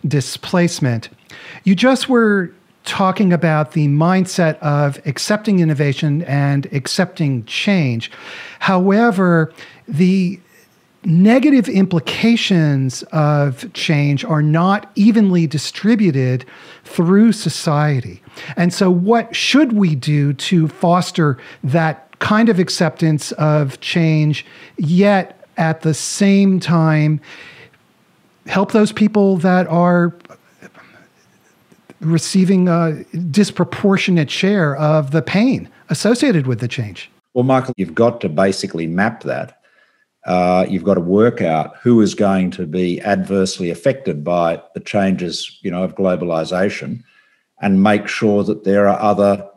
displacement. 0.07 1.11
You 1.63 1.77
just 1.77 2.09
were 2.09 2.53
talking 2.85 3.33
about 3.33 3.73
the 3.73 3.87
mindset 3.87 4.59
of 4.59 4.99
accepting 5.07 5.61
innovation 5.61 6.23
and 6.23 6.67
accepting 6.73 7.45
change. 7.45 8.11
However, 8.59 9.53
the 9.87 10.41
negative 11.09 11.69
implications 11.71 13.03
of 13.05 13.73
change 13.73 14.25
are 14.25 14.43
not 14.43 14.93
evenly 14.95 15.47
distributed 15.47 16.45
through 16.85 17.33
society. 17.33 18.23
And 18.57 18.73
so, 18.73 18.91
what 18.91 19.35
should 19.35 19.73
we 19.73 19.95
do 19.95 20.35
to 20.35 20.69
foster 20.69 21.39
that 21.65 22.19
kind 22.19 22.49
of 22.49 22.59
acceptance 22.59 23.33
of 23.33 23.81
change, 23.81 24.45
yet 24.77 25.47
at 25.57 25.81
the 25.81 25.95
same 25.95 26.61
time 26.61 27.21
help 28.47 28.73
those 28.73 28.93
people 28.93 29.37
that 29.39 29.67
are 29.67 30.15
receiving 32.01 32.69
a 32.69 33.03
disproportionate 33.31 34.31
share 34.31 34.77
of 34.77 35.11
the 35.11 35.23
pain 35.23 35.69
associated 35.89 36.47
with 36.47 36.61
the 36.61 36.69
change? 36.69 37.11
Well, 37.35 37.45
Michael, 37.45 37.75
you've 37.77 37.95
got 37.95 38.21
to 38.23 38.29
basically 38.29 38.87
map 38.87 39.23
that. 39.23 39.58
Uh, 40.25 40.67
you've 40.69 40.85
got 40.85 40.95
to 40.95 41.01
work 41.01 41.41
out 41.41 41.77
who 41.79 42.01
is 42.01 42.15
going 42.15 42.51
to 42.51 42.67
be 42.67 43.01
adversely 43.03 43.71
affected 43.71 44.25
by 44.25 44.61
the 44.75 44.81
changes, 44.81 45.59
you 45.63 45.71
know, 45.71 45.83
of 45.83 45.95
globalization, 45.95 47.03
and 47.61 47.83
make 47.83 48.09
sure 48.09 48.43
that 48.45 48.65
there 48.65 48.89
are 48.89 49.01
other 49.01 49.49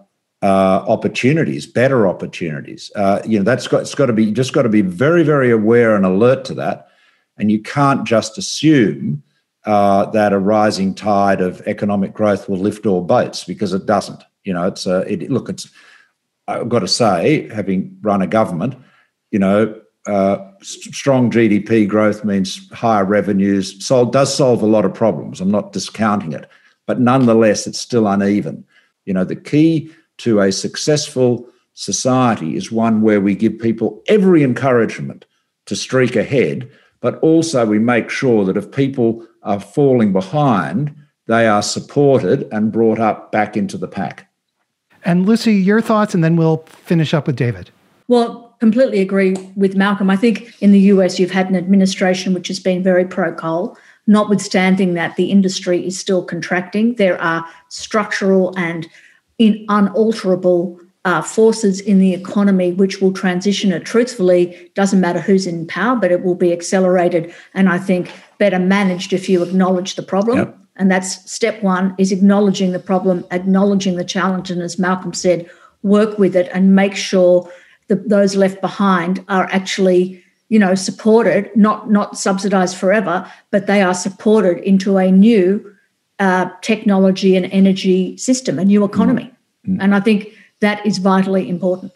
uh, 0.44 0.84
opportunities, 0.88 1.66
better 1.66 2.08
opportunities. 2.08 2.92
Uh, 2.96 3.22
you 3.26 3.38
know, 3.38 3.44
that's 3.44 3.68
got 3.68 3.82
it's 3.82 3.96
got 3.96 4.08
to 4.08 4.14
be 4.14 4.32
just 4.32 4.54
got 4.54 4.64
to 4.64 4.70
be 4.70 4.82
very, 4.82 5.24
very 5.24 5.52
aware 5.52 5.96
and 5.96 6.06
alert 6.06 6.46
to 6.46 6.54
that, 6.54 6.88
and 7.38 7.52
you 7.52 7.62
can't 7.62 8.06
just 8.06 8.38
assume 8.38 9.22
uh, 9.66 10.06
that 10.12 10.34
a 10.34 10.40
rising 10.40 10.96
tide 10.96 11.42
of 11.42 11.62
economic 11.68 12.14
growth 12.14 12.50
will 12.50 12.58
lift 12.58 12.86
all 12.86 13.02
boats 13.02 13.44
because 13.44 13.74
it 13.74 13.86
doesn't. 13.86 14.24
You 14.44 14.54
know, 14.54 14.68
it's 14.68 14.86
a 14.86 15.02
it, 15.12 15.30
look. 15.30 15.50
It's 15.50 15.70
I've 16.48 16.70
got 16.70 16.80
to 16.80 16.88
say, 16.88 17.48
having 17.50 17.98
run 18.02 18.22
a 18.22 18.28
government, 18.28 18.76
you 19.32 19.40
know, 19.40 19.81
uh, 20.08 20.38
strong 20.62 21.30
GDP 21.30 21.88
growth 21.88 22.24
means 22.26 22.70
higher 22.72 23.06
revenues. 23.06 23.86
Solve, 23.86 24.12
does 24.12 24.36
solve 24.36 24.62
a 24.62 24.68
lot 24.68 24.86
of 24.86 24.94
problems. 24.94 25.40
I'm 25.42 25.52
not 25.52 25.74
discounting 25.74 26.34
it, 26.34 26.50
but 26.88 27.00
nonetheless, 27.00 27.68
it's 27.68 27.80
still 27.80 28.08
uneven. 28.08 28.66
You 29.06 29.14
know, 29.14 29.24
the 29.24 29.36
key 29.36 29.92
to 30.20 30.40
a 30.40 30.52
successful 30.52 31.48
society 31.74 32.56
is 32.56 32.72
one 32.72 33.02
where 33.02 33.22
we 33.22 33.36
give 33.36 33.58
people 33.60 34.02
every 34.08 34.44
encouragement 34.44 35.26
to 35.68 35.76
streak 35.76 36.16
ahead, 36.16 36.70
but 37.00 37.20
also 37.20 37.66
we 37.66 37.80
make 37.80 38.10
sure 38.10 38.46
that 38.46 38.58
if 38.58 38.72
people 38.72 39.26
are 39.44 39.60
falling 39.60 40.14
behind, 40.14 40.96
they 41.28 41.48
are 41.48 41.64
supported 41.64 42.48
and 42.52 42.72
brought 42.72 43.00
up 43.00 43.32
back 43.32 43.56
into 43.56 43.78
the 43.78 43.88
pack. 43.88 44.28
And 45.04 45.26
Lucy, 45.26 45.56
your 45.56 45.82
thoughts, 45.82 46.14
and 46.14 46.24
then 46.24 46.36
we'll 46.36 46.58
finish 46.68 47.14
up 47.14 47.26
with 47.26 47.36
David. 47.36 47.72
Well, 48.08 48.51
completely 48.62 49.02
agree 49.02 49.36
with 49.56 49.76
Malcolm. 49.76 50.12
I 50.12 50.16
think 50.16 50.54
in 50.62 50.72
the 50.72 50.80
US, 50.94 51.20
you've 51.20 51.32
had 51.32 51.50
an 51.50 51.56
administration 51.56 52.34
which 52.34 52.48
has 52.48 52.60
been 52.60 52.84
very 52.84 53.04
pro 53.04 53.34
coal, 53.34 53.76
notwithstanding 54.06 54.94
that 54.94 55.16
the 55.16 55.32
industry 55.32 55.86
is 55.86 56.00
still 56.00 56.24
contracting. 56.24 56.94
There 56.96 57.20
are 57.20 57.44
structural 57.70 58.54
and 58.56 58.88
in 59.40 59.66
unalterable 59.68 60.80
uh, 61.04 61.24
forces 61.24 61.82
in 61.82 61.98
the 61.98 62.14
economy 62.14 62.72
which 62.74 63.02
will 63.02 63.12
transition 63.12 63.72
it 63.72 63.84
truthfully 63.84 64.72
doesn't 64.76 65.02
matter 65.02 65.20
who's 65.20 65.48
in 65.48 65.66
power 65.66 65.96
but 65.96 66.12
it 66.12 66.24
will 66.24 66.36
be 66.36 66.54
accelerated 66.54 67.34
and 67.56 67.68
i 67.68 67.80
think 67.80 68.12
better 68.38 68.60
managed 68.60 69.12
if 69.12 69.28
you 69.28 69.42
acknowledge 69.42 69.96
the 69.96 70.04
problem 70.04 70.38
yep. 70.38 70.56
and 70.76 70.92
that's 70.92 71.28
step 71.32 71.60
one 71.64 71.96
is 71.98 72.12
acknowledging 72.12 72.72
the 72.72 72.78
problem 72.78 73.26
acknowledging 73.32 73.96
the 73.96 74.06
challenge 74.06 74.52
and 74.52 74.62
as 74.62 74.78
malcolm 74.78 75.12
said 75.12 75.50
work 75.82 76.20
with 76.20 76.36
it 76.36 76.48
and 76.54 76.76
make 76.76 76.96
sure 76.96 77.52
that 77.92 78.10
those 78.10 78.36
left 78.36 78.62
behind 78.62 79.24
are 79.28 79.48
actually 79.52 80.24
you 80.50 80.58
know 80.58 80.74
supported 80.76 81.50
not 81.56 81.92
not 81.92 82.18
subsidized 82.18 82.76
forever 82.76 83.32
but 83.52 83.68
they 83.68 83.82
are 83.82 83.94
supported 83.94 84.58
into 84.60 84.98
a 84.98 85.12
new 85.12 85.72
uh, 86.22 86.48
technology 86.62 87.36
and 87.36 87.48
energy 87.48 88.16
system, 88.16 88.60
a 88.60 88.64
new 88.64 88.84
economy. 88.84 89.34
Mm. 89.68 89.78
And 89.82 89.96
I 89.96 90.00
think 90.00 90.28
that 90.60 90.86
is 90.86 91.00
vitally 91.00 91.50
important. 91.50 91.92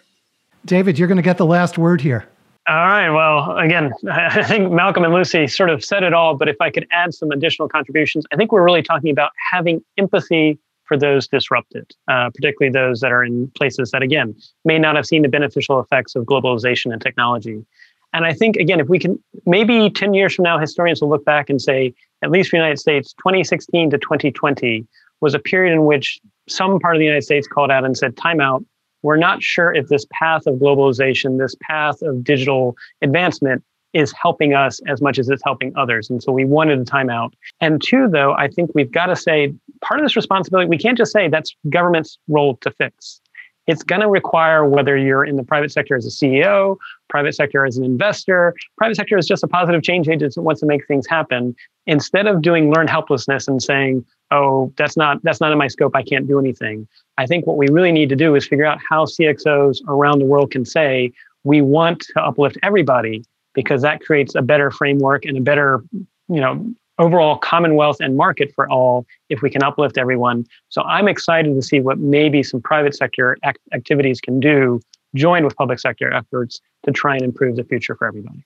David, 0.65 0.97
you're 0.97 1.07
going 1.07 1.17
to 1.17 1.21
get 1.21 1.37
the 1.37 1.45
last 1.45 1.77
word 1.77 2.01
here. 2.01 2.27
All 2.67 2.75
right. 2.75 3.11
Well, 3.11 3.55
again, 3.57 3.93
I 4.11 4.41
think 4.41 4.71
Malcolm 4.71 5.03
and 5.03 5.13
Lucy 5.13 5.45
sort 5.45 5.69
of 5.69 5.85
said 5.85 6.01
it 6.01 6.13
all, 6.13 6.35
but 6.35 6.49
if 6.49 6.59
I 6.59 6.71
could 6.71 6.87
add 6.91 7.13
some 7.13 7.29
additional 7.29 7.69
contributions, 7.69 8.25
I 8.33 8.35
think 8.35 8.51
we're 8.51 8.63
really 8.63 8.81
talking 8.81 9.11
about 9.11 9.31
having 9.51 9.83
empathy 9.95 10.57
for 10.85 10.97
those 10.97 11.27
disrupted, 11.27 11.91
uh, 12.07 12.29
particularly 12.33 12.71
those 12.71 12.99
that 13.01 13.11
are 13.11 13.23
in 13.23 13.51
places 13.57 13.91
that, 13.91 14.01
again, 14.01 14.35
may 14.63 14.77
not 14.77 14.95
have 14.95 15.05
seen 15.05 15.21
the 15.21 15.29
beneficial 15.29 15.79
effects 15.79 16.15
of 16.15 16.25
globalization 16.25 16.91
and 16.93 17.01
technology. 17.01 17.65
And 18.13 18.25
I 18.25 18.33
think, 18.33 18.55
again, 18.55 18.79
if 18.79 18.87
we 18.87 18.97
can, 18.97 19.21
maybe 19.45 19.89
10 19.89 20.13
years 20.13 20.35
from 20.35 20.43
now, 20.43 20.57
historians 20.57 21.01
will 21.01 21.09
look 21.09 21.25
back 21.25 21.49
and 21.49 21.61
say, 21.61 21.93
at 22.23 22.31
least 22.31 22.49
for 22.49 22.55
the 22.55 22.61
United 22.61 22.79
States, 22.79 23.13
2016 23.13 23.89
to 23.89 23.97
2020 23.97 24.87
was 25.21 25.33
a 25.33 25.39
period 25.39 25.73
in 25.73 25.85
which 25.85 26.19
some 26.47 26.79
part 26.79 26.95
of 26.95 26.99
the 26.99 27.05
United 27.05 27.23
States 27.23 27.47
called 27.47 27.71
out 27.71 27.83
and 27.83 27.97
said, 27.97 28.15
timeout. 28.15 28.65
We're 29.01 29.17
not 29.17 29.43
sure 29.43 29.73
if 29.73 29.87
this 29.87 30.05
path 30.11 30.47
of 30.47 30.55
globalization, 30.55 31.37
this 31.37 31.55
path 31.61 32.01
of 32.01 32.23
digital 32.23 32.75
advancement 33.01 33.63
is 33.93 34.13
helping 34.13 34.53
us 34.53 34.81
as 34.87 35.01
much 35.01 35.17
as 35.17 35.29
it's 35.29 35.41
helping 35.43 35.71
others. 35.77 36.09
And 36.09 36.21
so 36.21 36.31
we 36.31 36.43
wanted 36.43 36.79
a 36.79 36.83
timeout. 36.83 37.31
And 37.61 37.81
two, 37.81 38.09
though, 38.09 38.33
I 38.33 38.49
think 38.49 38.71
we've 38.75 38.91
got 38.91 39.05
to 39.05 39.15
say 39.15 39.53
part 39.85 39.99
of 39.99 40.05
this 40.05 40.15
responsibility, 40.15 40.67
we 40.67 40.77
can't 40.77 40.97
just 40.97 41.11
say 41.11 41.27
that's 41.27 41.55
government's 41.69 42.17
role 42.27 42.57
to 42.57 42.71
fix 42.71 43.21
it's 43.67 43.83
going 43.83 44.01
to 44.01 44.07
require 44.07 44.65
whether 44.65 44.95
you're 44.95 45.25
in 45.25 45.37
the 45.37 45.43
private 45.43 45.71
sector 45.71 45.95
as 45.95 46.05
a 46.05 46.09
CEO, 46.09 46.77
private 47.09 47.33
sector 47.33 47.65
as 47.65 47.77
an 47.77 47.83
investor, 47.83 48.53
private 48.77 48.95
sector 48.95 49.17
is 49.17 49.27
just 49.27 49.43
a 49.43 49.47
positive 49.47 49.81
change 49.81 50.07
agent 50.07 50.35
that 50.35 50.41
wants 50.41 50.61
to 50.61 50.67
make 50.67 50.85
things 50.87 51.07
happen. 51.07 51.55
Instead 51.87 52.27
of 52.27 52.41
doing 52.41 52.71
learned 52.71 52.89
helplessness 52.89 53.47
and 53.47 53.61
saying, 53.61 54.05
"Oh, 54.31 54.71
that's 54.77 54.97
not 54.97 55.21
that's 55.23 55.41
not 55.41 55.51
in 55.51 55.57
my 55.57 55.67
scope. 55.67 55.95
I 55.95 56.03
can't 56.03 56.27
do 56.27 56.39
anything." 56.39 56.87
I 57.17 57.25
think 57.25 57.47
what 57.47 57.57
we 57.57 57.67
really 57.69 57.91
need 57.91 58.09
to 58.09 58.15
do 58.15 58.35
is 58.35 58.45
figure 58.45 58.65
out 58.65 58.79
how 58.87 59.05
CXOs 59.05 59.81
around 59.87 60.19
the 60.19 60.25
world 60.25 60.51
can 60.51 60.65
say, 60.65 61.11
"We 61.43 61.61
want 61.61 62.01
to 62.13 62.23
uplift 62.23 62.57
everybody," 62.63 63.23
because 63.53 63.81
that 63.81 64.01
creates 64.01 64.35
a 64.35 64.41
better 64.41 64.71
framework 64.71 65.25
and 65.25 65.37
a 65.37 65.41
better 65.41 65.83
you 66.27 66.41
know 66.41 66.73
overall 66.99 67.37
commonwealth 67.37 67.97
and 67.99 68.15
market 68.15 68.51
for 68.55 68.69
all 68.69 69.05
if 69.29 69.41
we 69.41 69.49
can 69.49 69.63
uplift 69.63 69.97
everyone. 69.97 70.45
So 70.69 70.81
I'm 70.83 71.07
excited 71.07 71.55
to 71.55 71.61
see 71.61 71.79
what 71.79 71.99
maybe 71.99 72.43
some 72.43 72.61
private 72.61 72.95
sector 72.95 73.37
act- 73.43 73.59
activities 73.73 74.21
can 74.21 74.39
do, 74.39 74.79
joined 75.15 75.45
with 75.45 75.55
public 75.55 75.79
sector 75.79 76.11
efforts 76.13 76.61
to 76.85 76.91
try 76.91 77.15
and 77.15 77.23
improve 77.23 77.55
the 77.55 77.63
future 77.63 77.95
for 77.95 78.07
everybody. 78.07 78.43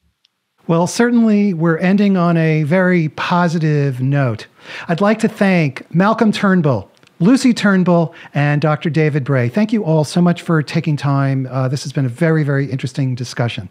Well, 0.68 0.86
certainly 0.86 1.54
we're 1.54 1.78
ending 1.78 2.16
on 2.16 2.38
a 2.38 2.64
very 2.64 3.10
positive 3.10 4.02
note. 4.02 4.46
I'd 4.88 5.02
like 5.02 5.18
to 5.20 5.28
thank 5.28 5.92
Malcolm 5.94 6.32
Turnbull, 6.32 6.92
Lucy 7.20 7.56
Turnbull, 7.56 8.14
and 8.36 8.62
Dr. 8.62 8.92
David 8.92 9.24
Bray. 9.24 9.50
Thank 9.50 9.74
you 9.74 9.84
all 9.84 10.04
so 10.04 10.22
much 10.22 10.44
for 10.44 10.62
taking 10.62 10.96
time. 10.96 11.48
Uh, 11.50 11.68
this 11.68 11.84
has 11.84 11.92
been 11.92 12.06
a 12.06 12.10
very, 12.10 12.44
very 12.44 12.70
interesting 12.70 13.16
discussion. 13.16 13.68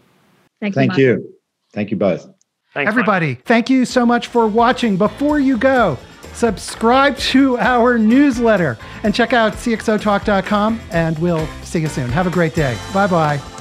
Thank 0.59 0.75
you. 0.75 0.81
Thank 0.81 0.97
you. 0.97 1.33
Thank 1.71 1.91
you 1.91 1.97
both. 1.97 2.27
Thanks, 2.73 2.87
Everybody, 2.89 3.27
Mike. 3.29 3.43
thank 3.45 3.69
you 3.69 3.85
so 3.85 4.05
much 4.05 4.27
for 4.27 4.47
watching. 4.47 4.95
Before 4.95 5.39
you 5.39 5.57
go, 5.57 5.97
subscribe 6.33 7.17
to 7.17 7.57
our 7.57 7.97
newsletter 7.97 8.77
and 9.03 9.13
check 9.13 9.33
out 9.33 9.53
cxotalk.com, 9.53 10.79
and 10.91 11.17
we'll 11.19 11.47
see 11.63 11.79
you 11.79 11.87
soon. 11.87 12.09
Have 12.09 12.27
a 12.27 12.31
great 12.31 12.53
day. 12.53 12.77
Bye 12.93 13.07
bye. 13.07 13.58